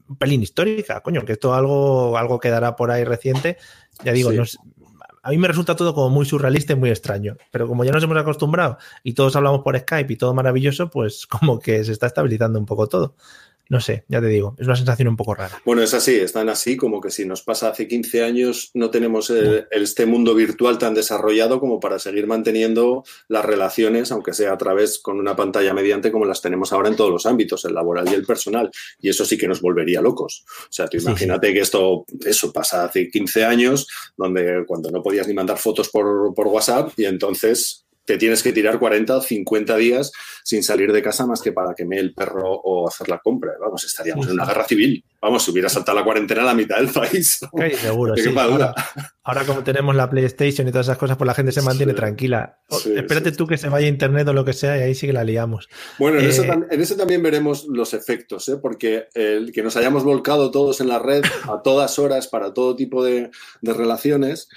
un 0.07 0.15
pelín 0.15 0.41
histórica, 0.41 1.01
coño, 1.01 1.25
que 1.25 1.33
esto 1.33 1.53
algo, 1.53 2.17
algo 2.17 2.39
quedará 2.39 2.75
por 2.75 2.91
ahí 2.91 3.03
reciente. 3.03 3.57
Ya 4.03 4.13
digo, 4.13 4.31
a 5.27 5.29
mí 5.31 5.37
me 5.37 5.47
resulta 5.47 5.75
todo 5.75 5.93
como 5.93 6.09
muy 6.09 6.25
surrealista 6.25 6.73
y 6.73 6.77
muy 6.77 6.89
extraño, 6.89 7.35
pero 7.51 7.67
como 7.67 7.83
ya 7.83 7.91
nos 7.91 8.03
hemos 8.03 8.17
acostumbrado 8.17 8.77
y 9.03 9.13
todos 9.13 9.35
hablamos 9.35 9.61
por 9.61 9.77
Skype 9.77 10.13
y 10.13 10.15
todo 10.15 10.33
maravilloso, 10.33 10.89
pues 10.89 11.27
como 11.27 11.59
que 11.59 11.83
se 11.83 11.91
está 11.91 12.07
estabilizando 12.07 12.59
un 12.59 12.65
poco 12.65 12.87
todo 12.87 13.15
no 13.69 13.79
sé, 13.79 14.03
ya 14.07 14.21
te 14.21 14.27
digo, 14.27 14.55
es 14.57 14.65
una 14.65 14.75
sensación 14.75 15.07
un 15.09 15.17
poco 15.17 15.35
rara. 15.35 15.61
Bueno, 15.65 15.81
es 15.81 15.93
así, 15.93 16.15
están 16.15 16.49
así 16.49 16.77
como 16.77 17.01
que 17.01 17.11
si 17.11 17.25
nos 17.25 17.41
pasa 17.41 17.69
hace 17.69 17.87
15 17.87 18.23
años 18.23 18.71
no 18.73 18.89
tenemos 18.89 19.31
este 19.71 20.05
mundo 20.05 20.35
virtual 20.35 20.77
tan 20.77 20.93
desarrollado 20.93 21.59
como 21.59 21.79
para 21.79 21.99
seguir 21.99 22.27
manteniendo 22.27 23.03
las 23.27 23.45
relaciones, 23.45 24.11
aunque 24.11 24.33
sea 24.33 24.53
a 24.53 24.57
través 24.57 24.99
con 24.99 25.19
una 25.19 25.35
pantalla 25.35 25.73
mediante 25.73 26.11
como 26.11 26.25
las 26.25 26.41
tenemos 26.41 26.71
ahora 26.73 26.89
en 26.89 26.95
todos 26.95 27.11
los 27.11 27.25
ámbitos, 27.25 27.65
el 27.65 27.73
laboral 27.73 28.07
y 28.09 28.13
el 28.13 28.25
personal. 28.25 28.69
Y 29.01 29.09
eso 29.09 29.25
sí 29.25 29.37
que 29.37 29.47
nos 29.47 29.61
volvería 29.61 30.01
locos. 30.01 30.45
O 30.63 30.71
sea, 30.71 30.87
tú 30.87 30.97
imagínate 30.97 31.53
que 31.53 31.59
esto, 31.59 32.05
eso 32.25 32.51
pasa 32.51 32.85
hace 32.85 33.09
15 33.09 33.45
años, 33.45 33.87
donde 34.15 34.63
cuando 34.65 34.91
no 34.91 35.01
podías 35.01 35.27
ni 35.27 35.33
mandar 35.33 35.57
fotos 35.57 35.89
por, 35.89 36.33
por 36.33 36.47
WhatsApp 36.47 36.91
y 36.97 37.05
entonces 37.05 37.86
te 38.07 38.17
tienes 38.17 38.41
que 38.41 38.53
tirar 38.53 38.79
40 38.79 39.17
o 39.17 39.21
50 39.21 39.75
días 39.75 40.13
sin 40.41 40.63
salir 40.63 40.93
de 40.93 41.01
casa 41.03 41.27
más 41.27 41.41
que 41.41 41.51
para 41.51 41.75
que 41.75 41.83
me 41.83 41.99
el 41.99 42.13
perro 42.13 42.53
o 42.53 42.87
hacer 42.87 43.09
la 43.09 43.19
compra. 43.19 43.51
Vamos, 43.59 43.83
estaríamos 43.83 44.27
en 44.27 44.33
una 44.33 44.45
guerra 44.45 44.63
civil. 44.63 45.03
Vamos, 45.21 45.43
si 45.43 45.51
hubiera 45.51 45.67
saltado 45.67 45.97
la 45.97 46.03
cuarentena 46.03 46.43
a 46.43 46.45
la 46.45 46.53
mitad 46.53 46.77
del 46.77 46.89
país. 46.89 47.39
seguro, 47.81 48.15
sí. 48.15 48.33
Ahora, 49.23 49.43
como 49.45 49.63
tenemos 49.63 49.95
la 49.95 50.09
PlayStation 50.09 50.67
y 50.67 50.71
todas 50.71 50.85
esas 50.85 50.97
cosas, 50.97 51.17
pues 51.17 51.25
la 51.25 51.33
gente 51.33 51.51
se 51.51 51.61
mantiene 51.61 51.93
tranquila. 51.93 52.59
Espérate 52.69 53.31
tú 53.31 53.47
que 53.47 53.57
se 53.57 53.67
vaya 53.67 53.87
a 53.87 53.89
internet 53.89 54.27
o 54.27 54.33
lo 54.33 54.45
que 54.45 54.53
sea 54.53 54.77
y 54.77 54.81
ahí 54.81 54.95
sí 54.95 55.07
que 55.07 55.13
la 55.13 55.23
liamos. 55.23 55.67
Bueno, 55.97 56.19
en, 56.19 56.27
eso, 56.27 56.43
eh, 56.43 56.95
también 56.97 57.23
veremos 57.23 57.65
los 57.67 57.93
efectos, 57.93 58.47
¿eh? 58.47 58.57
porque 58.57 59.07
el 59.15 59.51
que 59.51 59.63
nos 59.63 59.75
hayamos 59.75 60.03
volcado 60.03 60.51
todos 60.51 60.81
en 60.81 60.87
la 60.87 60.99
red 60.99 61.23
a 61.43 61.61
todas 61.63 61.97
horas 61.99 62.27
para 62.27 62.53
todo 62.53 62.75
tipo 62.75 63.03
de, 63.03 63.31
relaciones, 63.61 64.49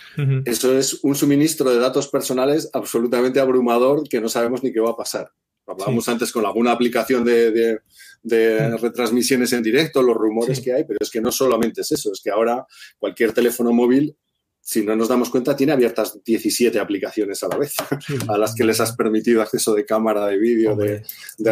eso 0.44 0.76
es 0.76 1.02
un 1.02 1.14
suministro 1.14 1.70
de 1.70 1.78
datos 1.78 2.08
personales 2.08 2.70
absolutamente 2.72 3.40
abrumador 3.40 4.08
que 4.08 4.20
no 4.20 4.28
sabemos 4.28 4.62
ni 4.62 4.72
qué 4.72 4.80
va 4.80 4.90
a 4.90 4.96
pasar. 4.96 5.32
Hablábamos 5.70 6.08
antes 6.08 6.32
con 6.32 6.44
alguna 6.44 6.72
aplicación 6.72 7.24
de, 7.24 7.80
retransmisiones 8.22 9.52
en 9.52 9.62
directo, 9.62 10.02
los 10.02 10.16
rumores 10.16 10.60
que 10.60 10.72
hay, 10.72 10.84
pero 10.84 10.98
es 11.00 11.10
que 11.10 11.20
no 11.20 11.30
solamente 11.30 11.82
es 11.82 11.92
eso, 11.92 12.12
es 12.12 12.20
que 12.22 12.30
ahora 12.30 12.66
cualquier 12.98 13.32
teléfono 13.32 13.72
móvil, 13.72 14.16
si 14.60 14.84
no 14.84 14.94
nos 14.94 15.08
damos 15.08 15.30
cuenta, 15.30 15.56
tiene 15.56 15.72
abiertas 15.72 16.22
17 16.24 16.78
aplicaciones 16.78 17.42
a 17.42 17.48
la 17.48 17.56
vez, 17.56 17.74
a 18.28 18.36
las 18.36 18.54
que 18.54 18.64
les 18.64 18.80
has 18.80 18.94
permitido 18.94 19.42
acceso 19.42 19.74
de 19.74 19.84
cámara, 19.84 20.26
de 20.26 20.38
vídeo, 20.38 20.76
de, 20.76 21.02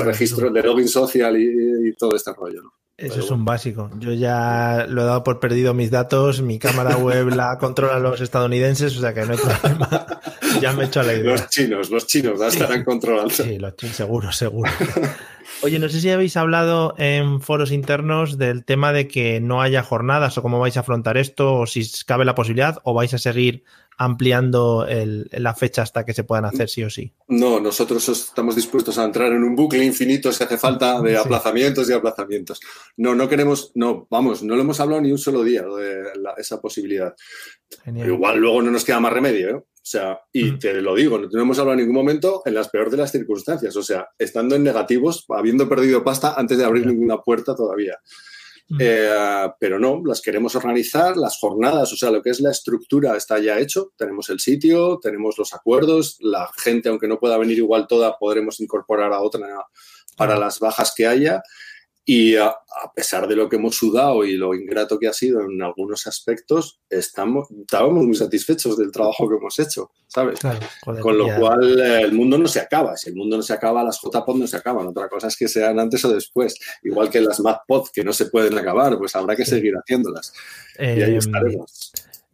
registro, 0.01 0.51
de 0.51 0.63
login 0.63 0.89
social 0.89 1.37
y, 1.41 1.95
todo 1.95 2.15
este 2.15 2.33
rollo. 2.33 2.63
Eso 2.99 3.21
es 3.21 3.31
un 3.31 3.45
básico. 3.45 3.93
Yo 4.01 4.13
ya 4.13 4.85
lo 4.89 5.03
he 5.03 5.05
dado 5.05 5.23
por 5.23 5.39
perdido 5.39 5.73
mis 5.73 5.93
datos, 5.93 6.43
mi 6.43 6.59
cámara 6.59 6.97
web 6.97 7.29
la 7.29 7.57
controlan 7.61 8.03
los 8.03 8.21
estadounidenses, 8.21 8.97
o 8.97 9.01
sea 9.01 9.15
que 9.15 9.25
no 9.25 9.35
hay 9.35 9.39
problema. 9.39 10.21
ya 10.61 10.73
me 10.73 10.83
he 10.83 10.87
hecho 10.87 11.05
la 11.05 11.15
idea. 11.15 11.31
Los 11.31 11.49
chinos, 11.49 11.91
los 11.91 12.09
chinos 12.09 12.41
la 12.41 12.49
estarán 12.49 12.83
controlando. 12.83 13.31
Sí, 13.31 13.57
los 13.57 13.77
chinos, 13.77 13.95
seguro, 13.95 14.33
seguro. 14.33 14.73
Oye, 15.63 15.79
no 15.79 15.89
sé 15.89 16.01
si 16.01 16.11
habéis 16.11 16.37
hablado 16.37 16.97
en 16.99 17.41
foros 17.41 17.71
internos 17.71 18.37
del 18.37 18.65
tema 18.65 18.93
de 18.93 19.07
que 19.07 19.41
no 19.41 19.63
haya 19.63 19.85
jornadas 19.85 20.37
o 20.37 20.43
cómo 20.43 20.59
vais 20.59 20.77
a 20.77 20.81
afrontar 20.81 21.17
esto, 21.19 21.55
o 21.55 21.67
si 21.67 21.89
cabe 22.05 22.25
la 22.25 22.35
posibilidad, 22.35 22.81
o 22.83 22.95
vais 22.95 23.15
a 23.15 23.19
seguir 23.19 23.63
ampliando 23.99 24.87
la 24.89 25.55
fecha 25.55 25.83
hasta 25.83 26.05
que 26.05 26.15
se 26.15 26.25
puedan 26.25 26.45
hacer 26.45 26.69
sí 26.69 26.85
o 26.85 26.91
sí. 26.91 27.13
No, 27.27 27.61
nosotros 27.61 28.09
estamos 28.09 28.55
dispuestos 28.55 28.97
a 28.97 29.05
entrar 29.05 29.33
en 29.33 29.43
un 29.43 29.57
bucle 29.57 29.85
infinito 29.85 30.33
si 30.33 30.45
hace 30.45 30.57
falta 30.57 31.03
de 31.03 31.19
aplazamientos 31.19 31.91
y 31.91 31.93
aplazamientos. 31.93 32.61
No, 32.97 33.17
no 33.17 33.29
queremos, 33.29 33.73
no, 33.75 34.07
vamos, 34.09 34.45
no 34.45 34.55
lo 34.55 34.63
hemos 34.63 34.79
hablado 34.79 35.03
ni 35.03 35.11
un 35.11 35.19
solo 35.19 35.43
día 35.43 35.63
de 35.63 36.05
esa 36.37 36.61
posibilidad. 36.61 37.15
igual 37.87 38.39
luego 38.39 38.63
no 38.63 38.71
nos 38.71 38.85
queda 38.85 39.01
más 39.01 39.13
remedio, 39.13 39.51
¿eh? 39.51 39.55
O 39.89 39.91
sea, 39.91 40.21
y 40.33 40.59
te 40.59 40.83
lo 40.83 40.95
digo, 40.95 41.19
no 41.19 41.41
hemos 41.41 41.59
hablado 41.59 41.73
en 41.73 41.87
ningún 41.87 41.95
momento 41.95 42.43
en 42.45 42.53
las 42.53 42.69
peores 42.69 42.91
de 42.91 42.99
las 42.99 43.11
circunstancias. 43.11 43.75
O 43.75 43.83
sea, 43.83 44.07
estando 44.19 44.55
en 44.55 44.63
negativos, 44.63 45.25
habiendo 45.31 45.67
perdido 45.67 46.05
pasta 46.05 46.35
antes 46.37 46.59
de 46.59 46.65
abrir 46.67 46.87
ninguna 46.87 47.17
puerta 47.23 47.57
todavía. 47.57 47.99
Eh, 48.79 49.49
pero 49.59 49.79
no, 49.79 50.03
las 50.05 50.21
queremos 50.21 50.55
organizar, 50.55 51.17
las 51.17 51.39
jornadas, 51.39 51.93
o 51.93 51.97
sea, 51.97 52.11
lo 52.11 52.23
que 52.23 52.31
es 52.31 52.41
la 52.41 52.51
estructura 52.51 53.17
está 53.17 53.39
ya 53.39 53.59
hecho, 53.59 53.93
tenemos 53.97 54.29
el 54.29 54.41
sitio, 54.41 54.99
tenemos 55.03 55.39
los 55.39 55.55
acuerdos, 55.55 56.19
la 56.21 56.51
gente, 56.57 56.91
aunque 56.91 57.09
no 57.09 57.19
pueda 57.19 57.39
venir 57.39 57.59
igual 57.59 57.87
toda, 57.87 58.19
podremos 58.19 58.61
incorporar 58.61 59.13
a 59.13 59.21
otra 59.21 59.47
para 60.17 60.37
las 60.37 60.59
bajas 60.59 60.93
que 60.95 61.07
haya. 61.07 61.43
Y 62.11 62.37
a, 62.37 62.57
pesar 62.94 63.29
de 63.29 63.37
lo 63.37 63.51
que 63.51 63.57
hemos 63.57 63.77
sudado 63.77 64.25
y 64.25 64.35
lo 64.35 64.55
ingrato 64.55 64.99
que 64.99 65.09
ha 65.09 65.12
sido 65.12 65.42
en 65.42 65.61
algunos 65.61 66.07
aspectos, 66.07 66.81
estamos, 66.88 67.49
estábamos 67.51 68.03
muy 68.07 68.14
satisfechos 68.14 68.79
del 68.79 68.90
trabajo 68.90 69.29
que 69.29 69.35
hemos 69.37 69.59
hecho, 69.59 69.90
¿sabes? 70.07 70.40
Con 71.03 71.18
lo 71.18 71.27
cual 71.38 71.79
eh, 71.79 72.01
el 72.01 72.12
mundo 72.12 72.38
no 72.38 72.49
se 72.49 72.61
acaba. 72.61 72.97
Si 72.97 73.11
el 73.11 73.14
mundo 73.14 73.37
no 73.37 73.42
se 73.42 73.53
acaba, 73.53 73.85
las 73.85 74.01
JPod 74.01 74.37
no 74.37 74.47
se 74.47 74.57
acaban. 74.57 74.87
Otra 74.87 75.07
cosa 75.07 75.27
es 75.27 75.37
que 75.37 75.49
sean 75.49 75.79
antes 75.79 76.03
o 76.07 76.11
después. 76.11 76.59
Igual 76.83 77.11
que 77.11 77.21
las 77.21 77.40
MadPod, 77.40 77.88
que 77.92 78.03
no 78.03 78.14
se 78.14 78.25
pueden 78.31 78.57
acabar, 78.57 78.97
pues 78.97 79.14
habrá 79.14 79.37
que 79.37 79.44
seguir 79.44 79.75
haciéndolas. 79.75 80.33
y 80.79 80.85
ahí 80.85 81.03
em, 81.03 81.18
estaremos. 81.18 81.92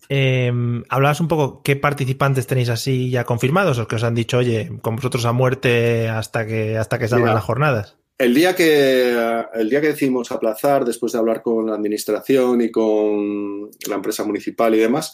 Eh, 0.08 0.52
hablabas 0.88 1.20
un 1.20 1.26
poco 1.26 1.62
qué 1.64 1.74
participantes 1.74 2.46
tenéis 2.46 2.68
así 2.68 3.10
ya 3.10 3.24
confirmados 3.24 3.80
o 3.80 3.88
que 3.88 3.96
os 3.96 4.04
han 4.04 4.14
dicho, 4.14 4.38
oye, 4.38 4.70
con 4.82 4.94
vosotros 4.94 5.24
a 5.24 5.32
muerte 5.32 6.08
hasta 6.08 6.46
que, 6.46 6.78
hasta 6.78 7.00
que 7.00 7.08
salgan 7.08 7.34
las 7.34 7.42
jornadas. 7.42 7.96
El 8.16 8.32
día, 8.32 8.54
que, 8.54 9.10
el 9.54 9.68
día 9.68 9.80
que 9.80 9.88
decidimos 9.88 10.30
aplazar, 10.30 10.84
después 10.84 11.12
de 11.12 11.18
hablar 11.18 11.42
con 11.42 11.66
la 11.66 11.74
administración 11.74 12.60
y 12.60 12.70
con 12.70 13.70
la 13.88 13.96
empresa 13.96 14.22
municipal 14.24 14.74
y 14.74 14.78
demás, 14.78 15.12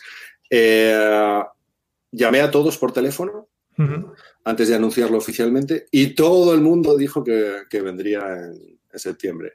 eh, 0.51 1.41
llamé 2.13 2.41
a 2.41 2.51
todos 2.51 2.77
por 2.77 2.93
teléfono 2.93 3.49
antes 4.45 4.69
de 4.69 4.75
anunciarlo 4.75 5.17
oficialmente 5.17 5.87
y 5.91 6.15
todo 6.15 6.53
el 6.53 6.61
mundo 6.61 6.99
dijo 6.99 7.25
que, 7.25 7.81
vendría 7.81 8.21
en, 8.21 8.79
septiembre. 8.93 9.53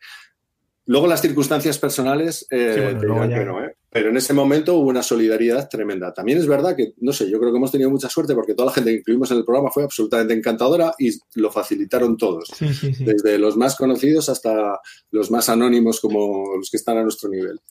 Luego 0.85 1.05
las 1.05 1.21
circunstancias 1.21 1.77
personales 1.77 2.47
eh, 2.49 2.97
¿eh? 2.97 3.75
Pero 3.95 4.09
en 4.09 4.17
ese 4.17 4.33
momento 4.33 4.75
hubo 4.75 4.89
una 4.89 5.01
solidaridad 5.01 5.69
tremenda. 5.69 6.13
También 6.13 6.37
es 6.37 6.47
verdad 6.47 6.75
que, 6.75 6.95
no 6.97 7.13
sé, 7.13 7.29
yo 7.29 7.39
creo 7.39 7.53
que 7.53 7.57
hemos 7.59 7.71
tenido 7.71 7.89
mucha 7.89 8.09
suerte 8.09 8.35
porque 8.35 8.53
toda 8.53 8.65
la 8.65 8.73
gente 8.73 8.91
que 8.91 8.97
incluimos 8.97 9.31
en 9.31 9.37
el 9.37 9.45
programa 9.45 9.71
fue 9.71 9.85
absolutamente 9.85 10.33
encantadora 10.33 10.93
y 10.99 11.11
lo 11.35 11.49
facilitaron 11.49 12.17
todos, 12.17 12.49
desde 12.59 13.39
los 13.39 13.55
más 13.55 13.77
conocidos 13.77 14.27
hasta 14.27 14.81
los 15.11 15.31
más 15.31 15.47
anónimos 15.47 16.01
como 16.01 16.57
los 16.57 16.69
que 16.69 16.75
están 16.75 16.97
a 16.97 17.03
nuestro 17.03 17.29
nivel. 17.29 17.61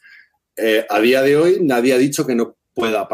Eh, 0.56 0.86
a 0.88 0.98
día 0.98 1.20
de 1.20 1.36
hoy 1.36 1.58
nadie 1.60 1.92
ha 1.92 1.98
dicho 1.98 2.26
que 2.26 2.34
no 2.34 2.56
pueda 2.72 3.06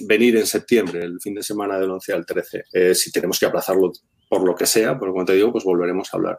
venir 0.00 0.36
en 0.36 0.46
septiembre, 0.46 1.02
el 1.02 1.22
fin 1.22 1.32
de 1.32 1.42
semana 1.42 1.78
del 1.78 1.92
11 1.92 2.12
al 2.12 2.26
13. 2.26 2.94
si 2.94 3.10
tenemos 3.10 3.38
que 3.38 3.46
aplazarlo 3.46 3.90
por 4.28 4.46
lo 4.46 4.54
que 4.54 4.66
sea, 4.66 4.98
por 4.98 5.12
como 5.12 5.24
te 5.24 5.32
digo, 5.32 5.50
pues 5.50 5.64
volveremos 5.64 6.12
a 6.12 6.18
hablar. 6.18 6.38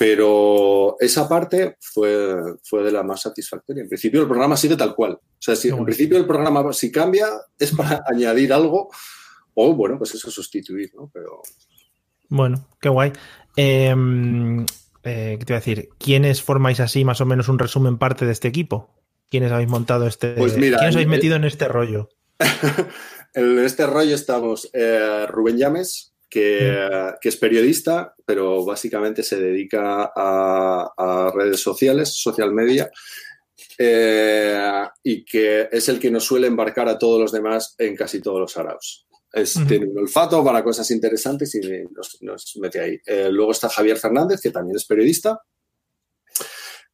Pero 0.00 0.96
esa 0.98 1.28
parte 1.28 1.76
fue, 1.78 2.34
fue 2.64 2.82
de 2.82 2.90
la 2.90 3.02
más 3.02 3.20
satisfactoria. 3.20 3.82
En 3.82 3.88
principio 3.90 4.22
el 4.22 4.26
programa 4.26 4.56
sigue 4.56 4.74
tal 4.74 4.94
cual. 4.94 5.12
O 5.12 5.20
sea, 5.38 5.54
si 5.54 5.68
en 5.68 5.84
principio 5.84 6.16
el 6.16 6.24
programa 6.24 6.72
si 6.72 6.90
cambia 6.90 7.26
es 7.58 7.72
para 7.72 8.02
añadir 8.06 8.50
algo 8.54 8.88
o, 9.52 9.74
bueno, 9.74 9.98
pues 9.98 10.14
eso 10.14 10.30
sustituir, 10.30 10.90
¿no? 10.94 11.10
Pero... 11.12 11.42
Bueno, 12.30 12.66
qué 12.80 12.88
guay. 12.88 13.12
Em, 13.56 14.64
eh, 15.02 15.36
¿Qué 15.38 15.44
te 15.44 15.52
voy 15.52 15.56
a 15.56 15.60
decir? 15.60 15.90
¿Quiénes 15.98 16.40
formáis 16.40 16.80
así 16.80 17.04
más 17.04 17.20
o 17.20 17.26
menos 17.26 17.50
un 17.50 17.58
resumen 17.58 17.98
parte 17.98 18.24
de 18.24 18.32
este 18.32 18.48
equipo? 18.48 18.88
¿Quiénes 19.28 19.52
habéis 19.52 19.68
montado 19.68 20.06
este? 20.06 20.32
Pues 20.32 20.56
mira, 20.56 20.78
¿Quiénes 20.78 20.94
habéis 20.94 21.10
metido 21.10 21.36
en 21.36 21.44
este 21.44 21.68
rollo? 21.68 22.08
en 23.34 23.58
este 23.58 23.86
rollo 23.86 24.14
estamos 24.14 24.70
eh, 24.72 25.26
Rubén 25.28 25.58
Llames, 25.58 26.09
que, 26.30 27.18
es 27.20 27.36
periodista, 27.36 28.14
pero 28.24 28.64
básicamente 28.64 29.22
se 29.22 29.40
dedica 29.40 30.12
a, 30.14 31.32
redes 31.34 31.60
sociales, 31.60 32.14
social 32.14 32.52
media, 32.52 32.90
eh, 33.76 34.82
y 35.02 35.24
que 35.24 35.68
es 35.70 35.88
el 35.88 35.98
que 35.98 36.10
nos 36.10 36.24
suele 36.24 36.46
embarcar 36.46 36.88
a 36.88 36.98
todos 36.98 37.20
los 37.20 37.32
demás 37.32 37.74
en 37.78 37.96
casi 37.96 38.20
todos 38.20 38.40
los 38.40 38.56
araos. 38.56 39.06
Tiene 39.68 39.86
un 39.86 39.98
olfato 39.98 40.42
para 40.44 40.62
cosas 40.64 40.90
interesantes 40.90 41.54
y 41.54 41.60
nos, 42.20 42.56
mete 42.56 42.80
ahí. 42.80 42.98
Eh, 43.06 43.28
luego 43.30 43.52
está 43.52 43.68
Javier 43.68 43.96
Fernández, 43.96 44.40
que 44.40 44.50
también 44.50 44.76
es 44.76 44.84
periodista. 44.84 45.40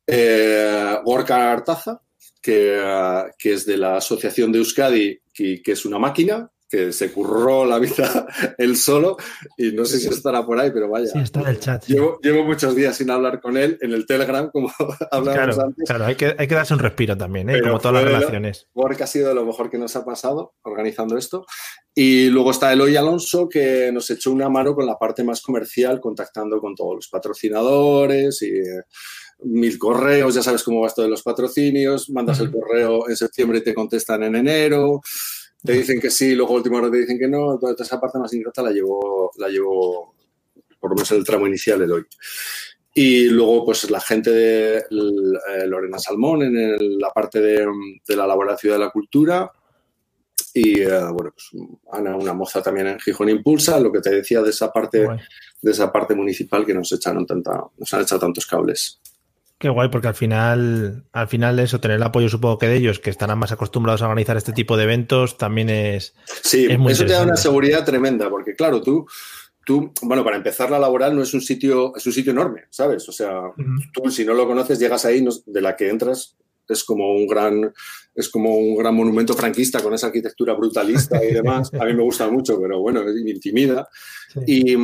Eh, 0.07 0.99
Gorka 1.05 1.53
Artaza, 1.53 2.01
que, 2.41 3.31
que, 3.39 3.53
es 3.55 3.67
de 3.67 3.77
la 3.77 3.97
Asociación 3.97 4.53
de 4.53 4.59
Euskadi, 4.59 5.21
que 5.33 5.63
es 5.65 5.85
una 5.85 5.99
máquina, 5.99 6.51
que 6.69 6.93
se 6.93 7.13
curró 7.13 7.65
la 7.65 7.79
vida 7.79 8.27
él 8.59 8.77
solo 8.77 9.17
y 9.57 9.73
no 9.73 9.85
sé 9.85 9.99
si 9.99 10.09
estará 10.09 10.45
por 10.45 10.59
ahí, 10.59 10.71
pero 10.73 10.89
vaya. 10.89 11.07
Sí, 11.07 11.19
está 11.19 11.41
en 11.41 11.47
el 11.49 11.61
chat. 11.61 11.85
Llevo, 11.87 12.45
muchos 12.45 12.75
días 12.75 12.97
sin 12.97 13.11
hablar 13.11 13.41
con 13.41 13.57
él 13.57 13.79
en 13.81 13.93
el 13.93 14.07
Telegram, 14.07 14.51
como 14.51 14.71
hablábamos 15.11 15.59
antes. 15.59 15.85
Claro, 15.87 16.07
hay 16.07 16.15
que, 16.15 16.35
hay 16.39 16.49
que 16.49 16.55
darse 16.55 16.75
un 16.75 16.81
respiro 16.81 17.17
también, 17.17 17.51
¿eh? 17.51 17.61
como 17.61 17.79
todas 17.79 18.03
las 18.03 18.05
relaciones. 18.05 18.69
Porque 18.73 19.05
ha 19.05 19.07
sido 19.07 19.35
lo 19.35 19.45
mejor 19.45 19.71
que 19.71 19.79
nos 19.79 19.95
ha 19.97 20.05
pasado 20.05 20.55
organizando 20.63 21.17
esto. 21.17 21.47
Y 21.95 22.29
luego 22.29 22.51
está 22.51 22.73
Eloy 22.73 22.97
Alonso, 22.97 23.49
que 23.49 23.91
nos 23.93 24.11
echó 24.11 24.31
una 24.31 24.49
mano 24.49 24.75
con 24.75 24.87
la 24.87 24.99
parte 24.99 25.25
más 25.25 25.41
comercial, 25.41 26.01
contactando 26.01 26.61
con 26.61 26.75
todos 26.75 26.97
los 26.97 27.09
patrocinadores 27.09 28.43
y 28.43 28.51
eh, 28.51 28.83
mil 29.45 29.79
correos, 29.79 30.35
ya 30.35 30.43
sabes 30.43 30.63
cómo 30.63 30.81
va 30.81 30.89
esto 30.89 31.03
de 31.03 31.09
los 31.09 31.23
patrocinios, 31.23 32.11
mandas 32.11 32.41
el 32.41 32.51
correo 32.51 33.09
en 33.09 33.17
septiembre 33.17 33.59
y 33.59 33.65
te 33.65 33.75
contestan 33.75 34.25
en 34.25 34.37
enero 34.37 35.01
te 35.67 35.73
dicen 35.73 36.01
que 36.01 36.11
sí, 36.11 36.35
luego 36.35 36.55
última 36.55 36.79
hora 36.79 36.91
te 36.91 36.99
dicen 36.99 37.19
que 37.19 37.29
no, 37.29 37.59
toda 37.59 37.75
esa 37.79 38.01
parte 38.01 38.19
más 38.19 38.33
ingrata 38.33 38.63
la 38.63 38.71
llevo, 38.71 39.31
la 39.37 39.49
llevo 39.49 40.15
por 40.81 40.91
lo 40.91 40.95
menos 40.95 41.11
en 41.13 41.19
el 41.19 41.25
tramo 41.25 41.47
inicial 41.47 41.83
el 41.83 41.93
hoy. 41.93 42.07
Y 42.95 43.29
luego, 43.29 43.67
pues 43.67 43.91
la 43.91 44.01
gente 44.01 44.31
de 44.31 44.79
eh, 44.79 45.67
Lorena 45.67 45.99
Salmón 45.99 46.43
en 46.43 46.99
la 46.99 47.11
parte 47.11 47.41
de, 47.41 47.67
la 48.17 48.27
laboratorio 48.27 48.73
de 48.73 48.79
la 48.79 48.91
cultura. 48.91 49.53
Y 50.55 50.81
eh, 50.81 51.01
bueno, 51.13 51.35
pues 51.35 51.51
Ana, 51.93 52.17
una 52.17 52.33
moza 52.33 52.63
también 52.63 52.87
en 52.87 52.99
Gijón 52.99 53.29
Impulsa, 53.29 53.79
lo 53.79 53.93
que 53.93 54.01
te 54.01 54.11
decía 54.11 54.41
de 54.41 54.49
esa 54.49 54.73
parte, 54.73 55.07
de 55.61 55.71
esa 55.71 55.93
parte 55.93 56.15
municipal 56.15 56.65
que 56.65 56.73
nos 56.73 56.91
echaron 56.93 57.27
tanta, 57.27 57.65
nos 57.77 57.93
han 57.93 58.01
echado 58.01 58.21
tantos 58.23 58.47
cables. 58.47 58.99
Qué 59.59 59.71
guay, 59.71 59.89
porque 59.89 60.09
al 60.09 60.15
final, 60.15 61.07
al 61.13 61.29
final 61.29 61.59
eso, 61.59 61.81
tener 61.81 61.97
el 61.97 62.03
apoyo, 62.03 62.29
supongo 62.29 62.59
que 62.59 62.69
de 62.69 62.77
ellos, 62.77 62.99
que 62.99 63.09
estarán 63.09 63.39
más 63.39 63.53
acostumbrados 63.53 64.03
a 64.03 64.09
organizar 64.09 64.37
este 64.37 64.53
tipo 64.53 64.77
de 64.77 64.85
eventos, 64.85 65.39
también 65.39 65.71
es. 65.71 66.15
Sí, 66.43 66.69
eso 66.89 67.07
te 67.07 67.13
da 67.13 67.23
una 67.23 67.37
seguridad 67.37 67.85
tremenda, 67.85 68.29
porque 68.29 68.55
claro, 68.55 68.83
tú, 68.83 69.07
tú, 69.65 69.93
bueno, 70.03 70.23
para 70.25 70.37
empezar 70.37 70.71
la 70.71 70.79
laboral 70.79 71.17
no 71.17 71.23
es 71.23 71.33
un 71.33 71.41
sitio, 71.41 71.97
es 71.97 72.05
un 72.07 72.13
sitio 72.13 72.33
enorme, 72.33 72.65
¿sabes? 72.69 73.09
O 73.09 73.13
sea, 73.13 73.53
tú 73.95 74.11
si 74.11 74.27
no 74.27 74.35
lo 74.35 74.47
conoces, 74.47 74.79
llegas 74.79 75.07
ahí, 75.07 75.27
de 75.47 75.61
la 75.63 75.75
que 75.75 75.89
entras, 75.89 76.37
es 76.69 76.85
como 76.85 77.15
un 77.15 77.27
gran 77.27 77.73
es 78.15 78.29
como 78.29 78.57
un 78.57 78.77
gran 78.77 78.95
monumento 78.95 79.35
franquista 79.35 79.83
con 79.83 79.95
esa 79.95 80.09
arquitectura 80.09 80.55
brutalista 80.55 81.23
y 81.23 81.33
demás. 81.33 81.71
A 81.81 81.85
mí 81.85 81.95
me 81.95 82.03
gusta 82.03 82.29
mucho, 82.29 82.61
pero 82.61 82.81
bueno, 82.81 83.05
me 83.05 83.31
intimida. 83.31 83.89
Y 84.47 84.75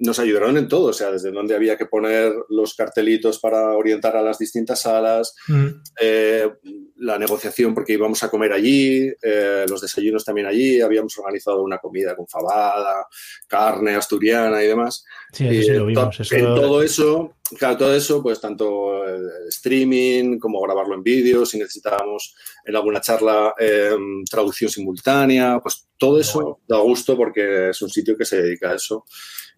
nos 0.00 0.18
ayudaron 0.18 0.56
en 0.56 0.66
todo, 0.66 0.88
o 0.88 0.92
sea, 0.92 1.12
desde 1.12 1.30
donde 1.30 1.54
había 1.54 1.76
que 1.76 1.84
poner 1.84 2.32
los 2.48 2.74
cartelitos 2.74 3.38
para 3.38 3.76
orientar 3.76 4.16
a 4.16 4.22
las 4.22 4.38
distintas 4.38 4.82
salas, 4.82 5.34
mm. 5.46 5.66
eh, 6.00 6.48
la 6.96 7.18
negociación 7.18 7.74
porque 7.74 7.92
íbamos 7.92 8.22
a 8.22 8.30
comer 8.30 8.52
allí, 8.52 9.12
eh, 9.22 9.66
los 9.68 9.82
desayunos 9.82 10.24
también 10.24 10.46
allí, 10.46 10.80
habíamos 10.80 11.16
organizado 11.18 11.62
una 11.62 11.78
comida 11.78 12.16
con 12.16 12.26
fabada, 12.26 13.06
carne 13.46 13.94
asturiana 13.94 14.62
y 14.64 14.68
demás. 14.68 15.04
Sí, 15.32 15.62
sí 15.62 15.70
lo 15.70 15.86
vimos. 15.86 16.32
En 16.32 16.44
todo 16.46 16.82
eso, 16.82 17.36
claro, 17.58 17.76
todo 17.76 17.94
eso, 17.94 18.22
pues 18.22 18.40
tanto 18.40 19.04
streaming 19.48 20.38
como 20.38 20.62
grabarlo 20.62 20.94
en 20.94 21.02
vídeo, 21.02 21.44
si 21.44 21.58
necesitábamos 21.58 22.34
en 22.64 22.74
alguna 22.74 23.02
charla 23.02 23.54
em, 23.58 24.24
traducción 24.24 24.70
simultánea, 24.70 25.60
pues 25.60 25.88
todo 25.98 26.18
eso 26.18 26.60
da 26.66 26.78
gusto 26.78 27.18
porque 27.18 27.68
es 27.68 27.82
un 27.82 27.90
sitio 27.90 28.16
que 28.16 28.24
se 28.24 28.40
dedica 28.40 28.70
a 28.70 28.76
eso 28.76 29.04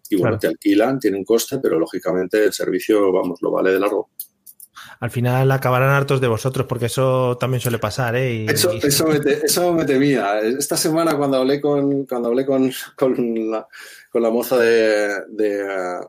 y 0.09 0.15
bueno, 0.15 0.37
te 0.37 0.47
alquilan, 0.47 0.99
tiene 0.99 1.17
un 1.17 1.23
coste, 1.23 1.59
pero 1.59 1.79
lógicamente 1.79 2.43
el 2.45 2.53
servicio, 2.53 3.11
vamos, 3.11 3.41
lo 3.41 3.51
vale 3.51 3.71
de 3.71 3.79
largo. 3.79 4.09
Al 4.99 5.11
final 5.11 5.51
acabarán 5.51 5.89
hartos 5.89 6.21
de 6.21 6.27
vosotros, 6.27 6.65
porque 6.67 6.85
eso 6.85 7.37
también 7.37 7.61
suele 7.61 7.79
pasar, 7.79 8.15
¿eh? 8.15 8.45
eso, 8.45 8.71
Eso, 8.71 9.73
me 9.73 9.85
temía. 9.85 10.39
Esta 10.39 10.77
semana 10.77 11.17
cuando 11.17 11.37
hablé 11.37 11.59
con, 11.59 12.05
cuando 12.05 12.29
hablé 12.29 12.45
con, 12.45 12.71
con 12.95 13.51
la 13.51 13.67
con 14.13 14.21
la 14.21 14.29
moza 14.29 14.59
de, 14.59 15.23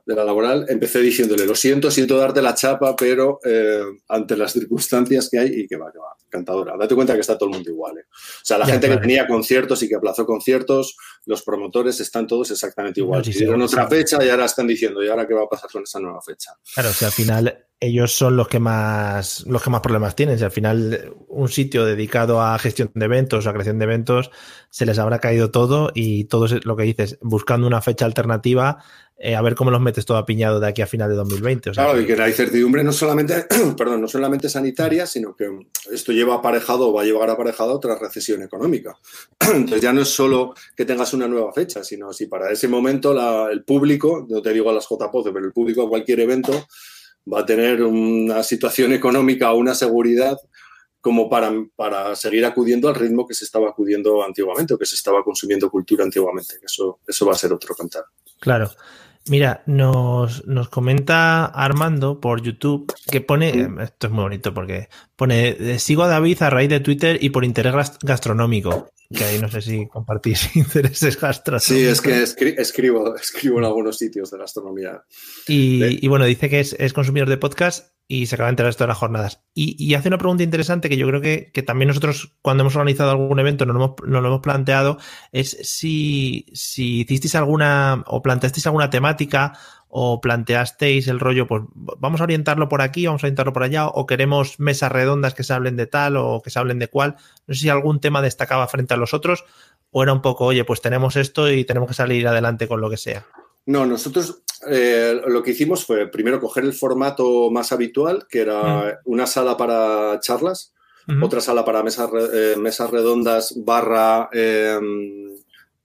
la 0.04 0.24
laboral, 0.24 0.66
empecé 0.68 1.00
diciéndole, 1.00 1.46
lo 1.46 1.54
siento, 1.54 1.90
siento 1.90 2.18
darte 2.18 2.42
la 2.42 2.54
chapa, 2.54 2.94
pero 2.94 3.40
eh, 3.42 3.80
ante 4.08 4.36
las 4.36 4.52
circunstancias 4.52 5.30
que 5.30 5.38
hay, 5.38 5.48
y 5.60 5.66
que 5.66 5.78
va, 5.78 5.90
que 5.90 5.98
va, 5.98 6.14
cantadora. 6.28 6.76
Date 6.76 6.94
cuenta 6.94 7.14
que 7.14 7.20
está 7.20 7.38
todo 7.38 7.48
el 7.48 7.54
mundo 7.54 7.70
igual. 7.70 7.96
¿eh? 7.96 8.04
O 8.10 8.44
sea, 8.44 8.58
la 8.58 8.66
gente 8.66 8.90
que 8.90 8.98
tenía 8.98 9.26
conciertos 9.26 9.82
y 9.82 9.88
que 9.88 9.94
aplazó 9.94 10.26
conciertos, 10.26 10.98
los 11.24 11.42
promotores 11.42 11.98
están 11.98 12.26
todos 12.26 12.50
exactamente 12.50 13.00
igual. 13.00 13.26
Hicieron 13.26 13.62
otra 13.62 13.88
fecha 13.88 14.22
y 14.22 14.28
ahora 14.28 14.44
están 14.44 14.66
diciendo, 14.66 15.02
¿y 15.02 15.08
ahora 15.08 15.26
qué 15.26 15.32
va 15.32 15.44
a 15.44 15.48
pasar 15.48 15.70
con 15.70 15.84
esa 15.84 15.98
nueva 15.98 16.20
fecha? 16.20 16.52
Claro, 16.74 16.92
si 16.92 17.06
al 17.06 17.12
final 17.12 17.66
ellos 17.84 18.12
son 18.12 18.36
los 18.36 18.48
que 18.48 18.58
más 18.58 19.44
los 19.46 19.62
que 19.62 19.70
más 19.70 19.80
problemas 19.80 20.16
tienen. 20.16 20.38
Si 20.38 20.44
al 20.44 20.50
final 20.50 21.14
un 21.28 21.48
sitio 21.48 21.84
dedicado 21.84 22.40
a 22.40 22.58
gestión 22.58 22.90
de 22.94 23.04
eventos 23.04 23.46
o 23.46 23.50
a 23.50 23.52
creación 23.52 23.78
de 23.78 23.84
eventos 23.84 24.30
se 24.70 24.86
les 24.86 24.98
habrá 24.98 25.18
caído 25.18 25.50
todo 25.50 25.90
y 25.94 26.24
todo 26.24 26.46
es 26.46 26.64
lo 26.64 26.76
que 26.76 26.84
dices, 26.84 27.18
buscando 27.20 27.66
una 27.66 27.80
fecha 27.80 28.06
alternativa, 28.06 28.78
eh, 29.16 29.36
a 29.36 29.42
ver 29.42 29.54
cómo 29.54 29.70
los 29.70 29.80
metes 29.80 30.04
todo 30.04 30.16
apiñado 30.16 30.58
de 30.58 30.66
aquí 30.66 30.82
a 30.82 30.86
final 30.88 31.08
de 31.08 31.14
2020. 31.14 31.70
claro, 31.70 32.00
y 32.00 32.04
que 32.04 32.16
la 32.16 32.28
incertidumbre 32.28 32.82
no 32.82 32.92
solamente, 32.92 33.46
perdón, 33.78 34.00
no 34.00 34.08
solamente 34.08 34.48
sanitaria, 34.48 35.06
sino 35.06 35.36
que 35.36 35.48
esto 35.92 36.12
lleva 36.12 36.34
aparejado 36.34 36.88
o 36.88 36.92
va 36.92 37.02
a 37.02 37.04
llevar 37.04 37.30
aparejado 37.30 37.74
otra 37.74 37.96
recesión 37.96 38.42
económica. 38.42 38.98
Entonces 39.40 39.80
ya 39.80 39.92
no 39.92 40.02
es 40.02 40.08
solo 40.08 40.54
que 40.76 40.84
tengas 40.84 41.14
una 41.14 41.28
nueva 41.28 41.52
fecha, 41.52 41.84
sino 41.84 42.12
si 42.12 42.26
para 42.26 42.50
ese 42.50 42.66
momento 42.66 43.14
el 43.48 43.62
público, 43.62 44.26
no 44.28 44.42
te 44.42 44.52
digo 44.52 44.70
a 44.70 44.72
las 44.72 44.88
JPOD, 44.88 45.32
pero 45.32 45.46
el 45.46 45.52
público 45.52 45.84
a 45.84 45.88
cualquier 45.88 46.20
evento 46.20 46.66
va 47.32 47.40
a 47.40 47.46
tener 47.46 47.82
una 47.82 48.42
situación 48.42 48.92
económica 48.92 49.52
o 49.52 49.58
una 49.58 49.74
seguridad 49.74 50.36
como 51.00 51.28
para, 51.28 51.52
para, 51.76 52.16
seguir 52.16 52.46
acudiendo 52.46 52.88
al 52.88 52.94
ritmo 52.94 53.26
que 53.26 53.34
se 53.34 53.44
estaba 53.44 53.68
acudiendo 53.68 54.24
antiguamente 54.24 54.72
o 54.72 54.78
que 54.78 54.86
se 54.86 54.94
estaba 54.94 55.22
consumiendo 55.22 55.70
cultura 55.70 56.02
antiguamente. 56.02 56.54
Eso, 56.62 57.00
eso 57.06 57.26
va 57.26 57.32
a 57.32 57.36
ser 57.36 57.52
otro 57.52 57.74
cantar. 57.74 58.04
Claro. 58.40 58.70
Mira, 59.26 59.62
nos, 59.66 60.46
nos 60.46 60.68
comenta 60.68 61.46
Armando 61.46 62.20
por 62.20 62.42
YouTube 62.42 62.92
que 63.10 63.22
pone, 63.22 63.68
esto 63.82 64.06
es 64.06 64.12
muy 64.12 64.22
bonito 64.22 64.52
porque 64.52 64.88
pone, 65.16 65.78
sigo 65.78 66.02
a 66.02 66.08
David 66.08 66.42
a 66.42 66.50
raíz 66.50 66.68
de 66.68 66.80
Twitter 66.80 67.18
y 67.22 67.30
por 67.30 67.44
interés 67.44 67.74
gastronómico 68.02 68.90
que 69.14 69.24
ahí 69.24 69.38
no 69.38 69.48
sé 69.48 69.62
si 69.62 69.86
compartís 69.86 70.54
intereses 70.56 71.18
gastronómicos. 71.18 71.64
Sí, 71.64 71.84
es 71.84 72.00
que 72.00 72.22
escribo, 72.60 73.16
escribo 73.20 73.58
en 73.58 73.64
algunos 73.64 73.98
sitios 73.98 74.30
de 74.30 74.38
gastronomía. 74.38 75.04
Y, 75.46 76.04
y 76.04 76.08
bueno, 76.08 76.24
dice 76.24 76.48
que 76.48 76.60
es, 76.60 76.92
consumidor 76.92 77.28
de 77.28 77.36
podcast 77.36 77.92
y 78.06 78.26
se 78.26 78.34
acaba 78.34 78.48
de 78.48 78.52
enterar 78.52 78.74
de 78.74 78.86
las 78.86 78.98
jornadas. 78.98 79.42
Y, 79.54 79.94
hace 79.94 80.08
una 80.08 80.18
pregunta 80.18 80.42
interesante 80.42 80.88
que 80.88 80.96
yo 80.96 81.06
creo 81.06 81.20
que, 81.20 81.62
también 81.66 81.88
nosotros, 81.88 82.36
cuando 82.42 82.62
hemos 82.62 82.76
organizado 82.76 83.10
algún 83.10 83.38
evento, 83.38 83.64
nos 83.64 83.76
lo 83.76 83.84
hemos, 83.84 83.96
lo 84.04 84.18
hemos 84.26 84.40
planteado, 84.40 84.98
es 85.32 85.56
si, 85.62 86.46
si 86.52 87.00
hicisteis 87.00 87.34
alguna 87.34 88.04
o 88.06 88.22
planteasteis 88.22 88.66
alguna 88.66 88.90
temática 88.90 89.52
o 89.88 90.20
planteasteis 90.20 91.08
el 91.08 91.20
rollo, 91.20 91.46
pues 91.46 91.62
vamos 91.72 92.20
a 92.20 92.24
orientarlo 92.24 92.68
por 92.68 92.82
aquí, 92.82 93.06
vamos 93.06 93.22
a 93.22 93.26
orientarlo 93.26 93.52
por 93.52 93.62
allá, 93.62 93.86
o 93.86 94.06
queremos 94.06 94.58
mesas 94.58 94.90
redondas 94.90 95.34
que 95.34 95.44
se 95.44 95.52
hablen 95.52 95.76
de 95.76 95.86
tal 95.86 96.16
o 96.16 96.42
que 96.42 96.50
se 96.50 96.58
hablen 96.58 96.80
de 96.80 96.88
cual. 96.88 97.16
No 97.46 97.54
sé 97.54 97.60
si 97.60 97.68
algún 97.68 98.00
tema 98.00 98.20
destacaba 98.20 98.66
frente 98.66 98.92
a 98.94 98.96
los 98.96 99.14
otros 99.14 99.44
o 99.90 100.02
era 100.02 100.12
un 100.12 100.20
poco, 100.20 100.46
oye, 100.46 100.64
pues 100.64 100.80
tenemos 100.80 101.16
esto 101.16 101.50
y 101.50 101.64
tenemos 101.64 101.88
que 101.88 101.94
salir 101.94 102.26
adelante 102.26 102.66
con 102.66 102.80
lo 102.80 102.90
que 102.90 102.96
sea. 102.96 103.24
No, 103.66 103.86
nosotros 103.86 104.42
eh, 104.68 105.20
lo 105.26 105.42
que 105.42 105.52
hicimos 105.52 105.84
fue 105.84 106.10
primero 106.10 106.40
coger 106.40 106.64
el 106.64 106.72
formato 106.72 107.50
más 107.50 107.72
habitual, 107.72 108.26
que 108.28 108.40
era 108.40 108.62
mm. 108.62 109.10
una 109.10 109.26
sala 109.26 109.56
para 109.56 110.18
charlas, 110.20 110.72
otra 111.20 111.42
sala 111.42 111.66
para 111.66 111.82
mesas, 111.82 112.08
eh, 112.32 112.54
mesas 112.58 112.90
redondas 112.90 113.52
barra 113.58 114.30
em, 114.32 115.34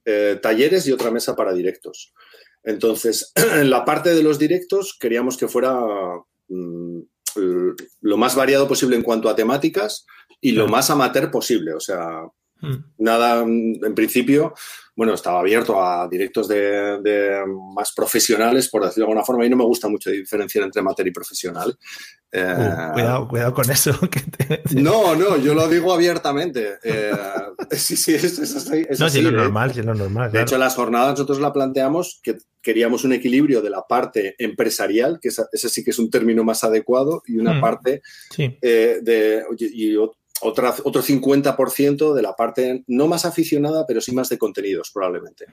eh, 0.06 0.38
talleres 0.40 0.86
y 0.86 0.92
otra 0.92 1.10
mesa 1.10 1.36
para 1.36 1.52
directos. 1.52 2.14
Entonces, 2.64 3.32
en 3.34 3.68
la 3.68 3.84
parte 3.84 4.14
de 4.14 4.22
los 4.22 4.38
directos 4.38 4.96
queríamos 4.98 5.36
que 5.36 5.48
fuera 5.48 5.78
mm, 6.48 7.00
lo 8.00 8.16
más 8.16 8.34
variado 8.34 8.66
posible 8.66 8.96
en 8.96 9.02
cuanto 9.02 9.28
a 9.28 9.36
temáticas 9.36 10.06
y 10.40 10.52
lo 10.52 10.68
más 10.68 10.88
amateur 10.88 11.30
posible. 11.30 11.74
O 11.74 11.80
sea, 11.80 12.22
hmm. 12.60 12.76
nada, 12.98 13.42
en 13.42 13.94
principio, 13.94 14.54
bueno, 15.00 15.14
estaba 15.14 15.40
abierto 15.40 15.82
a 15.82 16.06
directos 16.10 16.46
de, 16.46 17.42
más 17.74 17.90
profesionales, 17.94 18.68
por 18.68 18.84
decirlo 18.84 19.06
de 19.06 19.12
alguna 19.12 19.24
forma, 19.24 19.46
y 19.46 19.48
no 19.48 19.56
me 19.56 19.64
gusta 19.64 19.88
mucho 19.88 20.10
diferenciar 20.10 20.64
entre 20.64 20.80
amateur 20.80 21.06
y 21.06 21.10
profesional. 21.10 21.74
Eh, 22.30 22.68
cuidado, 22.92 23.26
cuidado 23.26 23.54
con 23.54 23.70
eso. 23.70 23.92
No, 24.74 25.16
no, 25.16 25.38
yo 25.38 25.54
lo 25.54 25.68
digo 25.68 25.94
abiertamente. 25.94 26.74
Eh, 26.82 27.12
sí, 27.70 27.96
sí, 27.96 28.14
es, 28.14 28.38
así. 28.40 28.86
no, 28.98 29.08
si 29.08 29.18
es 29.20 29.24
lo 29.24 29.30
normal, 29.30 29.72
si 29.72 29.80
es 29.80 29.86
lo 29.86 29.94
normal. 29.94 30.32
De 30.32 30.42
hecho, 30.42 30.58
las 30.58 30.74
jornadas 30.74 31.12
nosotros 31.12 31.40
la 31.40 31.50
planteamos 31.50 32.20
que 32.22 32.36
queríamos 32.60 33.02
un 33.04 33.14
equilibrio 33.14 33.62
de 33.62 33.70
la 33.70 33.86
parte 33.88 34.34
empresarial, 34.36 35.18
que 35.18 35.28
ese 35.28 35.68
sí 35.70 35.82
que 35.82 35.92
es 35.92 35.98
un 35.98 36.10
término 36.10 36.44
más 36.44 36.62
adecuado, 36.62 37.22
y 37.26 37.38
una 37.38 37.54
mm, 37.54 37.60
parte 37.62 38.02
eh, 38.36 38.98
de, 39.00 39.44
y, 39.56 39.96
otra, 40.42 40.74
otro 40.84 41.02
50% 41.02 42.14
de 42.14 42.22
la 42.22 42.34
parte 42.34 42.84
no 42.86 43.06
más 43.06 43.24
aficionada, 43.24 43.86
pero 43.86 44.00
sí 44.00 44.12
más 44.12 44.28
de 44.28 44.38
contenidos, 44.38 44.90
probablemente. 44.92 45.46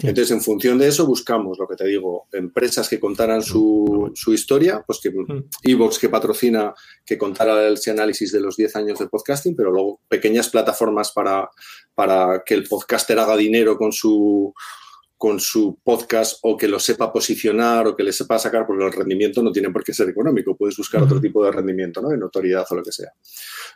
Entonces, 0.00 0.30
en 0.30 0.40
función 0.40 0.78
de 0.78 0.88
eso, 0.88 1.06
buscamos, 1.06 1.58
lo 1.58 1.66
que 1.66 1.76
te 1.76 1.86
digo, 1.86 2.26
empresas 2.32 2.88
que 2.88 3.00
contaran 3.00 3.42
su, 3.42 4.10
su 4.14 4.32
historia, 4.32 4.82
pues 4.86 5.00
que 5.00 5.12
Evox 5.62 5.98
que 5.98 6.08
patrocina, 6.08 6.74
que 7.04 7.18
contara 7.18 7.66
el 7.66 7.78
análisis 7.90 8.32
de 8.32 8.40
los 8.40 8.56
10 8.56 8.76
años 8.76 8.98
de 8.98 9.08
podcasting, 9.08 9.56
pero 9.56 9.70
luego 9.70 10.00
pequeñas 10.08 10.48
plataformas 10.48 11.12
para, 11.12 11.48
para 11.94 12.42
que 12.44 12.54
el 12.54 12.64
podcaster 12.64 13.18
haga 13.18 13.36
dinero 13.36 13.76
con 13.76 13.92
su 13.92 14.54
con 15.22 15.38
su 15.38 15.78
podcast 15.84 16.40
o 16.42 16.56
que 16.56 16.66
lo 16.66 16.80
sepa 16.80 17.12
posicionar 17.12 17.86
o 17.86 17.94
que 17.94 18.02
le 18.02 18.12
sepa 18.12 18.40
sacar, 18.40 18.66
porque 18.66 18.84
el 18.84 18.92
rendimiento 18.92 19.40
no 19.40 19.52
tiene 19.52 19.70
por 19.70 19.84
qué 19.84 19.94
ser 19.94 20.08
económico, 20.08 20.56
puedes 20.56 20.76
buscar 20.76 21.00
otro 21.00 21.20
tipo 21.20 21.44
de 21.44 21.52
rendimiento, 21.52 22.02
¿no? 22.02 22.08
De 22.08 22.18
notoriedad 22.18 22.66
o 22.68 22.74
lo 22.74 22.82
que 22.82 22.90
sea. 22.90 23.12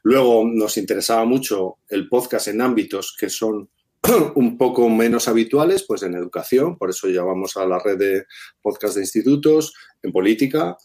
Luego 0.03 0.43
nos 0.45 0.77
interesaba 0.77 1.25
mucho 1.25 1.77
el 1.89 2.09
podcast 2.09 2.49
en 2.49 2.63
ámbitos 2.63 3.15
que 3.17 3.31
son 3.31 3.71
un 4.35 4.59
poco 4.59 4.89
menos 4.89 5.29
habituales, 5.29 5.85
pues 5.87 6.03
en 6.03 6.17
educación, 6.17 6.77
por 6.77 6.91
eso 6.91 7.07
llamamos 7.07 7.57
a 7.57 7.65
la 7.65 7.79
red 7.79 7.97
de 7.97 8.25
podcast 8.61 8.97
de 8.97 9.03
institutos, 9.03 9.73
en 10.03 10.11
política, 10.11 10.77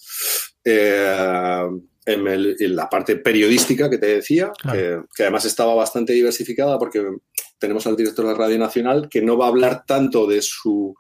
eh, 0.64 1.66
en, 2.05 2.76
la 2.76 2.88
parte 2.88 3.16
periodística 3.16 3.89
que 3.89 3.97
te 3.97 4.07
decía, 4.07 4.51
que, 4.72 5.24
además 5.24 5.45
estaba 5.45 5.74
bastante 5.74 6.14
diversificada 6.14 6.78
porque 6.78 7.03
tenemos 7.62 7.86
al 7.86 7.95
director 7.95 8.26
de 8.26 8.34
Radio 8.34 8.57
Nacional 8.57 9.07
que 9.07 9.22
no 9.22 9.38
va 9.38 9.45
a 9.45 9.49
hablar 9.49 9.86
tanto 9.86 10.26
de, 10.26 10.41
su, 10.41 10.95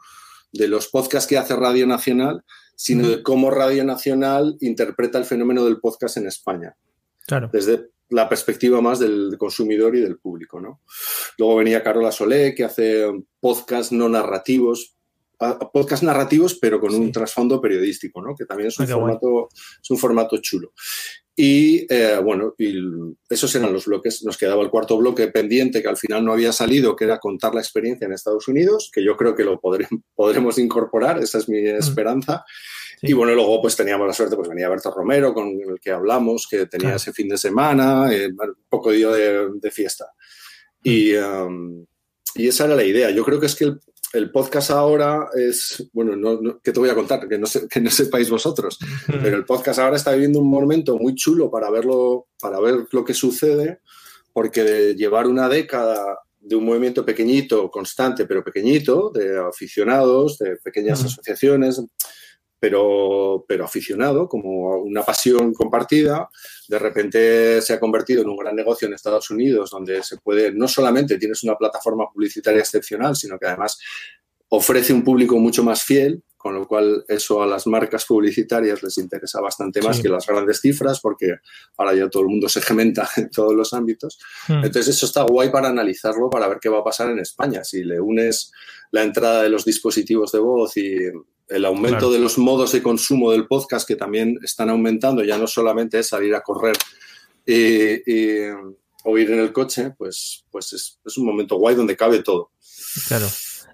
de 0.53 0.67
los 0.67 0.87
podcasts 0.87 1.27
que 1.27 1.37
hace 1.37 1.55
Radio 1.55 1.87
Nacional, 1.87 2.43
sino 2.75 3.09
de 3.09 3.23
cómo 3.23 3.49
Radio 3.49 3.83
Nacional 3.83 4.57
interpreta 4.61 5.17
el 5.17 5.25
fenómeno 5.25 5.65
del 5.65 5.79
podcast 5.79 6.17
en 6.17 6.27
España. 6.27 6.77
Claro. 7.25 7.49
Desde 7.51 7.89
la 8.09 8.29
perspectiva 8.29 8.79
más 8.79 8.99
del 8.99 9.35
consumidor 9.39 9.95
y 9.95 10.01
del 10.01 10.19
público. 10.19 10.61
¿no? 10.61 10.81
Luego 11.37 11.55
venía 11.57 11.83
Carola 11.83 12.11
Solé, 12.11 12.53
que 12.53 12.63
hace 12.63 13.05
podcasts 13.39 13.91
no 13.91 14.07
narrativos 14.07 14.95
podcast 15.73 16.03
narrativos, 16.03 16.55
pero 16.55 16.79
con 16.79 16.93
un 16.93 17.11
trasfondo 17.11 17.59
periodístico, 17.59 18.21
¿no? 18.21 18.35
Que 18.35 18.45
también 18.45 18.67
es 18.67 18.79
un, 18.79 18.87
formato, 18.87 19.49
es 19.81 19.89
un 19.89 19.97
formato 19.97 20.37
chulo. 20.37 20.73
Y 21.35 21.91
eh, 21.91 22.19
bueno, 22.23 22.53
y 22.57 22.75
esos 23.29 23.55
eran 23.55 23.71
los 23.71 23.85
bloques. 23.85 24.23
Nos 24.23 24.37
quedaba 24.37 24.61
el 24.63 24.69
cuarto 24.69 24.97
bloque 24.97 25.27
pendiente 25.29 25.81
que 25.81 25.87
al 25.87 25.97
final 25.97 26.23
no 26.25 26.33
había 26.33 26.51
salido, 26.51 26.95
que 26.95 27.05
era 27.05 27.19
contar 27.19 27.55
la 27.55 27.61
experiencia 27.61 28.05
en 28.05 28.13
Estados 28.13 28.47
Unidos, 28.47 28.91
que 28.93 29.03
yo 29.03 29.15
creo 29.15 29.35
que 29.35 29.43
lo 29.43 29.59
podremos 30.15 30.59
incorporar, 30.59 31.19
esa 31.19 31.37
es 31.37 31.49
mi 31.49 31.61
mm. 31.61 31.77
esperanza. 31.77 32.45
Y 33.01 33.13
bueno, 33.13 33.33
luego 33.33 33.59
pues 33.61 33.75
teníamos 33.75 34.05
la 34.05 34.13
suerte, 34.13 34.35
pues 34.35 34.47
venía 34.47 34.69
Berto 34.69 34.91
Romero, 34.91 35.33
con 35.33 35.47
el 35.47 35.79
que 35.81 35.89
hablamos, 35.89 36.47
que 36.47 36.67
tenía 36.67 36.95
ese 36.95 37.11
fin 37.13 37.29
de 37.29 37.37
semana, 37.37 38.13
eh, 38.13 38.27
un 38.27 38.55
poco 38.69 38.91
día 38.91 39.09
de, 39.09 39.71
fiesta. 39.71 40.05
Mm. 40.83 40.89
Y, 40.89 41.15
um, 41.15 41.85
y 42.35 42.47
esa 42.47 42.65
era 42.65 42.75
la 42.75 42.83
idea. 42.83 43.09
Yo 43.09 43.25
creo 43.25 43.39
que 43.39 43.47
es 43.47 43.55
que 43.55 43.63
el, 43.65 43.79
el 44.13 44.31
podcast 44.31 44.71
ahora 44.71 45.29
es, 45.35 45.89
bueno, 45.93 46.15
no, 46.15 46.59
¿qué 46.61 46.71
te 46.71 46.79
voy 46.79 46.89
a 46.89 46.95
contar? 46.95 47.27
Que 47.27 47.37
no, 47.37 47.47
que 47.69 47.81
no 47.81 47.89
sepáis 47.89 48.29
vosotros, 48.29 48.77
pero 49.07 49.37
el 49.37 49.45
podcast 49.45 49.79
ahora 49.79 49.97
está 49.97 50.11
viviendo 50.11 50.39
un 50.39 50.49
momento 50.49 50.97
muy 50.97 51.15
chulo 51.15 51.49
para 51.49 51.69
verlo, 51.69 52.27
para 52.39 52.59
ver 52.59 52.87
lo 52.91 53.05
que 53.05 53.13
sucede, 53.13 53.79
porque 54.33 54.63
de 54.63 54.95
llevar 54.95 55.27
una 55.27 55.49
década 55.49 56.19
de 56.39 56.55
un 56.55 56.65
movimiento 56.65 57.05
pequeñito, 57.05 57.69
constante, 57.69 58.25
pero 58.25 58.43
pequeñito, 58.43 59.11
de 59.13 59.39
aficionados, 59.39 60.39
de 60.39 60.57
pequeñas 60.57 61.03
asociaciones, 61.03 61.81
pero, 62.61 63.43
pero 63.47 63.65
aficionado, 63.65 64.29
como 64.29 64.75
una 64.83 65.01
pasión 65.01 65.51
compartida, 65.51 66.29
de 66.67 66.77
repente 66.77 67.59
se 67.59 67.73
ha 67.73 67.79
convertido 67.79 68.21
en 68.21 68.29
un 68.29 68.37
gran 68.37 68.55
negocio 68.55 68.87
en 68.87 68.93
Estados 68.93 69.31
Unidos, 69.31 69.71
donde 69.71 70.03
se 70.03 70.17
puede, 70.17 70.53
no 70.53 70.67
solamente 70.67 71.17
tienes 71.17 71.43
una 71.43 71.55
plataforma 71.55 72.05
publicitaria 72.13 72.59
excepcional, 72.59 73.15
sino 73.15 73.39
que 73.39 73.47
además 73.47 73.79
ofrece 74.49 74.93
un 74.93 75.03
público 75.03 75.39
mucho 75.39 75.63
más 75.63 75.81
fiel, 75.81 76.21
con 76.37 76.53
lo 76.53 76.67
cual 76.67 77.03
eso 77.07 77.41
a 77.41 77.47
las 77.47 77.65
marcas 77.65 78.05
publicitarias 78.05 78.83
les 78.83 78.99
interesa 78.99 79.41
bastante 79.41 79.81
más 79.81 79.99
que 79.99 80.09
las 80.09 80.27
grandes 80.27 80.61
cifras, 80.61 80.99
porque 80.99 81.37
ahora 81.77 81.95
ya 81.95 82.09
todo 82.09 82.21
el 82.21 82.29
mundo 82.29 82.47
se 82.47 82.61
gementa 82.61 83.09
en 83.17 83.31
todos 83.31 83.55
los 83.55 83.73
ámbitos. 83.73 84.19
Hmm. 84.47 84.63
Entonces 84.63 84.89
eso 84.89 85.07
está 85.07 85.23
guay 85.23 85.49
para 85.49 85.69
analizarlo, 85.69 86.29
para 86.29 86.47
ver 86.47 86.59
qué 86.61 86.69
va 86.69 86.81
a 86.81 86.83
pasar 86.83 87.09
en 87.09 87.17
España. 87.17 87.63
Si 87.63 87.83
le 87.83 87.99
unes 87.99 88.51
la 88.91 89.01
entrada 89.01 89.41
de 89.41 89.49
los 89.49 89.65
dispositivos 89.65 90.31
de 90.31 90.39
voz 90.39 90.77
y 90.77 90.95
el 91.51 91.65
aumento 91.65 92.11
de 92.11 92.19
los 92.19 92.37
modos 92.37 92.71
de 92.71 92.81
consumo 92.81 93.31
del 93.31 93.47
podcast 93.47 93.87
que 93.87 93.95
también 93.95 94.39
están 94.43 94.69
aumentando, 94.69 95.23
ya 95.23 95.37
no 95.37 95.47
solamente 95.47 95.99
es 95.99 96.07
salir 96.07 96.33
a 96.33 96.41
correr 96.41 96.77
o 99.03 99.17
ir 99.17 99.31
en 99.31 99.39
el 99.39 99.51
coche, 99.51 99.93
pues, 99.97 100.45
pues 100.51 100.73
es, 100.73 101.17
un 101.17 101.25
momento 101.25 101.57
guay 101.57 101.75
donde 101.75 101.97
cabe 101.97 102.23
todo. 102.23 102.51
Claro. 103.07 103.27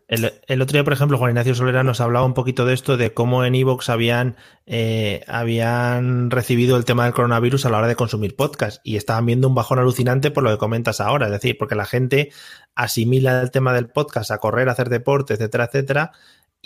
El, 0.08 0.62
otro 0.62 0.74
día, 0.74 0.86
por 0.86 0.94
ejemplo, 0.94 1.18
Juan 1.18 1.32
Ignacio 1.32 1.54
Solera 1.54 1.84
nos 1.84 2.00
hablaba 2.00 2.26
un 2.26 2.34
poquito 2.34 2.66
de 2.66 2.74
esto, 2.74 2.96
de 2.96 3.14
cómo 3.14 3.44
en 3.44 3.56
Evox 3.56 3.90
habían, 3.90 4.38
eh, 4.66 5.22
habían 5.28 6.32
recibido 6.32 6.78
el 6.78 6.86
tema 6.86 7.04
del 7.04 7.14
coronavirus 7.14 7.66
a 7.66 7.70
la 7.70 7.80
hora 7.80 7.88
de 7.90 7.98
consumir 7.98 8.38
podcast 8.38 8.80
y 8.86 8.96
estaban 8.96 9.26
viendo 9.26 9.50
un 9.50 9.56
bajón 9.56 9.80
alucinante 9.80 10.32
por 10.32 10.44
lo 10.44 10.50
que 10.50 10.58
comentas 10.58 11.02
ahora, 11.02 11.26
es 11.26 11.34
decir, 11.34 11.58
porque 11.58 11.76
la 11.76 11.84
gente 11.84 12.32
asimila 12.74 13.42
el 13.42 13.52
tema 13.52 13.74
del 13.74 13.90
podcast 13.90 14.32
a 14.32 14.38
correr, 14.38 14.70
a 14.70 14.72
hacer 14.72 14.88
deporte, 14.88 15.34
etcétera, 15.34 15.66
etcétera, 15.66 16.14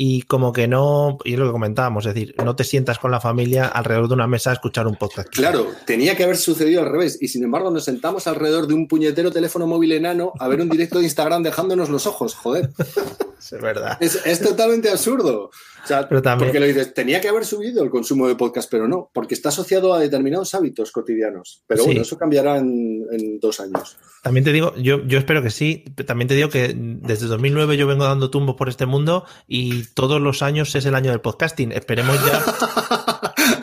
y 0.03 0.23
como 0.23 0.51
que 0.51 0.67
no, 0.67 1.19
y 1.23 1.33
es 1.33 1.39
lo 1.39 1.45
que 1.45 1.51
comentábamos, 1.51 2.07
es 2.07 2.15
decir, 2.15 2.33
no 2.43 2.55
te 2.55 2.63
sientas 2.63 2.97
con 2.97 3.11
la 3.11 3.21
familia 3.21 3.67
alrededor 3.67 4.07
de 4.07 4.15
una 4.15 4.25
mesa 4.25 4.49
a 4.49 4.53
escuchar 4.53 4.87
un 4.87 4.95
podcast. 4.95 5.29
Claro, 5.29 5.67
tenía 5.85 6.15
que 6.15 6.23
haber 6.23 6.37
sucedido 6.37 6.81
al 6.81 6.91
revés, 6.91 7.19
y 7.21 7.27
sin 7.27 7.43
embargo 7.43 7.69
nos 7.69 7.83
sentamos 7.83 8.25
alrededor 8.25 8.65
de 8.65 8.73
un 8.73 8.87
puñetero 8.87 9.29
teléfono 9.29 9.67
móvil 9.67 9.91
enano 9.91 10.33
a 10.39 10.47
ver 10.47 10.59
un 10.59 10.69
directo 10.69 10.97
de 10.97 11.03
Instagram 11.03 11.43
dejándonos 11.43 11.89
los 11.89 12.07
ojos, 12.07 12.33
joder. 12.33 12.71
es 13.39 13.61
verdad. 13.61 13.99
Es, 14.01 14.39
totalmente 14.39 14.89
absurdo. 14.89 15.51
O 15.83 15.87
sea, 15.87 16.09
porque 16.09 16.59
lo 16.59 16.65
dices, 16.65 16.95
tenía 16.95 17.21
que 17.21 17.27
haber 17.27 17.45
subido 17.45 17.83
el 17.83 17.91
consumo 17.91 18.27
de 18.27 18.35
podcast, 18.35 18.71
pero 18.71 18.87
no, 18.87 19.11
porque 19.13 19.35
está 19.35 19.49
asociado 19.49 19.93
a 19.93 19.99
determinados 19.99 20.55
hábitos 20.55 20.91
cotidianos. 20.91 21.63
Pero 21.67 21.85
bueno, 21.85 22.01
eso 22.01 22.17
cambiará 22.17 22.57
en, 22.57 23.05
en 23.11 23.39
dos 23.39 23.59
años. 23.59 23.97
También 24.21 24.43
te 24.43 24.53
digo, 24.53 24.75
yo, 24.75 25.03
yo 25.07 25.17
espero 25.17 25.41
que 25.41 25.49
sí. 25.49 25.83
También 26.05 26.27
te 26.27 26.35
digo 26.35 26.49
que 26.49 26.75
desde 26.75 27.25
2009 27.25 27.75
yo 27.75 27.87
vengo 27.87 28.03
dando 28.03 28.29
tumbos 28.29 28.55
por 28.55 28.69
este 28.69 28.85
mundo 28.85 29.25
y 29.47 29.85
todos 29.93 30.21
los 30.21 30.41
años 30.41 30.73
es 30.75 30.85
el 30.85 30.95
año 30.95 31.11
del 31.11 31.21
podcasting. 31.21 31.71
Esperemos 31.71 32.17
ya. 32.25 32.43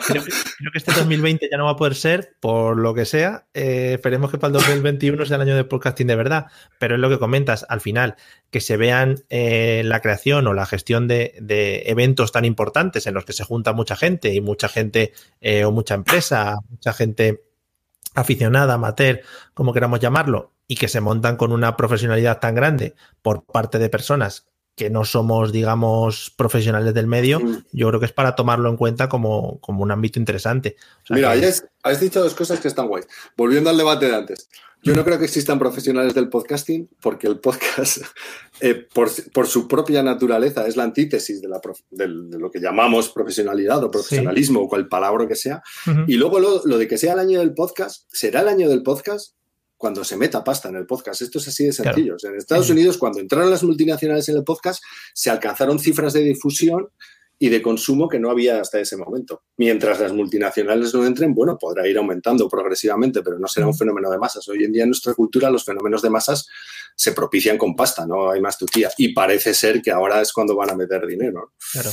creo, 0.07 0.23
que, 0.23 0.77
este 0.77 0.91
2020 0.91 1.49
ya 1.51 1.57
no 1.57 1.65
va 1.65 1.71
a 1.71 1.75
poder 1.75 1.95
ser, 1.95 2.35
por 2.39 2.77
lo 2.77 2.93
que 2.93 3.05
sea. 3.05 3.47
Eh, 3.53 3.93
esperemos 3.93 4.31
que 4.31 4.37
para 4.37 4.49
el 4.49 4.53
2021 4.53 5.25
sea 5.25 5.35
el 5.35 5.41
año 5.41 5.55
del 5.55 5.67
podcasting 5.67 6.07
de 6.07 6.15
verdad. 6.15 6.47
Pero 6.79 6.95
es 6.95 7.01
lo 7.01 7.09
que 7.09 7.19
comentas, 7.19 7.65
al 7.69 7.81
final, 7.81 8.15
que 8.49 8.61
se 8.61 8.77
vean 8.77 9.23
eh, 9.29 9.83
la 9.85 10.01
creación 10.01 10.47
o 10.47 10.53
la 10.53 10.65
gestión 10.65 11.07
de, 11.07 11.33
eventos 11.85 12.31
tan 12.31 12.45
importantes 12.45 13.07
en 13.07 13.13
los 13.13 13.25
que 13.25 13.33
se 13.33 13.43
junta 13.43 13.73
mucha 13.73 13.95
gente 13.95 14.33
y 14.33 14.41
mucha 14.41 14.69
gente 14.69 15.13
eh, 15.41 15.65
o 15.65 15.71
mucha 15.71 15.95
empresa, 15.95 16.57
mucha 16.69 16.93
gente 16.93 17.43
aficionada, 18.15 18.73
amateur, 18.73 19.21
como 19.53 19.73
queramos 19.73 19.99
llamarlo, 19.99 20.53
y 20.67 20.75
que 20.75 20.87
se 20.87 21.01
montan 21.01 21.37
con 21.37 21.51
una 21.51 21.77
profesionalidad 21.77 22.39
tan 22.39 22.55
grande 22.55 22.95
por 23.21 23.45
parte 23.45 23.79
de 23.79 23.89
personas 23.89 24.48
que 24.79 24.89
no 24.89 25.03
somos, 25.03 25.51
digamos, 25.51 26.33
profesionales 26.37 26.93
del 26.93 27.05
medio, 27.05 27.41
mm. 27.41 27.65
yo 27.73 27.89
creo 27.89 27.99
que 27.99 28.05
es 28.05 28.13
para 28.13 28.33
tomarlo 28.33 28.69
en 28.69 28.77
cuenta 28.77 29.09
como, 29.09 29.59
como 29.59 29.83
un 29.83 29.91
ámbito 29.91 30.19
interesante. 30.19 30.77
Mira, 31.09 31.33
has, 31.83 31.99
dicho 31.99 32.21
dos 32.23 32.33
cosas 32.33 32.61
que 32.61 32.69
están 32.69 32.87
guays. 32.87 33.05
Volviendo 33.35 33.69
al 33.69 33.75
debate 33.75 34.07
de 34.07 34.15
antes. 34.15 34.47
Yo 34.81 34.95
no 34.95 35.03
creo 35.03 35.19
que 35.19 35.25
existan 35.25 35.59
profesionales 35.59 36.15
del 36.15 36.29
podcasting 36.29 36.89
porque 37.01 37.27
el 37.27 37.39
podcast, 37.39 37.97
eh, 38.61 38.87
por, 38.93 39.45
su 39.45 39.67
propia 39.67 40.01
naturaleza, 40.01 40.65
es 40.65 40.77
la 40.77 40.83
antítesis 40.83 41.41
de, 41.41 41.49
la 41.49 41.59
de, 41.91 42.07
lo 42.07 42.49
que 42.49 42.61
llamamos 42.61 43.09
profesionalidad 43.09 43.83
o 43.83 43.91
profesionalismo 43.91 44.61
o 44.61 44.69
cual 44.69 44.87
palabra 44.87 45.27
que 45.27 45.35
sea. 45.35 45.61
Y 46.07 46.15
luego 46.15 46.39
lo, 46.39 46.61
lo, 46.63 46.77
de 46.77 46.87
que 46.87 46.97
sea 46.97 47.11
el 47.11 47.19
año 47.19 47.39
del 47.39 47.53
podcast, 47.53 48.05
será 48.07 48.39
el 48.39 48.47
año 48.47 48.69
del 48.69 48.81
podcast 48.81 49.33
cuando 49.79 50.03
se 50.03 50.17
meta 50.17 50.43
pasta 50.43 50.67
en 50.67 50.75
el 50.75 50.85
podcast. 50.85 51.21
Esto 51.21 51.39
es 51.39 51.47
así 51.47 51.65
de 51.65 51.71
sencillo. 51.71 52.17
En 52.21 52.35
Estados 52.35 52.69
Unidos, 52.69 52.97
cuando 52.97 53.21
entraron 53.21 53.49
las 53.49 53.63
multinacionales 53.63 54.27
en 54.27 54.35
el 54.35 54.43
podcast, 54.43 54.83
se 55.13 55.29
alcanzaron 55.29 55.79
cifras 55.79 56.11
de 56.11 56.19
difusión 56.19 56.89
y 57.39 57.47
de 57.47 57.61
consumo 57.61 58.09
que 58.09 58.19
no 58.19 58.29
había 58.29 58.59
hasta 58.59 58.81
ese 58.81 58.97
momento. 58.97 59.43
Mientras 59.55 60.01
las 60.01 60.11
multinacionales 60.11 60.93
no 60.93 61.05
entren, 61.05 61.33
bueno, 61.33 61.57
podrá 61.57 61.87
ir 61.87 61.97
aumentando 61.97 62.49
progresivamente, 62.49 63.23
pero 63.23 63.39
no 63.39 63.47
será 63.47 63.67
un 63.67 63.73
fenómeno 63.73 64.11
de 64.11 64.17
masas. 64.17 64.45
Hoy 64.49 64.65
en 64.65 64.73
día 64.73 64.83
en 64.83 64.89
nuestra 64.89 65.13
cultura 65.13 65.49
los 65.49 65.63
fenómenos 65.63 66.01
de 66.01 66.09
masas 66.09 66.49
se 66.93 67.13
propician 67.13 67.57
con 67.57 67.73
pasta, 67.73 68.05
no 68.05 68.29
hay 68.29 68.41
más 68.41 68.57
tutía. 68.57 68.89
Y 68.97 69.13
parece 69.13 69.53
ser 69.53 69.81
que 69.81 69.91
ahora 69.91 70.21
es 70.21 70.33
cuando 70.33 70.57
van 70.57 70.71
a 70.71 70.75
meter 70.75 71.07
dinero. 71.07 71.53
Claro. 71.71 71.89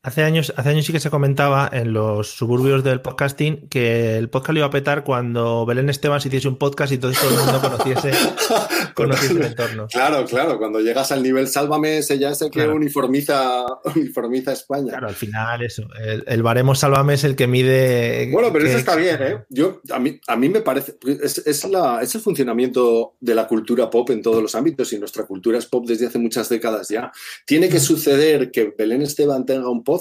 Hace 0.00 0.22
años, 0.22 0.52
hace 0.56 0.68
años 0.68 0.86
sí 0.86 0.92
que 0.92 1.00
se 1.00 1.10
comentaba 1.10 1.68
en 1.72 1.92
los 1.92 2.28
suburbios 2.28 2.84
del 2.84 3.00
podcasting 3.00 3.68
que 3.68 4.16
el 4.16 4.30
podcast 4.30 4.52
lo 4.52 4.58
iba 4.60 4.66
a 4.68 4.70
petar 4.70 5.02
cuando 5.02 5.66
Belén 5.66 5.90
Esteban 5.90 6.20
se 6.20 6.28
hiciese 6.28 6.46
un 6.46 6.56
podcast 6.56 6.92
y 6.92 6.98
todo 6.98 7.10
el 7.10 7.16
mundo 7.36 7.60
conociese, 7.60 8.10
el 9.34 9.42
entorno. 9.42 9.88
Claro, 9.88 10.24
claro, 10.24 10.56
cuando 10.56 10.78
llegas 10.78 11.10
al 11.10 11.20
nivel 11.20 11.48
Sálvame, 11.48 11.98
ese 11.98 12.16
ya 12.16 12.30
es 12.30 12.40
el 12.42 12.50
que 12.52 12.68
uniformiza, 12.68 13.66
uniformiza 13.96 14.52
España. 14.52 14.90
Claro, 14.90 15.08
al 15.08 15.16
final 15.16 15.62
eso, 15.64 15.82
el, 16.26 16.42
baremo 16.44 16.76
Sálvame 16.76 17.14
es 17.14 17.24
el 17.24 17.34
que 17.34 17.48
mide... 17.48 18.30
Bueno, 18.30 18.52
pero 18.52 18.68
eso 18.68 18.78
está 18.78 18.94
bien, 18.94 19.18
¿eh? 19.20 19.44
Yo, 19.48 19.82
a, 19.90 19.98
mí, 19.98 20.20
a 20.28 20.36
mí 20.36 20.48
me 20.48 20.60
parece, 20.60 20.96
es, 21.20 21.38
es, 21.38 21.64
la, 21.64 22.02
es 22.02 22.14
el 22.14 22.20
funcionamiento 22.20 23.16
de 23.18 23.34
la 23.34 23.48
cultura 23.48 23.90
pop 23.90 24.10
en 24.10 24.22
todos 24.22 24.40
los 24.40 24.54
ámbitos 24.54 24.92
y 24.92 24.98
nuestra 25.00 25.24
cultura 25.24 25.58
es 25.58 25.66
pop 25.66 25.84
desde 25.88 26.06
hace 26.06 26.20
muchas 26.20 26.48
décadas 26.48 26.88
ya. 26.88 27.10
Tiene 27.44 27.68
que 27.68 27.80
suceder 27.80 28.52
que 28.52 28.72
Belén 28.78 29.02
Esteban 29.02 29.44
tenga 29.44 29.68
un 29.68 29.82
podcast 29.88 29.97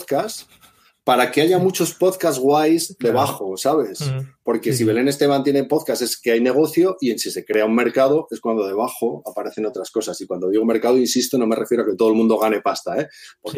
para 1.07 1.31
que 1.31 1.39
haya 1.39 1.57
muchos 1.57 1.93
podcasts 1.93 2.37
guays 2.37 2.97
debajo, 2.99 3.55
¿sabes? 3.55 3.99
Porque 4.43 4.73
si 4.73 4.83
Belén 4.83 5.07
Esteban 5.07 5.41
tiene 5.41 5.63
podcast 5.63 6.01
es 6.01 6.19
que 6.19 6.31
hay 6.31 6.41
negocio 6.41 6.97
y 6.99 7.11
en 7.11 7.17
si 7.17 7.31
se 7.31 7.45
crea 7.45 7.63
un 7.63 7.75
mercado 7.75 8.27
es 8.29 8.41
cuando 8.41 8.67
debajo 8.67 9.23
aparecen 9.25 9.65
otras 9.65 9.89
cosas. 9.89 10.19
Y 10.19 10.27
cuando 10.27 10.49
digo 10.49 10.65
mercado, 10.65 10.97
insisto, 10.97 11.37
no 11.37 11.47
me 11.47 11.55
refiero 11.55 11.83
a 11.83 11.85
que 11.85 11.95
todo 11.95 12.09
el 12.09 12.15
mundo 12.15 12.37
gane 12.37 12.59
pasta, 12.59 12.99
¿eh? 12.99 13.07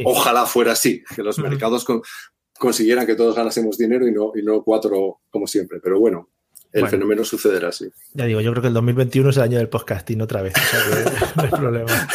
Ojalá 0.06 0.46
fuera 0.46 0.74
así, 0.74 1.04
que 1.16 1.24
los 1.24 1.40
mercados 1.40 1.88
consiguieran 2.60 3.08
que 3.08 3.16
todos 3.16 3.36
ganásemos 3.36 3.80
dinero 3.80 4.08
y 4.08 4.12
no, 4.12 4.32
y 4.36 4.44
no 4.44 4.62
cuatro 4.64 5.22
como 5.32 5.48
siempre. 5.48 5.80
Pero 5.82 6.00
bueno, 6.00 6.30
el 6.72 6.88
fenómeno 6.88 7.24
sucederá 7.24 7.70
así. 7.70 7.90
Ya 8.14 8.26
digo, 8.26 8.42
yo 8.42 8.52
creo 8.52 8.62
que 8.62 8.68
el 8.68 8.76
2021 8.76 9.32
es 9.32 9.38
el 9.38 9.44
año 9.44 9.58
del 9.58 9.70
podcasting 9.70 10.22
otra 10.22 10.44
vez. 10.44 10.54
no 11.36 11.42
hay 11.42 11.50
problema. 11.50 12.08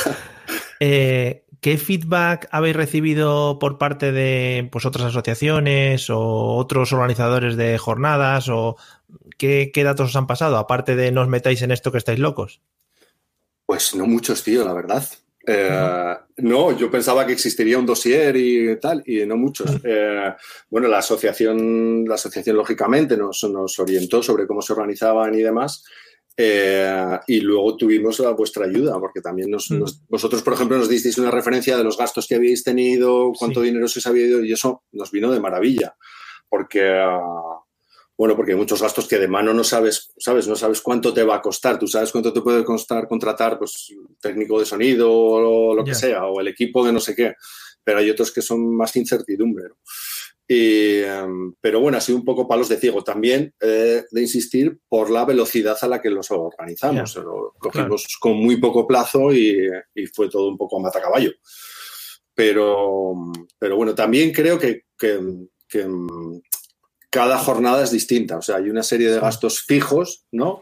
Eh, 0.87 1.47
¿Qué 1.63 1.79
feedback 1.79 2.47
habéis 2.51 2.77
recibido 2.77 3.59
por 3.59 3.79
parte 3.79 4.13
de 4.13 4.69
pues, 4.71 4.85
otras 4.85 5.07
asociaciones 5.07 6.11
o 6.11 6.57
otros 6.57 6.93
organizadores 6.93 7.57
de 7.57 7.79
jornadas? 7.79 8.51
¿O 8.51 8.77
qué, 9.39 9.73
datos 9.77 10.11
os 10.11 10.17
han 10.17 10.27
pasado? 10.27 10.59
Aparte 10.59 10.95
de 10.95 11.11
no 11.11 11.23
os 11.23 11.29
metáis 11.29 11.63
en 11.63 11.71
esto 11.71 11.91
que 11.91 11.97
estáis 11.97 12.19
locos. 12.19 12.61
Pues 13.65 13.95
no 13.95 14.05
muchos, 14.05 14.45
tío, 14.45 14.63
la 14.63 14.75
verdad. 14.75 15.09
Eh, 15.47 16.15
no, 16.37 16.77
yo 16.77 16.91
pensaba 16.91 17.27
que 17.27 17.33
existiría 17.33 17.79
un 17.79 17.87
dossier 17.87 18.37
y 18.37 18.79
tal, 18.79 19.03
y 19.07 19.25
no 19.25 19.39
muchos. 19.39 19.71
Eh, 19.85 20.35
bueno, 20.69 20.87
la 20.87 20.99
asociación, 20.99 22.05
la 22.07 22.17
asociación 22.17 22.59
lógicamente 22.59 23.17
nos, 23.17 23.43
nos 23.45 23.79
orientó 23.79 24.23
sobre 24.23 24.47
cómo 24.47 24.61
se 24.61 24.75
organizaban 24.75 25.35
y 25.35 25.41
demás. 25.41 25.83
Eh, 26.37 27.19
y 27.29 27.41
luego 27.41 27.77
tuvimos 27.77 28.19
la, 28.19 28.31
vuestra 28.31 28.67
ayuda, 28.67 28.99
porque 28.99 29.21
también 29.21 29.51
nos, 29.51 29.71
mm. 29.71 29.85
vosotros, 30.09 30.43
por 30.43 30.55
ejemplo, 30.55 30.77
nos 30.77 30.89
disteis 30.89 31.19
una 31.19 31.31
referencia 31.31 31.77
de 31.77 31.85
los 31.85 31.97
gastos 31.97 32.27
que 32.27 32.35
habíais 32.35 32.65
tenido, 32.65 33.33
cuánto 33.39 33.61
dinero 33.61 33.87
se 33.87 34.01
os 34.01 34.07
había 34.07 34.27
ido, 34.27 34.45
y 34.45 34.53
eso 34.53 34.83
nos 34.93 35.13
vino 35.13 35.31
de 35.31 35.39
maravilla, 35.39 35.95
porque, 36.49 36.91
ah, 36.91 37.21
bueno, 38.17 38.35
porque 38.35 38.53
hay 38.53 38.59
muchos 38.59 38.83
gastos 38.83 39.07
que 39.07 39.19
de 39.19 39.29
mano 39.29 39.55
no 39.55 39.63
sabes, 39.63 40.13
sabes, 40.19 40.49
no 40.49 40.57
sabes 40.57 40.81
cuánto 40.81 41.15
te 41.15 41.23
va 41.23 41.37
a 41.37 41.43
costar, 41.43 41.79
tú 41.79 41.87
sabes 41.87 42.11
cuánto 42.11 42.33
te 42.33 42.41
puede 42.41 42.65
costar 42.65 43.07
contratar, 43.07 43.57
pues, 43.57 43.95
técnico 44.21 44.59
de 44.59 44.67
sonido 44.67 45.13
o 45.13 45.75
lo 45.75 45.85
que 45.85 45.95
sea, 45.95 46.27
o 46.27 46.41
el 46.41 46.49
equipo 46.49 46.85
de 46.85 46.93
no 46.93 47.01
sé 47.01 47.15
qué, 47.15 47.35
pero 47.85 47.99
hay 47.99 48.11
otros 48.11 48.33
que 48.33 48.43
son 48.43 48.75
más 48.77 48.97
incertidumbre. 48.97 49.67
Em, 50.47 51.55
pero 51.59 51.81
bueno, 51.81 51.97
ha 51.97 52.01
sido 52.03 52.19
un 52.19 52.25
poco 52.25 52.47
palos 52.47 52.69
de 52.69 52.77
ciego 52.77 53.03
también 53.03 53.55
eh, 53.61 54.05
de 54.11 54.21
insistir 54.21 54.79
por 54.89 55.09
la 55.11 55.25
velocidad 55.25 55.79
a 55.81 55.89
la 55.89 56.03
que 56.03 56.11
los 56.11 56.31
organizamos. 56.31 57.17
Lo 57.17 57.55
cogimos 57.59 58.19
con 58.21 58.37
muy 58.37 58.57
poco 58.59 58.87
plazo 58.87 59.33
y, 59.33 59.69
fue 60.13 60.29
todo 60.29 60.49
un 60.49 60.59
poco 60.59 60.79
a 60.79 60.83
matacaballo. 60.83 61.33
Pero, 62.35 63.15
pero 63.59 63.77
bueno, 63.77 63.95
también 63.95 64.33
creo 64.33 64.59
que, 64.59 64.83
que, 64.99 65.21
cada 67.11 67.39
jornada 67.39 67.83
es 67.83 67.91
distinta. 67.91 68.37
O 68.37 68.43
sea, 68.43 68.57
hay 68.57 68.69
una 68.69 68.83
serie 68.83 69.11
de 69.11 69.21
gastos 69.21 69.63
fijos, 69.63 70.27
¿no? 70.33 70.61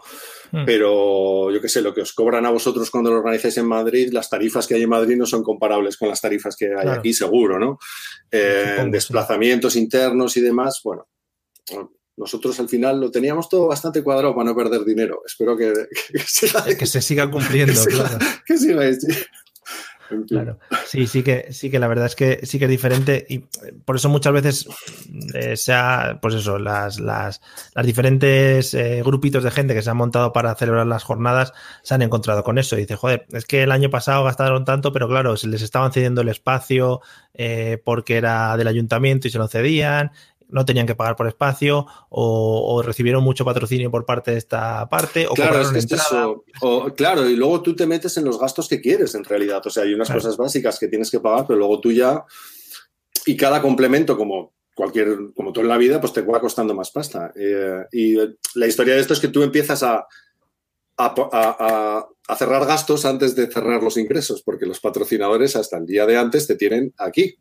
Hmm. 0.53 0.67
Pero 0.67 1.51
yo 1.51 1.61
qué 1.63 1.69
sé, 1.69 1.81
lo 1.81 1.95
que 1.95 2.03
os 2.03 2.13
cobran 2.13 2.45
a 2.45 2.51
vosotros 2.51 2.91
cuando 2.91 3.11
lo 3.11 3.19
organizáis 3.19 3.57
en 3.57 3.67
Madrid, 3.67 4.13
las 4.13 4.29
tarifas 4.29 4.67
que 4.67 4.75
hay 4.75 4.83
en 4.83 4.91
Madrid 4.91 5.17
no 5.17 5.25
son 5.25 5.43
comparables 5.43 5.97
con 5.97 6.11
las 6.11 6.21
tarifas 6.21 6.55
que 6.57 6.67
hay 6.67 6.89
aquí, 6.89 7.15
seguro, 7.15 7.59
¿no? 7.59 7.79
Eh, 8.31 8.87
desplazamientos 8.91 9.77
internos 9.77 10.37
y 10.37 10.43
demás, 10.43 10.81
bueno, 10.85 11.09
nosotros 12.19 12.61
al 12.61 12.69
final 12.69 13.01
lo 13.01 13.11
teníamos 13.11 13.49
todo 13.49 13.67
bastante 13.67 14.03
cuadrado 14.03 14.35
para 14.35 14.51
no 14.51 14.55
perder 14.55 14.85
dinero. 14.85 15.23
Espero 15.25 15.57
que, 15.57 15.73
que, 16.79 16.87
se 16.87 17.01
siga 17.01 17.31
cumpliendo, 17.31 17.83
claro. 17.87 18.19
que 18.47 18.59
siga, 18.59 18.83
Claro. 20.29 20.59
Sí, 20.87 21.07
sí 21.07 21.23
que, 21.23 21.53
sí 21.53 21.71
que 21.71 21.79
la 21.79 21.89
verdad 21.89 22.07
es 22.07 22.17
que 22.17 22.45
sí 22.45 22.59
que 22.59 22.67
es 22.67 22.71
diferente 22.71 23.25
y 23.29 23.39
por 23.85 23.97
eso 23.97 24.09
muchas 24.09 24.33
veces 24.33 24.69
eh, 25.35 25.57
sea, 25.57 26.19
pues 26.21 26.35
eso, 26.35 26.59
las, 26.59 27.01
las, 27.01 27.41
las 27.75 27.87
diferentes 27.87 28.75
eh, 28.75 29.03
grupitos 29.05 29.43
de 29.43 29.51
gente 29.51 29.75
que 29.75 29.83
se 29.83 29.91
han 29.91 29.97
montado 29.97 30.33
para 30.33 30.55
celebrar 30.55 30.87
las 30.87 31.05
jornadas 31.05 31.53
se 31.83 31.95
han 31.95 32.03
encontrado 32.03 32.45
con 32.45 32.59
eso. 32.59 32.77
Y 32.77 32.81
dice, 32.81 32.97
joder, 32.97 33.27
es 33.33 33.45
que 33.45 33.63
el 33.63 33.73
año 33.73 33.91
pasado 33.91 34.25
gastaron 34.25 34.65
tanto, 34.65 34.93
pero 34.93 35.09
claro, 35.09 35.37
se 35.37 35.49
les 35.49 35.63
estaban 35.63 35.93
cediendo 35.93 36.21
el 36.21 36.29
espacio 36.29 37.01
eh, 37.35 37.81
porque 37.85 38.17
era 38.17 38.57
del 38.57 38.69
ayuntamiento 38.69 39.29
y 39.29 39.31
se 39.31 39.39
lo 39.39 39.49
cedían 39.49 40.13
no 40.53 40.65
tenían 40.65 40.87
que 40.87 40.95
pagar 40.95 41.17
por 41.17 41.27
espacio 41.27 41.87
o, 42.11 42.83
recibieron 42.85 43.25
mucho 43.25 43.45
patrocinio 43.45 43.91
por 43.91 44.05
parte 44.05 44.33
de 44.33 44.39
esta 44.39 44.89
parte 44.89 45.27
o 45.27 45.35
claro, 45.35 45.61
es 45.61 45.91
eso. 45.91 46.45
claro, 46.97 47.29
y 47.29 47.37
luego 47.37 47.63
tú 47.63 47.75
te 47.75 47.87
metes 47.87 48.17
en 48.17 48.25
los 48.25 48.39
gastos 48.39 48.69
que 48.69 48.81
quieres 48.81 49.15
en 49.15 49.25
realidad. 49.25 49.63
O 49.65 49.71
sea, 49.71 49.85
hay 49.85 49.95
unas 49.95 50.11
cosas 50.11 50.37
básicas 50.37 50.79
que 50.79 50.89
tienes 50.89 51.11
que 51.11 51.21
pagar, 51.21 51.47
pero 51.47 51.59
luego 51.59 51.81
tú 51.81 51.91
ya 51.91 52.25
y 53.27 53.37
cada 53.37 53.63
complemento 53.63 54.17
como 54.17 54.53
cualquier 54.75 55.33
como 55.35 55.53
todo 55.53 55.65
en 55.65 55.69
la 55.69 55.79
vida, 55.79 56.01
pues 56.01 56.13
te 56.13 56.23
va 56.23 56.41
costando 56.41 56.75
más 56.75 56.91
pasta. 56.91 57.33
Eh, 57.35 57.85
y 57.93 58.17
la 58.55 58.67
historia 58.67 58.95
de 58.95 59.01
esto 59.01 59.15
es 59.15 59.21
que 59.21 59.29
tú 59.29 59.43
empiezas 59.43 59.83
a, 59.83 60.07
a, 60.97 62.09
a, 62.29 62.37
cerrar 62.37 62.67
gastos 62.67 63.05
antes 63.05 63.35
de 63.35 63.51
cerrar 63.51 63.83
los 63.83 63.97
ingresos, 63.97 64.43
porque 64.43 64.67
los 64.67 64.81
patrocinadores 64.81 65.57
hasta 65.57 65.79
el 65.79 65.87
día 65.87 66.07
de 66.07 66.17
antes 66.17 66.47
te 66.47 66.57
tienen 66.57 66.93
aquí. 66.99 67.37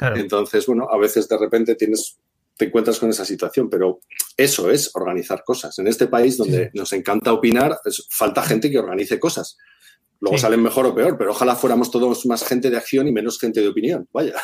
Entonces, 0.00 0.66
bueno, 0.66 0.88
a 0.90 0.98
veces 0.98 1.28
de 1.28 1.38
repente 1.38 1.76
tienes 1.76 2.18
te 2.56 2.66
encuentras 2.66 2.98
con 2.98 3.10
esa 3.10 3.24
situación, 3.24 3.68
pero 3.68 4.00
eso 4.36 4.70
es 4.70 4.90
organizar 4.94 5.42
cosas. 5.44 5.78
En 5.78 5.86
este 5.86 6.06
país 6.06 6.36
donde 6.36 6.70
nos 6.74 6.92
encanta 6.92 7.32
opinar, 7.32 7.78
falta 8.10 8.42
gente 8.42 8.70
que 8.70 8.78
organice 8.78 9.18
cosas. 9.18 9.56
Luego 10.20 10.38
salen 10.38 10.62
mejor 10.62 10.86
o 10.86 10.94
peor, 10.94 11.18
pero 11.18 11.32
ojalá 11.32 11.56
fuéramos 11.56 11.90
todos 11.90 12.24
más 12.26 12.44
gente 12.44 12.70
de 12.70 12.76
acción 12.76 13.06
y 13.08 13.12
menos 13.12 13.38
gente 13.38 13.60
de 13.60 13.68
opinión. 13.68 14.08
Vaya. 14.12 14.34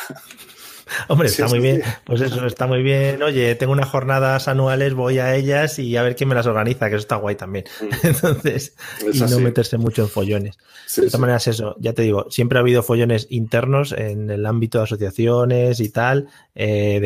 Hombre, 1.07 1.27
está 1.27 1.47
muy 1.47 1.59
bien. 1.59 1.81
Pues 2.05 2.21
eso, 2.21 2.45
está 2.45 2.67
muy 2.67 2.83
bien. 2.83 3.21
Oye, 3.23 3.55
tengo 3.55 3.73
unas 3.73 3.89
jornadas 3.89 4.47
anuales, 4.47 4.93
voy 4.93 5.19
a 5.19 5.35
ellas 5.35 5.79
y 5.79 5.95
a 5.97 6.03
ver 6.03 6.15
quién 6.15 6.29
me 6.29 6.35
las 6.35 6.45
organiza, 6.45 6.89
que 6.89 6.95
eso 6.95 7.01
está 7.01 7.15
guay 7.15 7.35
también. 7.35 7.65
Mm. 7.81 7.85
Entonces, 8.07 8.75
y 9.11 9.19
no 9.19 9.39
meterse 9.39 9.77
mucho 9.77 10.03
en 10.03 10.09
follones. 10.09 10.57
de 10.95 11.07
todas 11.07 11.19
maneras, 11.19 11.47
eso, 11.47 11.75
ya 11.79 11.93
te 11.93 12.01
digo, 12.03 12.27
siempre 12.29 12.57
ha 12.57 12.61
habido 12.61 12.83
follones 12.83 13.27
internos 13.29 13.91
en 13.91 14.29
el 14.29 14.45
ámbito 14.45 14.79
de 14.79 14.83
asociaciones 14.85 15.79
y 15.79 15.89
tal, 15.89 16.27
eh, 16.55 16.99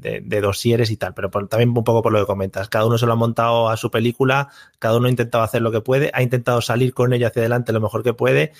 de, 0.00 0.20
de, 0.22 0.40
dosieres 0.40 0.90
y 0.90 0.96
tal, 0.96 1.14
pero 1.14 1.30
también 1.46 1.70
un 1.70 1.84
poco 1.84 2.02
por 2.02 2.12
lo 2.12 2.20
que 2.20 2.26
comentas. 2.26 2.68
Cada 2.68 2.86
uno 2.86 2.98
se 2.98 3.06
lo 3.06 3.12
ha 3.12 3.16
montado 3.16 3.68
a 3.68 3.76
su 3.76 3.90
película, 3.90 4.48
cada 4.78 4.96
uno 4.96 5.06
ha 5.06 5.10
intentado 5.10 5.44
hacer 5.44 5.62
lo 5.62 5.72
que 5.72 5.80
puede, 5.80 6.10
ha 6.14 6.22
intentado 6.22 6.60
salir 6.60 6.94
con 6.94 7.12
ella 7.12 7.28
hacia 7.28 7.40
adelante 7.40 7.72
lo 7.72 7.80
mejor 7.80 8.02
que 8.02 8.14
puede 8.14 8.52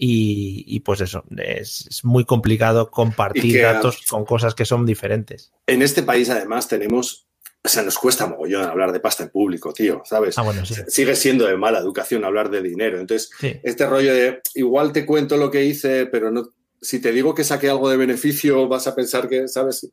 y, 0.00 0.78
pues 0.80 1.00
eso, 1.00 1.24
es, 1.36 2.00
muy 2.04 2.24
complicado 2.24 2.88
compartir 2.88 3.62
datos 3.62 4.00
con 4.08 4.24
cosas 4.24 4.54
que 4.54 4.64
son 4.64 4.86
diferentes. 4.86 5.52
En 5.66 5.82
este 5.82 6.04
país 6.04 6.30
además 6.30 6.68
tenemos, 6.68 7.26
o 7.64 7.68
sea, 7.68 7.82
nos 7.82 7.98
cuesta 7.98 8.28
mogollón 8.28 8.62
hablar 8.64 8.92
de 8.92 9.00
pasta 9.00 9.24
en 9.24 9.30
público, 9.30 9.72
tío, 9.72 10.02
¿sabes? 10.04 10.38
Ah, 10.38 10.42
bueno, 10.42 10.64
sí. 10.64 10.76
Sigue 10.86 11.16
siendo 11.16 11.46
de 11.46 11.56
mala 11.56 11.80
educación 11.80 12.24
hablar 12.24 12.48
de 12.48 12.62
dinero. 12.62 13.00
Entonces, 13.00 13.30
este 13.64 13.86
rollo 13.86 14.14
de, 14.14 14.40
igual 14.54 14.92
te 14.92 15.04
cuento 15.04 15.36
lo 15.36 15.50
que 15.50 15.64
hice, 15.64 16.06
pero 16.06 16.30
no, 16.30 16.52
si 16.80 17.00
te 17.00 17.10
digo 17.10 17.34
que 17.34 17.42
saqué 17.42 17.68
algo 17.68 17.90
de 17.90 17.96
beneficio, 17.96 18.68
vas 18.68 18.86
a 18.86 18.94
pensar 18.94 19.28
que, 19.28 19.48
¿sabes? 19.48 19.90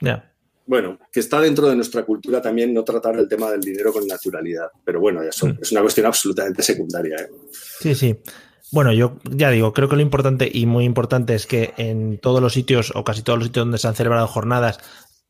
Ya. 0.00 0.32
Bueno, 0.64 0.98
que 1.12 1.20
está 1.20 1.38
dentro 1.38 1.68
de 1.68 1.76
nuestra 1.76 2.02
cultura 2.04 2.40
también 2.40 2.72
no 2.72 2.82
tratar 2.82 3.18
el 3.18 3.28
tema 3.28 3.50
del 3.50 3.60
dinero 3.60 3.92
con 3.92 4.06
naturalidad. 4.06 4.68
Pero 4.84 5.00
bueno, 5.00 5.22
eso 5.22 5.48
mm. 5.48 5.58
es 5.60 5.72
una 5.72 5.82
cuestión 5.82 6.06
absolutamente 6.06 6.62
secundaria. 6.62 7.16
¿eh? 7.16 7.28
Sí, 7.80 7.94
sí. 7.94 8.18
Bueno, 8.70 8.92
yo 8.92 9.16
ya 9.24 9.50
digo, 9.50 9.72
creo 9.72 9.88
que 9.88 9.96
lo 9.96 10.02
importante 10.02 10.50
y 10.52 10.66
muy 10.66 10.84
importante 10.84 11.34
es 11.34 11.46
que 11.46 11.72
en 11.78 12.18
todos 12.18 12.42
los 12.42 12.52
sitios 12.52 12.92
o 12.94 13.02
casi 13.02 13.22
todos 13.22 13.38
los 13.38 13.48
sitios 13.48 13.64
donde 13.64 13.78
se 13.78 13.88
han 13.88 13.94
celebrado 13.94 14.26
jornadas, 14.26 14.78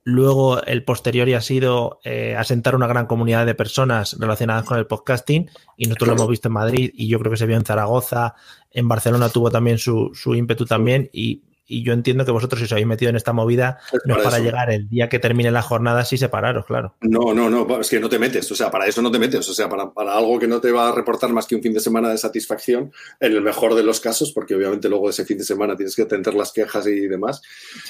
luego 0.03 0.63
el 0.65 0.85
posterior 0.85 1.29
ha 1.35 1.41
sido 1.41 2.01
eh, 2.03 2.35
asentar 2.37 2.75
una 2.75 2.87
gran 2.89 3.07
comunidad 3.07 3.47
de 3.47 3.55
personas 3.55 4.17
relacionadas 4.19 4.65
con 4.65 4.79
el 4.79 4.87
podcasting 4.87 5.51
y 5.77 5.87
nosotros 5.87 6.09
lo 6.09 6.15
hemos 6.15 6.29
visto 6.31 6.49
en 6.49 6.55
Madrid 6.55 6.91
y 6.95 7.07
yo 7.09 7.21
creo 7.21 7.31
que 7.31 7.37
se 7.37 7.47
vio 7.47 7.57
en 7.57 7.65
Zaragoza, 7.65 8.35
en 8.71 8.89
Barcelona 8.89 9.29
tuvo 9.29 9.51
también 9.51 9.79
su, 9.79 10.11
su 10.15 10.35
ímpetu 10.35 10.67
también 10.67 11.09
y 11.13 11.43
y 11.69 11.85
yo 11.85 11.93
entiendo 11.93 12.25
que 12.25 12.33
vosotros 12.33 12.59
si 12.59 12.65
os 12.65 12.73
habéis 12.73 12.87
metido 12.87 13.11
en 13.11 13.17
esta 13.17 13.33
movida 13.35 13.79
no 14.07 14.17
es 14.17 14.25
para 14.25 14.39
llegar 14.39 14.73
el 14.73 14.89
día 14.89 15.09
que 15.09 15.19
termine 15.19 15.51
la 15.51 15.63
jornada 15.63 16.05
sí 16.05 16.17
separaros, 16.17 16.65
claro. 16.65 16.95
No, 17.03 17.35
no, 17.35 17.51
no, 17.51 17.81
es 17.81 17.91
que 17.91 18.01
no 18.01 18.09
te 18.09 18.19
metes, 18.19 18.51
o 18.51 18.55
sea, 18.55 18.71
para 18.71 18.87
eso 18.87 19.03
no 19.03 19.11
te 19.11 19.19
metes, 19.19 19.49
o 19.49 19.55
sea, 19.55 19.69
para, 19.69 19.91
algo 20.13 20.39
que 20.39 20.49
no 20.49 20.61
te 20.61 20.73
va 20.73 20.89
a 20.89 20.93
reportar 20.93 21.31
más 21.31 21.47
que 21.47 21.55
un 21.55 21.63
fin 21.63 21.75
de 21.75 21.81
semana 21.81 22.09
de 22.09 22.19
satisfacción, 22.19 22.91
en 23.21 23.33
el 23.33 23.43
mejor 23.43 23.75
de 23.75 23.83
los 23.83 24.01
casos, 24.01 24.33
porque 24.33 24.55
obviamente 24.55 24.89
luego 24.89 25.07
de 25.07 25.11
ese 25.11 25.25
fin 25.25 25.39
de 25.39 25.45
semana 25.45 25.77
tienes 25.77 25.95
que 25.95 26.03
atender 26.03 26.35
las 26.35 26.53
quejas 26.53 26.87
y 26.87 27.07
demás, 27.07 27.43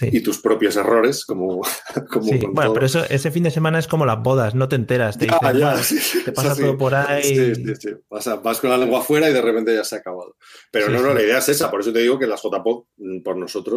y 0.02 0.20
tus 0.20 0.38
propios 0.38 0.76
errores, 0.76 1.24
como... 1.24 1.62
como 2.10 2.32
bueno, 2.52 2.72
pero 2.72 2.86
eso, 2.86 3.04
ese 3.08 3.30
fin 3.30 3.44
de 3.44 3.50
semana 3.50 3.78
es 3.78 3.86
como 3.86 4.04
las 4.04 4.20
bodas, 4.20 4.54
no 4.54 4.68
te 4.68 4.76
enteras, 4.76 5.16
te, 5.18 5.26
te 5.26 6.32
pasa 6.32 6.56
todo 6.56 6.76
por 6.76 6.94
ahí. 6.94 7.22
Sí, 7.22 7.54
sí, 7.54 7.74
sí. 7.78 7.90
Vas, 8.10 8.60
con 8.60 8.70
la 8.70 8.78
lengua 8.78 9.00
afuera 9.00 9.30
y 9.30 9.32
de 9.32 9.42
repente 9.42 9.74
ya 9.74 9.84
se 9.84 9.96
ha 9.96 9.98
acabado. 9.98 10.36
Pero 10.70 10.88
no, 10.88 11.00
no, 11.00 11.14
la 11.14 11.22
idea 11.22 11.38
es 11.38 11.48
esa, 11.48 11.70
por 11.70 11.80
eso 11.80 11.92
te 11.92 12.00
digo 12.00 12.18
que 12.18 12.26
las 12.26 12.42
JPOC, 12.42 12.86
mm, 12.96 13.22
por 13.22 13.36
nosotros, 13.36 13.67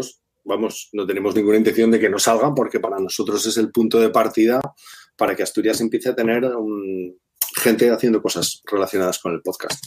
vamos, 0.44 0.90
no 0.94 1.06
tenemos 1.06 1.36
ninguna 1.36 1.58
intención 1.58 1.92
de 1.92 2.00
que 2.00 2.10
no 2.10 2.20
salgan 2.20 2.56
porque 2.56 2.80
para 2.80 3.00
nosotros 3.00 3.46
es 3.46 3.58
el 3.58 3.72
punto 3.72 4.00
de 4.00 4.10
partida 4.10 4.62
para 5.16 5.36
que 5.36 5.44
Asturias 5.44 5.82
empiece 5.82 6.10
a 6.10 6.16
tener 6.16 6.50
gente 7.56 7.90
haciendo 7.92 8.22
cosas 8.22 8.62
relacionadas 8.66 9.20
con 9.20 9.34
el 9.34 9.42
podcast. 9.42 9.84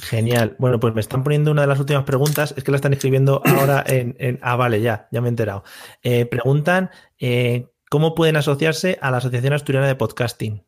Genial. 0.00 0.56
Bueno, 0.58 0.80
pues 0.80 0.94
me 0.94 1.00
están 1.00 1.22
poniendo 1.22 1.50
una 1.50 1.62
de 1.62 1.68
las 1.68 1.78
últimas 1.78 2.04
preguntas. 2.04 2.54
Es 2.56 2.64
que 2.64 2.70
la 2.70 2.76
están 2.76 2.92
escribiendo 2.92 3.40
ahora 3.44 3.84
en. 3.86 4.38
ah, 4.42 4.56
vale, 4.56 4.80
ya, 4.80 5.08
ya 5.12 5.20
me 5.20 5.28
he 5.28 5.30
enterado. 5.30 5.64
Eh, 6.02 6.26
preguntan 6.26 6.90
eh, 7.18 7.68
cómo 7.88 8.14
pueden 8.14 8.36
asociarse 8.36 8.98
a 9.00 9.10
la 9.10 9.18
Asociación 9.18 9.52
Asturiana 9.52 9.86
de 9.86 9.94
Podcasting. 9.94 10.64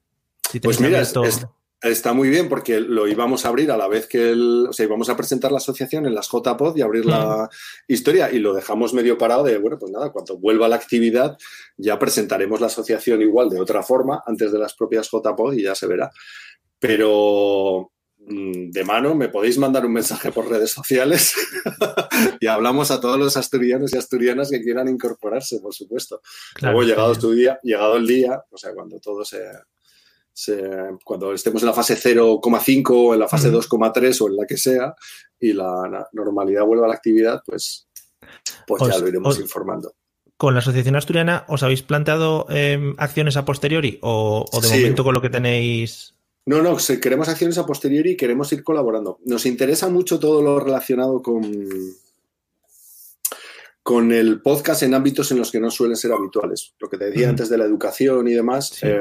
pues 0.62 0.80
mira, 0.80 1.02
Está 1.84 2.14
muy 2.14 2.30
bien 2.30 2.48
porque 2.48 2.80
lo 2.80 3.06
íbamos 3.06 3.44
a 3.44 3.48
abrir 3.48 3.70
a 3.70 3.76
la 3.76 3.88
vez 3.88 4.06
que 4.06 4.30
el, 4.30 4.68
o 4.70 4.72
sea, 4.72 4.86
íbamos 4.86 5.10
a 5.10 5.16
presentar 5.18 5.52
la 5.52 5.58
asociación 5.58 6.06
en 6.06 6.14
las 6.14 6.30
JPod 6.30 6.74
y 6.74 6.80
abrir 6.80 7.04
la 7.04 7.50
historia 7.86 8.32
y 8.32 8.38
lo 8.38 8.54
dejamos 8.54 8.94
medio 8.94 9.18
parado 9.18 9.44
de, 9.44 9.58
bueno, 9.58 9.78
pues 9.78 9.92
nada, 9.92 10.10
cuando 10.10 10.38
vuelva 10.38 10.66
la 10.66 10.76
actividad 10.76 11.36
ya 11.76 11.98
presentaremos 11.98 12.62
la 12.62 12.68
asociación 12.68 13.20
igual 13.20 13.50
de 13.50 13.60
otra 13.60 13.82
forma 13.82 14.22
antes 14.26 14.50
de 14.50 14.58
las 14.58 14.72
propias 14.72 15.10
JPod 15.10 15.52
y 15.52 15.64
ya 15.64 15.74
se 15.74 15.86
verá. 15.86 16.10
Pero 16.78 17.92
mm, 18.16 18.70
de 18.70 18.84
mano 18.84 19.14
me 19.14 19.28
podéis 19.28 19.58
mandar 19.58 19.84
un 19.84 19.92
mensaje 19.92 20.32
por 20.32 20.48
redes 20.48 20.70
sociales 20.70 21.34
y 22.40 22.46
hablamos 22.46 22.92
a 22.92 23.00
todos 23.00 23.18
los 23.18 23.36
asturianos 23.36 23.92
y 23.92 23.98
asturianas 23.98 24.50
que 24.50 24.62
quieran 24.62 24.88
incorporarse, 24.88 25.60
por 25.60 25.74
supuesto. 25.74 26.22
Luego, 26.62 26.82
llegado, 26.82 27.14
tu 27.14 27.32
día, 27.32 27.58
llegado 27.62 27.96
el 27.96 28.06
día, 28.06 28.42
o 28.50 28.56
sea, 28.56 28.72
cuando 28.72 28.98
todo 29.00 29.22
se 29.22 29.42
cuando 31.04 31.32
estemos 31.32 31.62
en 31.62 31.66
la 31.66 31.72
fase 31.72 31.96
0,5 31.96 32.90
o 32.90 33.14
en 33.14 33.20
la 33.20 33.28
fase 33.28 33.52
2,3 33.52 34.20
o 34.20 34.28
en 34.28 34.36
la 34.36 34.46
que 34.46 34.56
sea 34.56 34.94
y 35.38 35.52
la, 35.52 36.08
normalidad 36.12 36.64
vuelva 36.64 36.86
a 36.86 36.88
la 36.88 36.94
actividad, 36.94 37.42
pues, 37.46 37.88
pues 38.66 38.82
ya 38.82 38.98
lo 38.98 39.08
iremos 39.08 39.38
informando. 39.38 39.94
¿Con 40.36 40.54
la 40.54 40.60
Asociación 40.60 40.96
Asturiana 40.96 41.44
os 41.48 41.62
habéis 41.62 41.82
planteado 41.82 42.46
em, 42.48 42.94
acciones 42.98 43.36
a 43.36 43.44
posteriori 43.44 43.98
o, 44.02 44.44
de 44.60 44.68
momento 44.68 45.04
con 45.04 45.14
lo 45.14 45.22
que 45.22 45.30
tenéis? 45.30 46.14
No, 46.46 46.60
no, 46.60 46.76
queremos 47.00 47.28
acciones 47.28 47.56
a 47.56 47.64
posteriori 47.64 48.12
y 48.12 48.16
queremos 48.16 48.52
ir 48.52 48.64
colaborando. 48.64 49.18
Nos 49.24 49.46
interesa 49.46 49.88
mucho 49.88 50.18
todo 50.18 50.42
lo 50.42 50.58
relacionado 50.60 51.22
con, 51.22 51.42
con 53.82 54.12
el 54.12 54.42
podcast 54.42 54.82
en 54.82 54.94
ámbitos 54.94 55.30
en 55.30 55.38
los 55.38 55.52
que 55.52 55.60
no 55.60 55.70
suelen 55.70 55.96
ser 55.96 56.12
habituales. 56.12 56.74
Lo 56.78 56.88
que 56.88 56.98
te 56.98 57.06
decía 57.06 57.28
antes 57.28 57.48
de 57.48 57.56
la 57.56 57.64
educación 57.64 58.26
y 58.28 58.32
demás, 58.32 58.76
eh, 58.82 59.00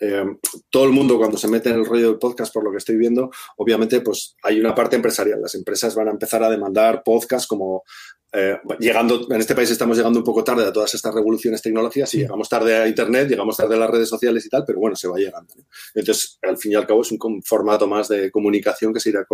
eh, 0.00 0.24
todo 0.70 0.84
el 0.84 0.92
mundo 0.92 1.18
cuando 1.18 1.36
se 1.36 1.48
mete 1.48 1.68
en 1.68 1.76
el 1.76 1.86
rollo 1.86 2.08
del 2.08 2.18
podcast, 2.18 2.52
por 2.52 2.64
lo 2.64 2.70
que 2.70 2.78
estoy 2.78 2.96
viendo, 2.96 3.30
obviamente 3.56 4.00
pues 4.00 4.34
hay 4.42 4.58
una 4.58 4.74
parte 4.74 4.96
empresarial. 4.96 5.40
Las 5.40 5.54
empresas 5.54 5.94
van 5.94 6.08
a 6.08 6.12
empezar 6.12 6.42
a 6.42 6.50
demandar 6.50 7.02
podcast 7.04 7.46
como 7.48 7.84
eh, 8.32 8.58
llegando, 8.78 9.26
en 9.28 9.40
este 9.40 9.56
país 9.56 9.70
estamos 9.70 9.96
llegando 9.96 10.20
un 10.20 10.24
poco 10.24 10.44
tarde 10.44 10.64
a 10.64 10.72
todas 10.72 10.94
estas 10.94 11.12
revoluciones 11.12 11.60
tecnológicas 11.60 12.14
y 12.14 12.18
llegamos 12.18 12.48
tarde 12.48 12.76
a 12.76 12.86
Internet, 12.86 13.28
llegamos 13.28 13.56
tarde 13.56 13.74
a 13.74 13.78
las 13.78 13.90
redes 13.90 14.08
sociales 14.08 14.46
y 14.46 14.48
tal, 14.48 14.62
pero 14.64 14.78
bueno, 14.78 14.94
se 14.94 15.08
va 15.08 15.16
llegando. 15.16 15.52
Entonces, 15.94 16.38
al 16.42 16.56
fin 16.56 16.72
y 16.72 16.74
al 16.76 16.86
cabo 16.86 17.02
es 17.02 17.10
un 17.10 17.42
formato 17.42 17.88
más 17.88 18.08
de 18.08 18.30
comunicación 18.30 18.94
que 18.94 19.00
se 19.00 19.10
irá 19.10 19.26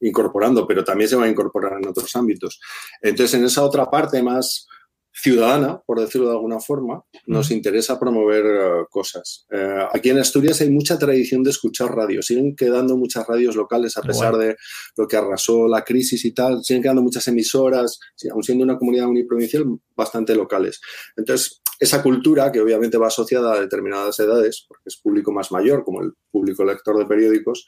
incorporando, 0.00 0.66
pero 0.66 0.82
también 0.82 1.10
se 1.10 1.16
va 1.16 1.24
a 1.24 1.28
incorporar 1.28 1.74
en 1.74 1.88
otros 1.88 2.14
ámbitos. 2.16 2.58
Entonces, 3.02 3.38
en 3.38 3.44
esa 3.44 3.62
otra 3.62 3.90
parte 3.90 4.22
más 4.22 4.66
ciudadana, 5.12 5.80
por 5.84 6.00
decirlo 6.00 6.28
de 6.28 6.34
alguna 6.34 6.60
forma, 6.60 7.02
nos 7.26 7.50
interesa 7.50 7.98
promover 7.98 8.44
eh, 8.46 8.84
cosas. 8.90 9.46
Eh, 9.50 9.86
aquí 9.92 10.10
en 10.10 10.18
Asturias 10.18 10.60
hay 10.60 10.70
mucha 10.70 10.98
tradición 10.98 11.42
de 11.42 11.50
escuchar 11.50 11.94
radio. 11.94 12.22
Siguen 12.22 12.54
quedando 12.54 12.96
muchas 12.96 13.26
radios 13.26 13.56
locales 13.56 13.96
a 13.96 14.02
pesar 14.02 14.36
de 14.36 14.56
lo 14.96 15.08
que 15.08 15.16
arrasó 15.16 15.66
la 15.66 15.82
crisis 15.82 16.24
y 16.24 16.32
tal. 16.32 16.62
Siguen 16.62 16.82
quedando 16.82 17.02
muchas 17.02 17.26
emisoras, 17.28 17.98
aún 18.30 18.42
siendo 18.42 18.64
una 18.64 18.78
comunidad 18.78 19.08
uniprovincial, 19.08 19.64
bastante 19.96 20.34
locales. 20.34 20.80
Entonces, 21.16 21.62
esa 21.78 22.02
cultura, 22.02 22.50
que 22.50 22.60
obviamente 22.60 22.98
va 22.98 23.06
asociada 23.06 23.52
a 23.52 23.60
determinadas 23.60 24.18
edades, 24.18 24.64
porque 24.66 24.84
es 24.86 24.96
público 24.96 25.32
más 25.32 25.52
mayor, 25.52 25.84
como 25.84 26.02
el 26.02 26.12
público 26.30 26.64
lector 26.64 26.98
de 26.98 27.06
periódicos, 27.06 27.66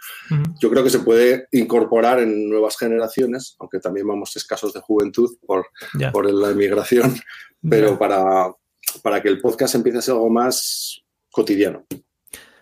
yo 0.61 0.71
creo 0.71 0.83
que 0.83 0.91
se 0.91 1.01
puede 1.01 1.47
incorporar 1.53 2.21
en 2.21 2.49
nuevas 2.49 2.77
generaciones, 2.77 3.57
aunque 3.59 3.79
también 3.79 4.07
vamos 4.07 4.37
escasos 4.37 4.73
de 4.73 4.81
juventud 4.81 5.37
por, 5.47 5.67
por 6.13 6.33
la 6.33 6.51
inmigración, 6.51 7.15
pero 7.69 7.99
para, 7.99 8.53
para 9.03 9.23
que 9.23 9.29
el 9.29 9.41
podcast 9.41 9.75
empiece 9.77 9.99
a 9.99 10.03
ser 10.03 10.15
algo 10.15 10.31
más 10.31 11.03
cotidiano. 11.31 11.87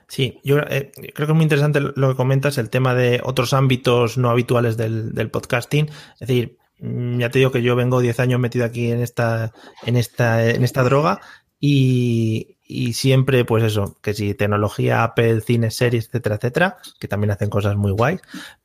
Sí, 0.08 0.40
yo 0.42 0.58
eh, 0.58 0.90
creo 1.14 1.26
que 1.26 1.32
es 1.32 1.36
muy 1.36 1.42
interesante 1.42 1.80
lo 1.80 2.08
que 2.08 2.16
comentas, 2.16 2.56
el 2.56 2.70
tema 2.70 2.94
de 2.94 3.20
otros 3.22 3.52
ámbitos 3.52 4.16
no 4.16 4.30
habituales 4.30 4.78
del, 4.78 5.12
del 5.12 5.30
podcasting. 5.30 5.90
Es 6.18 6.20
decir, 6.20 6.56
ya 6.80 7.30
te 7.30 7.38
digo 7.38 7.50
que 7.50 7.62
yo 7.62 7.76
vengo 7.76 8.00
10 8.00 8.20
años 8.20 8.40
metido 8.40 8.64
aquí 8.64 8.90
en 8.90 9.00
esta, 9.00 9.52
en 9.84 9.96
esta, 9.96 10.48
en 10.48 10.64
esta 10.64 10.82
droga 10.82 11.20
y, 11.60 12.56
siempre, 12.92 13.44
pues 13.44 13.64
eso, 13.64 13.98
que 14.02 14.14
si 14.14 14.34
tecnología, 14.34 15.02
Apple, 15.02 15.40
cine, 15.40 15.70
series, 15.70 16.06
etcétera, 16.06 16.36
etcétera, 16.36 16.76
que 17.00 17.08
también 17.08 17.30
hacen 17.30 17.50
cosas 17.50 17.76
muy 17.76 17.90
guays. 17.92 18.20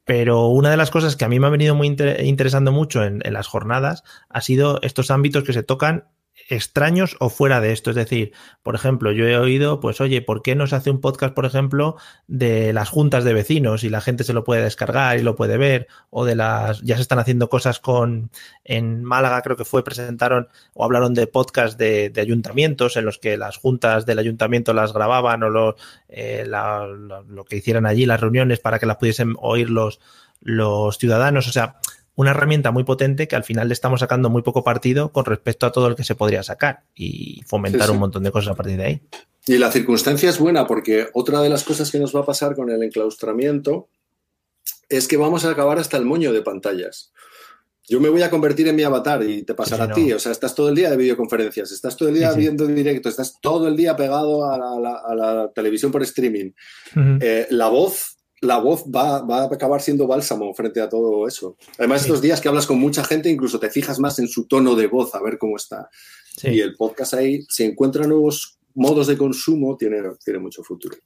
Pero 0.05 0.47
una 0.47 0.69
de 0.69 0.77
las 0.77 0.91
cosas 0.91 1.15
que 1.15 1.25
a 1.25 1.29
mí 1.29 1.39
me 1.39 1.47
ha 1.47 1.51
venido 1.51 1.73
muy 1.75 1.87
interesando 1.87 2.71
mucho 2.71 3.03
en 3.03 3.21
las 3.33 3.47
jornadas 3.47 4.03
ha 4.29 4.41
sido 4.41 4.79
estos 4.81 5.09
ámbitos 5.09 5.43
que 5.43 5.53
se 5.53 5.63
tocan 5.63 6.05
extraños 6.49 7.15
o 7.19 7.29
fuera 7.29 7.61
de 7.61 7.71
esto. 7.71 7.89
Es 7.89 7.95
decir, 7.95 8.33
por 8.61 8.75
ejemplo, 8.75 9.11
yo 9.11 9.25
he 9.27 9.37
oído, 9.37 9.79
pues 9.79 10.01
oye, 10.01 10.21
¿por 10.21 10.41
qué 10.41 10.55
no 10.55 10.67
se 10.67 10.75
hace 10.75 10.89
un 10.89 11.01
podcast, 11.01 11.33
por 11.33 11.45
ejemplo, 11.45 11.97
de 12.27 12.73
las 12.73 12.89
juntas 12.89 13.23
de 13.23 13.33
vecinos 13.33 13.83
y 13.83 13.89
la 13.89 14.01
gente 14.01 14.23
se 14.23 14.33
lo 14.33 14.43
puede 14.43 14.63
descargar 14.63 15.17
y 15.17 15.23
lo 15.23 15.35
puede 15.35 15.57
ver? 15.57 15.87
O 16.09 16.25
de 16.25 16.35
las, 16.35 16.81
ya 16.81 16.95
se 16.95 17.01
están 17.01 17.19
haciendo 17.19 17.49
cosas 17.49 17.79
con, 17.79 18.31
en 18.63 19.03
Málaga 19.03 19.41
creo 19.41 19.57
que 19.57 19.65
fue, 19.65 19.83
presentaron 19.83 20.47
o 20.73 20.83
hablaron 20.83 21.13
de 21.13 21.27
podcast 21.27 21.77
de, 21.77 22.11
ayuntamientos 22.17 22.95
en 22.95 23.05
los 23.05 23.17
que 23.19 23.37
las 23.37 23.57
juntas 23.57 24.05
del 24.05 24.19
ayuntamiento 24.19 24.73
las 24.73 24.93
grababan 24.93 25.43
o 25.43 25.49
lo, 25.49 25.75
eh, 26.07 26.45
lo 26.47 27.45
que 27.45 27.57
hicieran 27.57 27.85
allí, 27.85 28.05
las 28.05 28.21
reuniones 28.21 28.59
para 28.59 28.79
que 28.79 28.85
las 28.85 28.97
pudiesen 28.97 29.35
oír 29.39 29.69
los, 29.69 29.99
los 30.41 30.97
ciudadanos. 30.97 31.47
O 31.47 31.51
sea, 31.51 31.77
una 32.15 32.31
herramienta 32.31 32.71
muy 32.71 32.83
potente 32.83 33.27
que 33.27 33.35
al 33.35 33.43
final 33.43 33.67
le 33.67 33.73
estamos 33.73 33.99
sacando 33.99 34.29
muy 34.29 34.41
poco 34.41 34.63
partido 34.63 35.11
con 35.11 35.25
respecto 35.25 35.65
a 35.65 35.71
todo 35.71 35.87
el 35.87 35.95
que 35.95 36.03
se 36.03 36.15
podría 36.15 36.43
sacar 36.43 36.83
y 36.95 37.41
fomentar 37.47 37.89
un 37.91 37.97
montón 37.97 38.23
de 38.23 38.31
cosas 38.31 38.51
a 38.51 38.55
partir 38.55 38.77
de 38.77 38.85
ahí. 38.85 39.01
Y 39.47 39.57
la 39.57 39.71
circunstancia 39.71 40.29
es 40.29 40.39
buena 40.39 40.67
porque 40.67 41.07
otra 41.13 41.41
de 41.41 41.49
las 41.49 41.63
cosas 41.63 41.91
que 41.91 41.99
nos 41.99 42.15
va 42.15 42.21
a 42.21 42.25
pasar 42.25 42.55
con 42.55 42.69
el 42.69 42.81
enclaustramiento 42.83 43.89
es 44.89 45.07
que 45.07 45.17
vamos 45.17 45.43
a 45.45 45.51
acabar 45.51 45.79
hasta 45.79 45.97
el 45.97 46.05
moño 46.05 46.31
de 46.31 46.41
pantallas. 46.41 47.11
Yo 47.89 47.99
me 47.99 48.07
voy 48.07 48.21
a 48.21 48.29
convertir 48.29 48.67
en 48.69 48.77
mi 48.77 48.83
avatar 48.83 49.23
y 49.23 49.43
te 49.43 49.55
pasará 49.55 49.85
a 49.85 49.91
ti. 49.91 50.13
O 50.13 50.19
sea, 50.19 50.31
estás 50.31 50.55
todo 50.55 50.69
el 50.69 50.75
día 50.75 50.89
de 50.89 50.95
videoconferencias, 50.95 51.71
estás 51.71 51.97
todo 51.97 52.07
el 52.07 52.15
día 52.15 52.31
viendo 52.31 52.65
directo, 52.65 53.09
estás 53.09 53.39
todo 53.41 53.67
el 53.67 53.75
día 53.75 53.97
pegado 53.97 54.49
a 54.49 54.57
la, 54.57 55.51
televisión 55.53 55.91
por 55.91 56.01
streaming. 56.03 56.51
Eh, 57.19 57.47
la 57.49 57.67
voz 57.67 58.12
la 58.43 58.57
voz 58.57 58.83
va, 58.83 59.17
a 59.17 59.43
acabar 59.45 59.81
siendo 59.81 60.05
bálsamo 60.05 60.53
frente 60.53 60.81
a 60.81 60.89
todo 60.89 61.27
eso. 61.27 61.55
Además, 61.77 62.01
estos 62.01 62.21
días 62.21 62.41
que 62.41 62.49
hablas 62.49 62.67
con 62.67 62.79
mucha 62.79 63.03
gente, 63.03 63.29
incluso 63.29 63.59
te 63.59 63.69
fijas 63.69 63.99
más 63.99 64.19
en 64.19 64.27
su 64.27 64.45
tono 64.45 64.75
de 64.75 64.87
voz, 64.87 65.15
a 65.15 65.21
ver 65.21 65.37
cómo 65.37 65.55
está. 65.55 65.89
Y 66.43 66.59
el 66.59 66.75
podcast 66.75 67.13
ahí, 67.13 67.45
si 67.49 67.63
encuentra 67.63 68.05
nuevos 68.05 68.59
modos 68.75 69.07
de 69.07 69.17
consumo, 69.17 69.77
tiene, 69.77 70.01
tiene 70.23 70.39
mucho 70.39 70.63
futuro. 70.63 70.97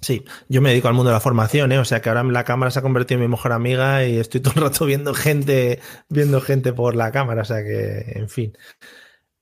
Sí, 0.00 0.24
yo 0.48 0.62
me 0.62 0.70
dedico 0.70 0.86
al 0.88 0.94
mundo 0.94 1.10
de 1.10 1.14
la 1.14 1.20
formación, 1.20 1.72
¿eh? 1.72 1.78
o 1.78 1.84
sea 1.84 2.00
que 2.00 2.08
ahora 2.08 2.22
la 2.22 2.44
cámara 2.44 2.70
se 2.70 2.78
ha 2.78 2.82
convertido 2.82 3.18
en 3.18 3.22
mi 3.22 3.28
mejor 3.28 3.52
amiga 3.52 4.06
y 4.06 4.16
estoy 4.18 4.40
todo 4.40 4.54
el 4.54 4.62
rato 4.62 4.86
viendo 4.86 5.12
gente, 5.12 5.80
viendo 6.08 6.40
gente 6.40 6.72
por 6.72 6.94
la 6.94 7.10
cámara, 7.10 7.42
o 7.42 7.44
sea 7.44 7.64
que, 7.64 8.12
en 8.14 8.28
fin. 8.28 8.56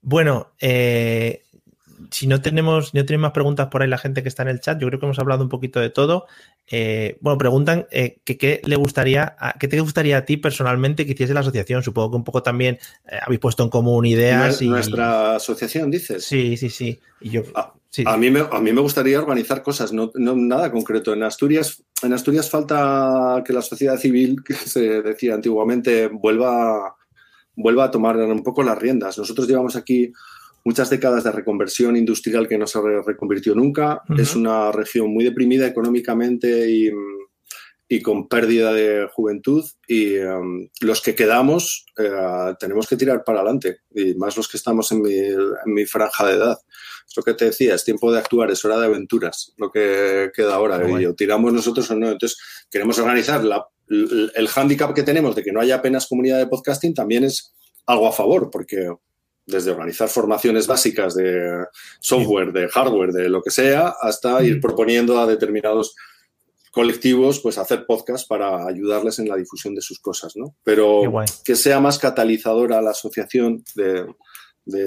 Bueno, 0.01 0.55
eh, 0.61 1.42
si 2.11 2.26
no 2.26 2.40
tenemos, 2.42 2.94
no 2.94 3.05
tienen 3.05 3.20
más 3.20 3.32
preguntas 3.32 3.68
por 3.68 3.82
ahí 3.82 3.88
la 3.88 3.99
gente 3.99 4.22
que 4.22 4.28
está 4.28 4.42
en 4.42 4.49
el 4.49 4.61
chat, 4.61 4.80
yo 4.80 4.86
creo 4.86 5.01
que 5.01 5.07
hemos 5.07 5.18
hablado 5.18 5.42
un 5.42 5.49
poquito 5.49 5.80
de 5.80 5.90
todo. 5.90 6.26
Eh, 6.68 7.16
bueno, 7.20 7.38
preguntan 7.38 7.86
eh, 7.90 8.18
que 8.24 8.36
qué 8.36 8.61
le 8.64 8.76
gustaría, 8.76 9.36
qué 9.61 9.68
te 9.68 9.80
gustaría 9.80 10.18
a 10.18 10.24
ti 10.24 10.36
personalmente 10.36 11.07
que 11.07 11.12
hiciese 11.12 11.34
la 11.34 11.40
asociación. 11.40 11.82
Supongo 11.82 12.11
que 12.11 12.16
un 12.16 12.24
poco 12.24 12.42
también 12.42 12.78
eh, 13.07 13.18
habéis 13.22 13.40
puesto 13.40 13.62
en 13.62 13.70
común 13.70 14.05
ideas. 14.07 14.61
Y, 14.62 14.68
Nuestra 14.68 15.36
asociación, 15.36 15.90
dices. 15.90 16.24
Sí, 16.24 16.57
sí, 16.57 16.70
sí. 16.70 16.99
Y 17.20 17.30
yo, 17.30 17.42
a, 17.55 18.16
mí 18.16 18.30
me, 18.30 18.40
a 18.40 18.61
mí 18.61 18.72
me 18.72 18.80
gustaría 18.80 19.18
organizar 19.18 19.62
cosas, 19.62 19.92
no, 19.92 20.11
nada 20.14 20.70
concreto. 20.70 21.12
En 21.12 21.22
Asturias, 21.22 21.82
en 22.03 22.12
Asturias 22.12 22.51
falta 22.51 23.42
que 23.44 23.53
la 23.53 23.62
sociedad 23.62 23.97
civil, 23.97 24.42
que 24.44 24.55
se 24.55 25.03
decía 25.03 25.34
antiguamente, 25.34 26.09
vuelva, 26.09 26.97
vuelva 27.55 27.84
a 27.84 27.90
tomar 27.90 28.16
un 28.16 28.42
poco 28.42 28.62
las 28.62 28.78
riendas. 28.78 29.16
Nosotros 29.18 29.49
llevamos 29.49 29.76
aquí 29.76 30.12
muchas 30.67 30.91
décadas 30.91 31.23
de 31.23 31.31
reconversión 31.31 31.97
industrial 31.97 32.49
que 32.49 32.59
no 32.59 32.67
se 32.67 32.81
reconvirtió 33.07 33.55
nunca. 33.55 34.03
Es 34.19 34.35
una 34.35 34.73
región 34.73 35.14
muy 35.14 35.23
deprimida 35.23 35.64
económicamente 35.64 36.69
y, 37.89 38.03
con 38.03 38.27
pérdida 38.27 38.73
de 38.73 39.07
juventud. 39.12 39.64
Y 39.87 40.19
um, 40.19 40.69
los 40.81 41.01
que 41.03 41.14
quedamos 41.14 41.87
eh, 41.97 42.11
tenemos 42.59 42.89
que 42.89 42.97
tirar 42.97 43.23
para 43.23 43.39
adelante, 43.39 43.83
y 43.95 44.14
más 44.14 44.37
los 44.37 44.49
que 44.49 44.57
estamos 44.57 44.91
en 44.91 45.03
mi, 45.67 45.87
franja 45.87 46.27
de 46.27 46.35
edad. 46.35 46.59
Es 47.09 47.17
lo 47.17 47.23
que 47.23 47.35
te 47.35 47.45
decía, 47.45 47.77
es 47.77 47.85
tiempo 47.85 48.11
de 48.11 48.19
actuar, 48.19 48.51
es 48.51 48.64
hora 48.64 48.81
de 48.81 48.87
aventuras, 48.87 49.55
lo 49.59 49.71
que 49.71 50.33
queda 50.35 50.57
ahora. 50.57 50.83
Y 51.01 51.07
o 51.07 51.14
tiramos 51.14 51.53
nosotros 51.53 51.89
o 51.93 51.95
no. 51.95 52.11
Entonces, 52.11 52.37
queremos 52.69 52.99
organizar 52.99 53.41
el, 53.89 54.33
el 54.35 54.49
hándicap 54.49 54.93
que 54.93 55.05
tenemos 55.05 55.37
de 55.37 55.45
que 55.45 55.53
no 55.53 55.61
haya 55.61 55.77
apenas 55.77 56.09
comunidad 56.09 56.39
de 56.39 56.49
podcasting 56.49 56.93
también 56.93 57.23
es 57.23 57.55
algo 57.87 58.09
a 58.09 58.12
favor, 58.12 58.51
porque 58.51 58.91
desde 59.47 59.70
organizar 59.70 60.09
formaciones 60.09 60.66
básicas 60.66 61.14
de 61.14 61.64
software, 62.01 62.53
de 62.53 62.68
hardware, 62.68 63.12
de 63.12 63.28
lo 63.28 63.42
que 63.42 63.51
sea, 63.51 63.94
hasta 64.01 64.42
ir 64.42 64.61
proponiendo 64.61 65.18
a 65.20 65.26
determinados 65.26 65.94
colectivos 66.76 67.40
pues 67.40 67.57
hacer 67.57 67.86
podcast 67.86 68.28
para 68.28 68.66
ayudarles 68.66 69.18
en 69.18 69.28
la 69.28 69.36
difusión 69.36 69.74
de 69.74 69.80
sus 69.80 69.99
cosas, 69.99 70.36
¿no? 70.36 70.55
Pero 70.62 71.01
que 71.42 71.57
sea 71.57 71.80
más 71.80 71.99
catalizadora 71.99 72.82
la 72.82 72.90
asociación 72.90 73.64
de, 73.74 74.05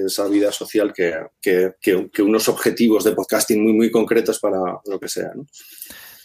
esa 0.05 0.27
vida 0.27 0.51
social 0.51 0.93
que, 0.93 1.15
que, 1.41 2.21
unos 2.21 2.47
objetivos 2.49 3.05
de 3.05 3.13
podcasting 3.13 3.63
muy, 3.63 3.73
muy 3.73 3.89
concretos 3.89 4.39
para 4.39 4.59
lo 4.85 4.99
que 4.99 5.07
sea, 5.07 5.31
¿no? 5.33 5.47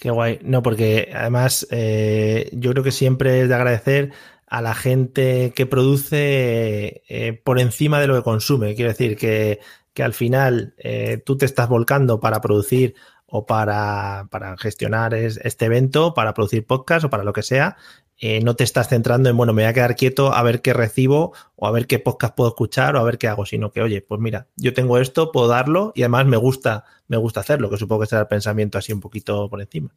Qué 0.01 0.11
guay. 0.11 0.39
No, 0.43 0.62
porque 0.62 1.09
además 1.14 1.66
eh, 1.70 2.51
yo 2.53 2.72
creo 2.72 2.85
que 2.85 2.93
siempre 2.93 3.41
es 3.41 3.49
de 3.49 3.55
agradecer 3.55 4.12
a 4.55 4.63
la 4.63 4.75
gente 4.75 5.53
que 5.57 5.67
produce 5.67 7.03
eh, 7.09 7.41
por 7.43 7.59
encima 7.59 7.99
de 7.99 8.07
lo 8.07 8.15
que 8.15 8.23
consume. 8.23 8.77
Quiero 8.77 8.91
decir 8.91 9.17
que, 9.17 9.59
al 10.01 10.15
final 10.15 10.75
eh, 10.79 11.21
tú 11.27 11.37
te 11.37 11.45
estás 11.45 11.69
volcando 11.69 12.21
para 12.21 12.41
producir 12.41 12.95
o 13.27 13.47
para, 13.47 14.29
gestionar 14.59 15.13
este 15.13 15.65
evento, 15.65 16.15
para 16.15 16.35
producir 16.35 16.65
podcast 16.65 17.05
o 17.05 17.11
para 17.11 17.25
lo 17.25 17.33
que 17.33 17.43
sea. 17.43 17.77
Eh, 18.17 18.43
no 18.45 18.55
te 18.55 18.63
estás 18.63 18.89
centrando 18.89 19.29
en, 19.29 19.37
bueno, 19.37 19.53
me 19.53 19.63
voy 19.63 19.71
a 19.71 19.73
quedar 19.73 19.97
quieto 19.97 20.33
a 20.33 20.41
ver 20.45 20.63
qué 20.63 20.73
recibo 20.73 21.33
o 21.57 21.67
a 21.67 21.73
ver 21.73 21.89
qué 21.89 21.99
podcast 21.99 22.37
puedo 22.37 22.51
escuchar 22.51 22.95
o 22.95 23.01
a 23.01 23.03
ver 23.03 23.19
qué 23.19 23.27
hago, 23.27 23.47
sino 23.47 23.73
que, 23.73 23.83
oye, 23.83 24.03
pues 24.03 24.21
mira, 24.21 24.47
yo 24.55 24.73
tengo 24.73 24.99
esto, 24.99 25.33
puedo 25.33 25.49
darlo 25.49 25.91
y 25.97 26.03
además 26.03 26.27
me 26.27 26.37
gusta, 26.37 26.85
me 27.09 27.17
gusta 27.17 27.41
hacerlo, 27.41 27.71
que 27.71 27.77
supongo 27.77 28.03
que 28.03 28.07
será 28.07 28.21
el 28.23 28.29
pensamiento 28.29 28.79
así 28.79 28.93
un 28.93 29.01
poquito 29.01 29.51
por 29.51 29.61
encima. 29.61 29.91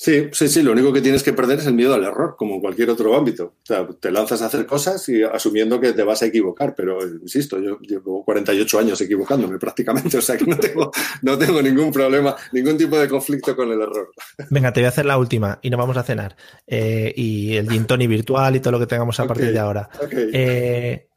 Sí, 0.00 0.28
sí, 0.30 0.46
sí, 0.46 0.62
lo 0.62 0.70
único 0.70 0.92
que 0.92 1.00
tienes 1.00 1.24
que 1.24 1.32
perder 1.32 1.58
es 1.58 1.66
el 1.66 1.74
miedo 1.74 1.92
al 1.92 2.04
error, 2.04 2.36
como 2.38 2.54
en 2.54 2.60
cualquier 2.60 2.88
otro 2.88 3.16
ámbito. 3.16 3.46
O 3.46 3.66
sea, 3.66 3.84
te 3.98 4.12
lanzas 4.12 4.40
a 4.42 4.46
hacer 4.46 4.64
cosas 4.64 5.08
y 5.08 5.24
asumiendo 5.24 5.80
que 5.80 5.92
te 5.92 6.04
vas 6.04 6.22
a 6.22 6.26
equivocar, 6.26 6.76
pero 6.76 7.04
insisto, 7.04 7.60
yo 7.60 7.80
llevo 7.80 8.24
48 8.24 8.78
años 8.78 9.00
equivocándome 9.00 9.58
prácticamente, 9.58 10.16
o 10.16 10.22
sea 10.22 10.36
que 10.36 10.46
no 10.46 10.56
tengo, 10.56 10.92
no 11.22 11.36
tengo 11.36 11.60
ningún 11.60 11.90
problema, 11.90 12.36
ningún 12.52 12.78
tipo 12.78 12.96
de 12.96 13.08
conflicto 13.08 13.56
con 13.56 13.72
el 13.72 13.80
error. 13.80 14.12
Venga, 14.50 14.72
te 14.72 14.78
voy 14.78 14.86
a 14.86 14.90
hacer 14.90 15.04
la 15.04 15.18
última 15.18 15.58
y 15.62 15.70
nos 15.70 15.78
vamos 15.78 15.96
a 15.96 16.04
cenar. 16.04 16.36
Eh, 16.64 17.12
y 17.16 17.56
el 17.56 17.68
gin 17.68 17.84
virtual 18.08 18.54
y 18.54 18.60
todo 18.60 18.70
lo 18.70 18.78
que 18.78 18.86
tengamos 18.86 19.18
a 19.18 19.26
partir 19.26 19.52
de 19.52 19.58
ahora. 19.58 19.90
Eh, 20.12 21.08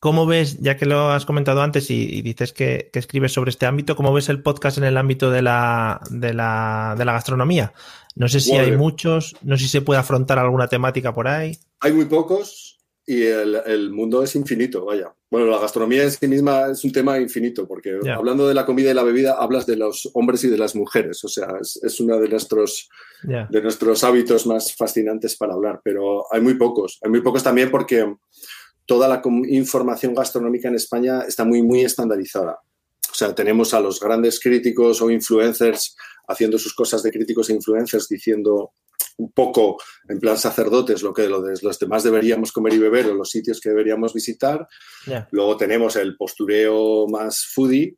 ¿Cómo 0.00 0.26
ves, 0.26 0.58
ya 0.60 0.76
que 0.76 0.86
lo 0.86 1.10
has 1.10 1.26
comentado 1.26 1.60
antes 1.60 1.90
y, 1.90 2.22
dices 2.22 2.52
que, 2.52 2.88
escribes 2.94 3.32
sobre 3.32 3.50
este 3.50 3.66
ámbito, 3.66 3.96
cómo 3.96 4.12
ves 4.12 4.28
el 4.28 4.42
podcast 4.42 4.78
en 4.78 4.84
el 4.84 4.96
ámbito 4.96 5.30
de 5.30 5.42
la, 5.42 6.00
de 6.10 6.34
la, 6.34 6.94
de 6.96 7.04
la 7.04 7.12
gastronomía? 7.12 7.72
No 8.18 8.26
sé 8.26 8.40
si 8.40 8.52
hay 8.52 8.76
muchos, 8.76 9.36
no 9.42 9.56
sé 9.56 9.64
si 9.64 9.70
se 9.70 9.80
puede 9.80 10.00
afrontar 10.00 10.40
alguna 10.40 10.66
temática 10.66 11.14
por 11.14 11.28
ahí. 11.28 11.56
Hay 11.78 11.92
muy 11.92 12.06
pocos 12.06 12.80
y 13.06 13.22
el, 13.22 13.90
mundo 13.92 14.24
es 14.24 14.34
infinito, 14.34 14.84
vaya. 14.84 15.14
Bueno, 15.30 15.46
la 15.46 15.58
gastronomía 15.58 16.02
en 16.02 16.10
sí 16.10 16.26
misma 16.26 16.66
es 16.72 16.82
un 16.82 16.90
tema 16.90 17.20
infinito, 17.20 17.66
porque 17.68 18.00
hablando 18.12 18.48
de 18.48 18.54
la 18.54 18.66
comida 18.66 18.90
y 18.90 18.94
la 18.94 19.04
bebida, 19.04 19.36
hablas 19.38 19.66
de 19.66 19.76
los 19.76 20.10
hombres 20.14 20.42
y 20.42 20.48
de 20.48 20.58
las 20.58 20.74
mujeres. 20.74 21.22
O 21.22 21.28
sea, 21.28 21.46
es, 21.60 22.00
uno 22.00 22.18
de 22.18 22.28
nuestros, 22.28 22.88
de 23.22 23.62
nuestros 23.62 24.02
hábitos 24.02 24.48
más 24.48 24.74
fascinantes 24.74 25.36
para 25.36 25.54
hablar, 25.54 25.80
pero 25.84 26.24
hay 26.32 26.40
muy 26.40 26.54
pocos. 26.54 26.98
Hay 27.04 27.10
muy 27.10 27.20
pocos 27.20 27.44
también 27.44 27.70
porque 27.70 28.04
toda 28.84 29.06
la 29.06 29.22
información 29.48 30.12
gastronómica 30.12 30.66
en 30.66 30.74
España 30.74 31.20
está 31.20 31.44
muy, 31.44 31.62
muy 31.62 31.82
estandarizada. 31.82 32.58
O 33.18 33.24
sea, 33.24 33.34
tenemos 33.34 33.74
a 33.74 33.80
los 33.80 33.98
grandes 33.98 34.38
críticos 34.38 35.02
o 35.02 35.10
influencers 35.10 35.96
haciendo 36.28 36.56
sus 36.56 36.72
cosas 36.72 37.02
de 37.02 37.10
críticos 37.10 37.50
e 37.50 37.52
influencers 37.52 38.06
diciendo 38.06 38.74
un 39.16 39.32
poco 39.32 39.76
en 40.08 40.20
plan 40.20 40.38
sacerdotes 40.38 41.02
lo 41.02 41.12
que 41.12 41.28
los 41.28 41.78
demás 41.80 42.04
deberíamos 42.04 42.52
comer 42.52 42.74
y 42.74 42.78
beber 42.78 43.06
o 43.06 43.14
los 43.14 43.30
sitios 43.30 43.60
que 43.60 43.70
deberíamos 43.70 44.14
visitar. 44.14 44.68
Luego 45.32 45.56
tenemos 45.56 45.96
el 45.96 46.16
postureo 46.16 47.08
más 47.08 47.44
foodie 47.52 47.96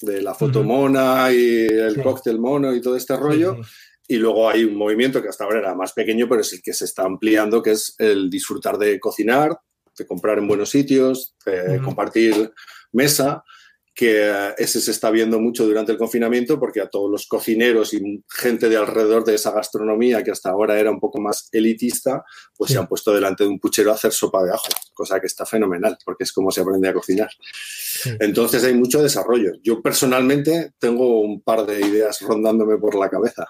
de 0.00 0.22
la 0.22 0.32
foto 0.32 0.62
mona 0.62 1.30
y 1.30 1.66
el 1.66 2.02
cóctel 2.02 2.40
mono 2.40 2.74
y 2.74 2.80
todo 2.80 2.96
este 2.96 3.18
rollo. 3.18 3.58
Y 4.08 4.16
luego 4.16 4.48
hay 4.48 4.64
un 4.64 4.76
movimiento 4.76 5.20
que 5.20 5.28
hasta 5.28 5.44
ahora 5.44 5.58
era 5.58 5.74
más 5.74 5.92
pequeño, 5.92 6.26
pero 6.26 6.40
es 6.40 6.54
el 6.54 6.62
que 6.62 6.72
se 6.72 6.86
está 6.86 7.02
ampliando, 7.02 7.62
que 7.62 7.72
es 7.72 7.96
el 7.98 8.30
disfrutar 8.30 8.78
de 8.78 8.98
cocinar, 8.98 9.58
de 9.98 10.06
comprar 10.06 10.38
en 10.38 10.48
buenos 10.48 10.70
sitios, 10.70 11.36
de 11.44 11.82
compartir 11.82 12.50
mesa, 12.92 13.44
que 13.94 14.54
ese 14.58 14.80
se 14.80 14.90
está 14.90 15.10
viendo 15.10 15.38
mucho 15.38 15.64
durante 15.64 15.92
el 15.92 15.98
confinamiento 15.98 16.58
porque 16.58 16.80
a 16.80 16.88
todos 16.88 17.10
los 17.10 17.26
cocineros 17.26 17.94
y 17.94 18.24
gente 18.28 18.68
de 18.68 18.76
alrededor 18.76 19.24
de 19.24 19.36
esa 19.36 19.52
gastronomía 19.52 20.24
que 20.24 20.32
hasta 20.32 20.50
ahora 20.50 20.78
era 20.78 20.90
un 20.90 20.98
poco 20.98 21.20
más 21.20 21.48
elitista, 21.52 22.24
pues 22.56 22.72
se 22.72 22.78
han 22.78 22.88
puesto 22.88 23.14
delante 23.14 23.44
de 23.44 23.50
un 23.50 23.60
puchero 23.60 23.92
a 23.92 23.94
hacer 23.94 24.12
sopa 24.12 24.42
de 24.42 24.50
ajo, 24.50 24.66
cosa 24.94 25.20
que 25.20 25.28
está 25.28 25.46
fenomenal 25.46 25.96
porque 26.04 26.24
es 26.24 26.32
como 26.32 26.50
se 26.50 26.62
aprende 26.62 26.88
a 26.88 26.94
cocinar. 26.94 27.30
Entonces 28.18 28.64
hay 28.64 28.74
mucho 28.74 29.00
desarrollo. 29.00 29.52
Yo 29.62 29.80
personalmente 29.80 30.72
tengo 30.78 31.20
un 31.20 31.40
par 31.40 31.64
de 31.64 31.80
ideas 31.80 32.20
rondándome 32.20 32.78
por 32.78 32.96
la 32.96 33.08
cabeza. 33.08 33.46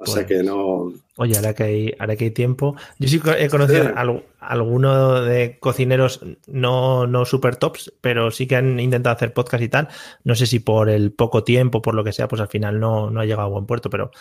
O 0.00 0.06
sea 0.06 0.24
que 0.24 0.42
no. 0.42 0.92
Oye, 1.16 1.36
ahora 1.36 1.54
que 1.54 1.62
hay, 1.64 1.94
ahora 1.98 2.14
que 2.14 2.26
hay 2.26 2.30
tiempo. 2.30 2.76
Yo 2.98 3.08
sí 3.08 3.20
he 3.36 3.48
conocido 3.48 3.88
a 3.96 4.22
alguno 4.40 5.22
de 5.22 5.58
cocineros 5.58 6.20
no, 6.46 7.08
no 7.08 7.24
super 7.24 7.56
tops, 7.56 7.92
pero 8.00 8.30
sí 8.30 8.46
que 8.46 8.54
han 8.54 8.78
intentado 8.78 9.16
hacer 9.16 9.32
podcast 9.32 9.62
y 9.62 9.68
tal. 9.68 9.88
No 10.22 10.36
sé 10.36 10.46
si 10.46 10.60
por 10.60 10.88
el 10.88 11.12
poco 11.12 11.42
tiempo, 11.42 11.82
por 11.82 11.94
lo 11.94 12.04
que 12.04 12.12
sea, 12.12 12.28
pues 12.28 12.40
al 12.40 12.48
final 12.48 12.78
no, 12.78 13.10
no 13.10 13.20
ha 13.20 13.24
llegado 13.24 13.48
a 13.48 13.50
buen 13.50 13.66
puerto, 13.66 13.90
pero 13.90 14.12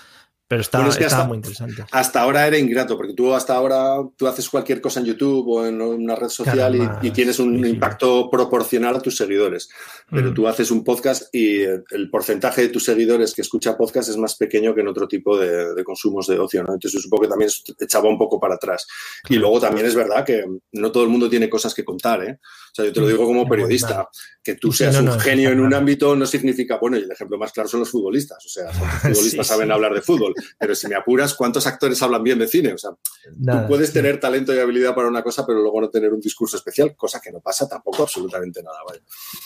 pero 0.48 0.62
está, 0.62 0.80
muy 1.26 1.36
interesante. 1.36 1.84
Hasta 1.92 2.22
ahora 2.22 2.48
era 2.48 2.58
ingrato, 2.58 2.96
porque 2.96 3.14
tú 3.14 3.34
hasta 3.34 3.54
ahora 3.54 3.98
tú 4.16 4.28
haces 4.28 4.48
cualquier 4.48 4.80
cosa 4.80 5.02
en 5.02 5.08
YouTube 5.08 5.46
o 5.46 5.66
en 5.66 5.82
una 5.82 6.16
red 6.16 6.30
social 6.30 7.00
y, 7.02 7.12
tienes 7.12 7.40
un 7.40 7.66
impacto 7.66 8.30
proporcional 8.30 8.96
a 8.96 9.02
tus 9.02 9.18
seguidores. 9.18 9.68
Pero 10.10 10.32
mm. 10.32 10.34
tú 10.34 10.48
haces 10.48 10.72
un 10.72 10.86
podcast 10.86 11.36
y 11.36 11.64
el 11.64 12.10
porcentaje 12.10 12.62
de 12.62 12.70
tus 12.70 12.86
seguidores 12.86 13.34
que 13.34 13.42
escucha 13.42 13.78
podcast 13.78 14.08
es 14.08 14.16
más 14.16 14.36
pequeño 14.36 14.74
que 14.74 14.82
en 14.82 14.88
otro 14.88 15.06
tipo 15.06 15.38
de, 15.38 15.84
consumos 15.84 16.28
de 16.28 16.40
ocio. 16.40 16.64
¿no? 16.64 16.74
Entonces 16.74 17.02
supongo 17.02 17.24
que 17.24 17.30
también 17.30 17.52
echaba 17.80 18.08
un 18.08 18.18
poco 18.18 18.40
para 18.40 18.56
atrás. 18.56 18.88
Y 19.28 19.36
luego 19.36 19.60
también 19.60 19.86
es 19.86 19.96
verdad 19.96 20.26
que 20.26 20.46
no 20.72 20.92
todo 20.94 21.04
el 21.04 21.10
mundo 21.10 21.30
tiene 21.30 21.50
cosas 21.50 21.74
que 21.74 21.84
contar. 21.84 22.24
¿eh? 22.24 22.40
O 22.78 22.82
sea, 22.84 22.86
yo 22.86 22.94
te 22.94 23.02
lo 23.02 23.08
digo 23.08 23.26
como 23.26 23.48
periodista. 23.48 24.08
Que 24.44 24.56
tú 24.56 24.72
seas 24.72 24.96
un 24.98 25.20
genio 25.20 25.50
en 25.50 25.60
un 25.60 25.74
ámbito 25.74 26.16
no 26.16 26.26
significa, 26.26 26.78
bueno, 26.78 26.98
y 26.98 27.02
el 27.02 27.12
ejemplo 27.12 27.38
más 27.38 27.52
claro 27.52 27.68
son 27.68 27.82
los 27.82 27.90
futbolistas. 27.90 28.46
O 28.46 28.50
sea, 28.50 28.66
los 28.66 28.76
futbolistas 29.02 29.48
saben 29.48 29.72
hablar 29.72 29.94
de 29.94 30.02
fútbol 30.02 30.34
pero 30.60 30.76
si 30.76 30.88
me 30.88 30.96
apuras, 30.96 31.34
¿cuántos 31.34 31.68
actores 31.68 32.02
hablan 32.02 32.24
bien 32.24 32.40
de 32.40 32.48
cine? 32.48 32.74
O 32.74 32.78
sea, 32.78 32.92
tú 32.92 33.68
puedes 33.68 33.94
tener 33.94 34.20
talento 34.20 34.54
y 34.54 34.60
habilidad 34.60 34.96
para 34.96 35.08
una 35.08 35.24
cosa, 35.24 35.46
pero 35.46 35.62
luego 35.62 35.82
no 35.82 35.90
tener 35.90 36.14
un 36.14 36.20
discurso 36.20 36.58
especial, 36.58 36.96
cosa 36.96 37.20
que 37.20 37.32
no 37.32 37.40
pasa 37.40 37.68
tampoco 37.68 38.04
absolutamente 38.04 38.62
nada. 38.64 38.78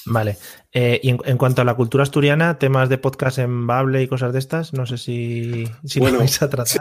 Vale. 0.05 0.37
Eh, 0.71 0.99
y 1.03 1.09
en, 1.09 1.37
cuanto 1.37 1.61
a 1.61 1.65
la 1.65 1.75
cultura 1.75 2.03
asturiana, 2.03 2.59
temas 2.59 2.89
de 2.89 2.97
podcast 2.97 3.39
en 3.39 3.67
Bable 3.67 4.01
y 4.01 4.07
cosas 4.07 4.33
de 4.33 4.39
estas, 4.39 4.73
no 4.73 4.85
sé 4.85 4.97
si, 4.97 5.65
si 5.85 5.99
bueno, 5.99 6.19
vais 6.19 6.41
a 6.41 6.49
tratar. 6.49 6.79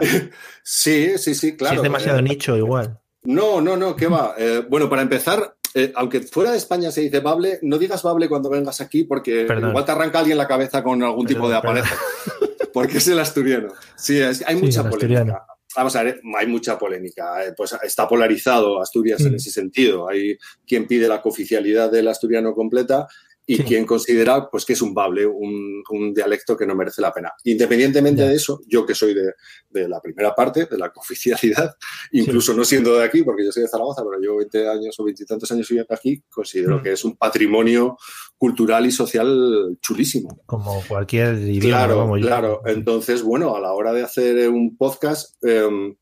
Sí, 0.63 1.17
sí, 1.17 1.35
sí, 1.35 1.55
claro. 1.55 1.73
Si 1.73 1.77
es 1.77 1.83
demasiado 1.83 2.19
eh, 2.19 2.23
nicho, 2.23 2.55
igual. 2.57 2.99
No, 3.23 3.61
no, 3.61 3.77
no, 3.77 3.95
¿qué 3.95 4.07
va? 4.07 4.33
Eh, 4.37 4.65
bueno, 4.67 4.89
para 4.89 5.03
empezar, 5.03 5.55
aunque 5.95 6.21
fuera 6.21 6.51
de 6.51 6.57
España 6.57 6.91
se 6.91 7.01
dice 7.01 7.19
Bable, 7.19 7.59
no 7.61 7.77
digas 7.77 8.03
Bable 8.03 8.27
cuando 8.27 8.49
vengas 8.49 8.81
aquí 8.81 9.03
porque 9.03 9.43
igual 9.43 9.85
te 9.85 9.91
arranca 9.91 10.19
alguien 10.19 10.37
la 10.37 10.47
cabeza 10.47 10.83
con 10.83 11.01
algún 11.03 11.25
tipo 11.25 11.49
de 11.49 11.55
aparejo. 11.55 11.95
porque 12.73 12.97
es 12.97 13.07
el 13.07 13.19
asturiano. 13.19 13.73
Sí, 13.95 14.19
hay 14.21 14.55
mucha 14.55 14.89
polémica. 14.89 15.45
Vamos 15.75 15.95
a 15.95 16.03
ver, 16.03 16.21
hay 16.37 16.47
mucha 16.47 16.77
polémica. 16.77 17.45
Eh, 17.45 17.53
pues 17.55 17.73
está 17.83 18.07
polarizado 18.07 18.81
Asturias 18.81 19.21
en 19.21 19.33
mm. 19.33 19.35
ese 19.35 19.51
sentido. 19.51 20.09
Hay 20.09 20.37
quien 20.67 20.85
pide 20.85 21.07
la 21.07 21.21
cooficialidad 21.21 21.89
del 21.89 22.09
asturiano 22.09 22.53
completa 22.53 23.07
y 23.45 23.59
quien 23.63 23.85
considera 23.85 24.49
pues, 24.49 24.65
que 24.65 24.73
es 24.73 24.81
un 24.81 24.93
bable, 24.93 25.25
un, 25.25 26.13
dialecto 26.13 26.55
que 26.55 26.65
no 26.65 26.75
merece 26.75 27.01
la 27.01 27.11
pena. 27.11 27.31
Independientemente 27.43 28.23
de 28.27 28.35
eso, 28.35 28.61
yo 28.67 28.85
que 28.85 28.95
soy 28.95 29.13
de, 29.13 29.87
la 29.87 29.99
primera 29.99 30.33
parte, 30.33 30.65
de 30.65 30.77
la 30.77 30.91
oficialidad, 30.95 31.75
incluso 32.11 32.53
no 32.53 32.63
siendo 32.63 32.97
de 32.97 33.03
aquí, 33.03 33.23
porque 33.23 33.45
yo 33.45 33.51
soy 33.51 33.63
de 33.63 33.69
Zaragoza, 33.69 34.03
pero 34.03 34.19
llevo 34.19 34.37
20 34.37 34.69
años 34.69 34.99
o 34.99 35.03
20 35.03 35.23
y 35.23 35.25
tantos 35.25 35.51
años 35.51 35.67
viviendo 35.67 35.93
aquí, 35.93 36.23
considero 36.29 36.79
mm. 36.79 36.83
que 36.83 36.91
es 36.93 37.03
un 37.03 37.17
patrimonio 37.17 37.97
cultural 38.37 38.85
y 38.85 38.91
social 38.91 39.77
chulísimo. 39.81 40.41
Como 40.45 40.81
cualquier 40.87 41.35
idioma. 41.35 41.85
Claro, 41.87 42.11
claro. 42.21 42.61
Entonces, 42.65 43.23
bueno, 43.23 43.55
a 43.55 43.59
la 43.59 43.73
hora 43.73 43.93
de 43.93 44.03
hacer 44.03 44.49
un 44.49 44.77
podcast... 44.77 45.43
Em, 45.43 45.95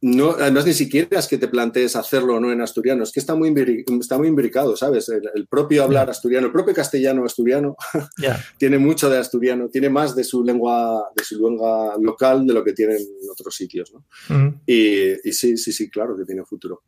no, 0.00 0.30
además 0.30 0.64
ni 0.64 0.74
siquiera 0.74 1.18
es 1.18 1.26
que 1.26 1.38
te 1.38 1.48
plantees 1.48 1.96
hacerlo 1.96 2.36
o 2.36 2.40
no 2.40 2.52
en 2.52 2.60
asturiano, 2.60 3.02
es 3.02 3.10
que 3.10 3.18
está 3.18 3.34
muy, 3.34 3.52
está 4.00 4.16
muy 4.16 4.28
imbricado, 4.28 4.76
¿sabes? 4.76 5.08
El, 5.08 5.48
propio 5.48 5.82
hablar 5.82 6.08
asturiano, 6.08 6.46
el 6.46 6.52
propio 6.52 6.72
castellano 6.72 7.24
asturiano 7.24 7.76
tiene 8.58 8.78
mucho 8.78 9.10
de 9.10 9.18
asturiano, 9.18 9.68
tiene 9.68 9.90
más 9.90 10.14
de 10.14 10.22
su 10.22 10.44
lengua, 10.44 11.04
de 11.16 11.24
su 11.24 11.44
lengua 11.44 11.96
local 12.00 12.46
de 12.46 12.54
lo 12.54 12.62
que 12.62 12.74
tiene 12.74 12.94
en 12.94 13.06
otros 13.30 13.54
sitios, 13.56 13.92
¿no? 13.92 14.60
y, 14.66 15.16
sí, 15.32 15.56
sí, 15.56 15.72
sí, 15.72 15.90
claro 15.90 16.16
que 16.16 16.24
tiene 16.24 16.44
futuro. 16.44 16.82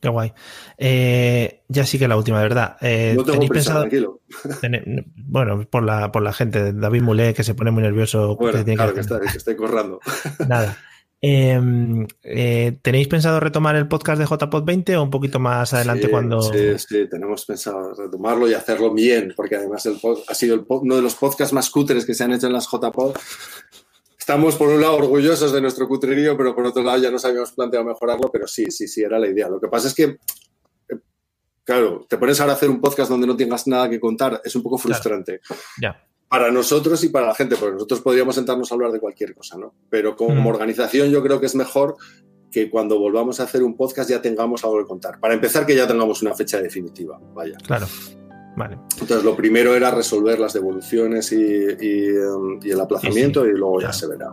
Qué 0.00 0.10
guay. 0.10 0.32
Eh, 0.76 1.62
ya 1.66 1.86
sí 1.86 1.98
que 1.98 2.06
la 2.06 2.18
última, 2.18 2.42
verdad. 2.42 2.76
Eh, 2.82 3.14
no 3.16 3.24
tengo 3.24 3.48
prisa, 3.48 3.80
tranquilo. 3.80 4.20
bueno, 5.16 5.66
por 5.68 5.82
la, 5.82 6.12
por 6.12 6.22
la 6.22 6.34
gente, 6.34 6.74
David 6.74 7.00
Mulé, 7.00 7.32
que 7.32 7.42
se 7.42 7.54
pone 7.54 7.70
muy 7.70 7.82
nervioso. 7.82 8.36
Bueno, 8.36 8.62
claro 8.62 8.92
que, 8.92 9.00
está, 9.00 9.18
que 9.18 9.38
estoy 9.38 9.56
corrando. 9.56 10.00
Nada. 10.46 10.76
Em, 11.26 12.06
eh, 12.22 12.76
¿Tenéis 12.82 13.08
pensado 13.08 13.40
retomar 13.40 13.76
el 13.76 13.88
podcast 13.88 14.18
de 14.18 14.26
JPod 14.26 14.62
20 14.62 14.94
o 14.98 15.04
un 15.04 15.10
poquito 15.10 15.40
más 15.40 15.72
adelante 15.72 16.10
cuando.? 16.10 16.42
Sí, 16.42 16.78
sí, 16.78 17.08
tenemos 17.08 17.46
pensado 17.46 17.94
retomarlo 17.94 18.46
y 18.46 18.52
hacerlo 18.52 18.92
bien, 18.92 19.32
porque 19.34 19.56
además 19.56 19.86
el 19.86 19.98
ha 20.28 20.34
sido 20.34 20.66
uno 20.68 20.96
de 20.96 21.00
los 21.00 21.14
podcasts 21.14 21.54
más 21.54 21.70
cutres 21.70 22.04
que 22.04 22.12
se 22.12 22.24
han 22.24 22.34
hecho 22.34 22.46
en 22.46 22.52
las 22.52 22.68
JPod. 22.70 23.16
Estamos, 24.18 24.56
por 24.56 24.68
un 24.68 24.82
lado, 24.82 24.96
orgullosos 24.96 25.50
de 25.50 25.62
nuestro 25.62 25.88
cutrerío, 25.88 26.36
pero 26.36 26.54
por 26.54 26.66
otro 26.66 26.82
lado 26.82 26.98
ya 26.98 27.10
nos 27.10 27.24
habíamos 27.24 27.52
planteado 27.52 27.86
mejorarlo, 27.86 28.30
pero 28.30 28.46
sí, 28.46 28.66
sí, 28.70 28.86
sí, 28.86 29.02
era 29.02 29.18
la 29.18 29.28
idea. 29.28 29.48
Lo 29.48 29.58
que 29.58 29.68
pasa 29.68 29.88
es 29.88 29.94
que 29.94 30.02
eh, 30.04 30.98
Claro, 31.64 32.04
te 32.06 32.18
pones 32.18 32.38
ahora 32.38 32.52
a 32.52 32.56
hacer 32.56 32.68
un 32.68 32.82
podcast 32.82 33.08
donde 33.08 33.26
no 33.26 33.34
tengas 33.34 33.66
nada 33.66 33.88
que 33.88 33.98
contar, 33.98 34.42
es 34.44 34.54
un 34.54 34.62
poco 34.62 34.76
frustrante. 34.76 35.40
Ya 35.80 36.04
para 36.28 36.50
nosotros 36.50 37.02
y 37.04 37.08
para 37.08 37.26
la 37.28 37.34
gente, 37.34 37.56
porque 37.56 37.74
nosotros 37.74 38.00
podríamos 38.00 38.34
sentarnos 38.34 38.70
a 38.70 38.74
hablar 38.74 38.92
de 38.92 39.00
cualquier 39.00 39.34
cosa, 39.34 39.56
¿no? 39.56 39.74
Pero 39.88 40.16
como 40.16 40.34
mm. 40.34 40.46
organización 40.46 41.10
yo 41.10 41.22
creo 41.22 41.40
que 41.40 41.46
es 41.46 41.54
mejor 41.54 41.96
que 42.50 42.70
cuando 42.70 42.98
volvamos 42.98 43.40
a 43.40 43.44
hacer 43.44 43.62
un 43.62 43.76
podcast 43.76 44.08
ya 44.08 44.22
tengamos 44.22 44.64
algo 44.64 44.78
que 44.78 44.84
contar. 44.84 45.18
Para 45.18 45.34
empezar, 45.34 45.66
que 45.66 45.74
ya 45.74 45.86
tengamos 45.88 46.22
una 46.22 46.34
fecha 46.34 46.60
definitiva, 46.60 47.20
vaya. 47.34 47.56
Claro. 47.66 47.86
Vale. 48.56 48.78
Entonces, 49.00 49.24
lo 49.24 49.34
primero 49.34 49.74
era 49.74 49.90
resolver 49.90 50.38
las 50.38 50.52
devoluciones 50.52 51.32
y, 51.32 52.16
um, 52.18 52.60
el 52.62 52.80
aplazamiento 52.80 53.44
y 53.44 53.52
luego 53.52 53.80
ya 53.80 53.92
se 53.92 54.06
verá. 54.06 54.32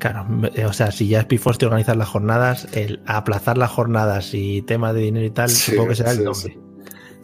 Claro, 0.00 0.26
eh, 0.54 0.64
o 0.64 0.72
sea, 0.72 0.90
si 0.90 1.08
ya 1.08 1.20
es 1.20 1.26
Pifoste 1.26 1.66
organizar 1.66 1.96
las 1.96 2.08
jornadas, 2.08 2.66
el 2.72 3.02
aplazar 3.06 3.58
las 3.58 3.70
jornadas 3.70 4.34
y 4.34 4.62
tema 4.62 4.92
de 4.92 5.02
dinero 5.02 5.26
y 5.26 5.30
tal, 5.30 5.50
supongo 5.50 5.90
que 5.90 5.96
será 5.96 6.12
el 6.12 6.24
nombre. 6.24 6.58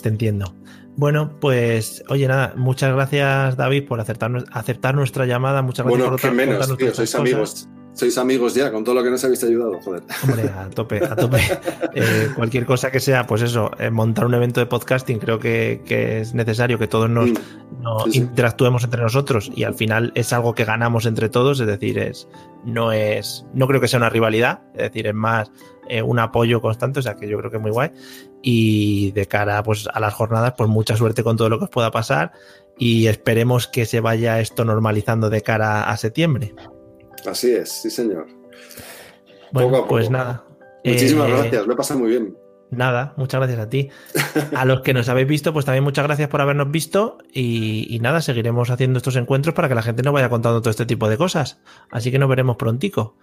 Te 0.02 0.08
entiendo. 0.08 0.54
Bueno, 0.96 1.38
pues 1.40 2.02
oye, 2.08 2.26
nada, 2.26 2.54
muchas 2.56 2.92
gracias 2.94 3.56
David 3.56 3.86
por 3.86 4.00
aceptar, 4.00 4.44
aceptar 4.50 4.94
nuestra 4.94 5.26
llamada, 5.26 5.60
muchas 5.60 5.84
gracias 5.84 6.08
bueno, 6.08 6.16
por 6.16 6.32
menos, 6.32 6.76
tío, 6.78 6.94
sois 6.94 7.14
amigos. 7.14 7.68
sois 7.92 8.16
amigos 8.16 8.54
ya, 8.54 8.72
con 8.72 8.82
todo 8.82 8.94
lo 8.94 9.02
que 9.02 9.10
nos 9.10 9.22
habéis 9.22 9.44
ayudado, 9.44 9.78
joder. 9.82 10.02
Hombre, 10.24 10.48
a 10.48 10.70
tope, 10.70 11.04
a 11.04 11.14
tope. 11.14 11.38
Eh, 11.98 12.28
cualquier 12.36 12.66
cosa 12.66 12.90
que 12.90 13.00
sea, 13.00 13.26
pues 13.26 13.40
eso, 13.40 13.70
eh, 13.78 13.88
montar 13.88 14.26
un 14.26 14.34
evento 14.34 14.60
de 14.60 14.66
podcasting, 14.66 15.18
creo 15.18 15.38
que, 15.38 15.80
es 16.20 16.34
necesario 16.34 16.78
que 16.78 16.86
todos 16.86 17.08
nos, 17.08 17.30
mm. 17.30 17.36
interactuemos 18.12 18.84
entre 18.84 19.00
nosotros 19.00 19.50
y 19.54 19.64
al 19.64 19.74
final 19.74 20.12
es 20.14 20.34
algo 20.34 20.54
que 20.54 20.66
ganamos 20.66 21.06
entre 21.06 21.30
todos, 21.30 21.58
es 21.60 21.66
decir, 21.66 21.98
es 21.98 22.28
no 22.66 22.92
es, 22.92 23.46
no 23.54 23.66
creo 23.66 23.80
que 23.80 23.88
sea 23.88 23.98
una 23.98 24.10
rivalidad, 24.10 24.60
es 24.74 24.82
decir, 24.82 25.06
es 25.06 25.14
más 25.14 25.50
eh, 25.88 26.02
un 26.02 26.18
apoyo 26.18 26.60
constante, 26.60 27.00
o 27.00 27.02
sea 27.02 27.14
que 27.14 27.28
yo 27.28 27.38
creo 27.38 27.50
que 27.50 27.56
es 27.56 27.62
muy 27.62 27.70
guay. 27.70 27.90
Y 28.42 29.12
de 29.12 29.26
cara 29.26 29.62
pues, 29.62 29.88
a 29.92 30.00
las 30.00 30.14
jornadas, 30.14 30.54
pues 30.56 30.68
mucha 30.68 30.96
suerte 30.96 31.22
con 31.22 31.36
todo 31.36 31.48
lo 31.48 31.58
que 31.58 31.64
os 31.64 31.70
pueda 31.70 31.90
pasar 31.90 32.32
y 32.78 33.06
esperemos 33.06 33.66
que 33.66 33.86
se 33.86 34.00
vaya 34.00 34.40
esto 34.40 34.64
normalizando 34.64 35.30
de 35.30 35.42
cara 35.42 35.88
a 35.88 35.96
septiembre. 35.96 36.54
Así 37.26 37.52
es, 37.52 37.70
sí 37.70 37.90
señor. 37.90 38.26
Bueno, 39.52 39.86
pues 39.88 40.10
nada. 40.10 40.44
Muchísimas 40.84 41.28
eh, 41.28 41.32
gracias, 41.32 41.66
lo 41.66 41.72
he 41.72 41.76
pasado 41.76 42.00
muy 42.00 42.10
bien. 42.10 42.36
Nada, 42.70 43.14
muchas 43.16 43.40
gracias 43.40 43.60
a 43.60 43.68
ti. 43.68 43.90
A 44.54 44.64
los 44.64 44.80
que 44.80 44.92
nos 44.92 45.08
habéis 45.08 45.28
visto, 45.28 45.52
pues 45.52 45.64
también 45.64 45.84
muchas 45.84 46.04
gracias 46.04 46.28
por 46.28 46.40
habernos 46.40 46.70
visto 46.70 47.18
y, 47.32 47.98
nada, 48.00 48.20
seguiremos 48.20 48.70
haciendo 48.70 48.98
estos 48.98 49.16
encuentros 49.16 49.54
para 49.54 49.68
que 49.68 49.74
la 49.74 49.82
gente 49.82 50.02
nos 50.02 50.12
vaya 50.12 50.28
contando 50.28 50.60
todo 50.60 50.70
este 50.70 50.86
tipo 50.86 51.08
de 51.08 51.16
cosas. 51.16 51.60
Así 51.90 52.10
que 52.10 52.18
nos 52.18 52.28
veremos 52.28 52.56
prontico. 52.56 53.16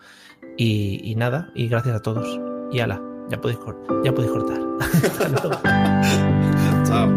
Y, 0.57 1.01
y 1.03 1.15
nada, 1.15 1.51
y 1.55 1.67
gracias 1.67 1.95
a 1.95 2.01
todos. 2.01 2.52
Y 2.73 2.79
ala, 2.79 2.99
ya 3.29 3.39
podéis, 3.39 3.59
ya 4.03 4.11
podéis 4.11 4.31
cortar. 4.31 4.59
Chao. 6.87 7.07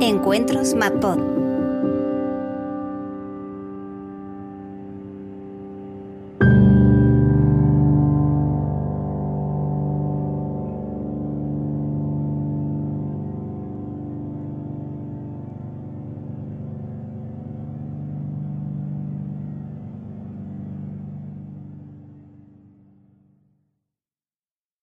Encuentros 0.00 0.74
Mapod 0.74 1.35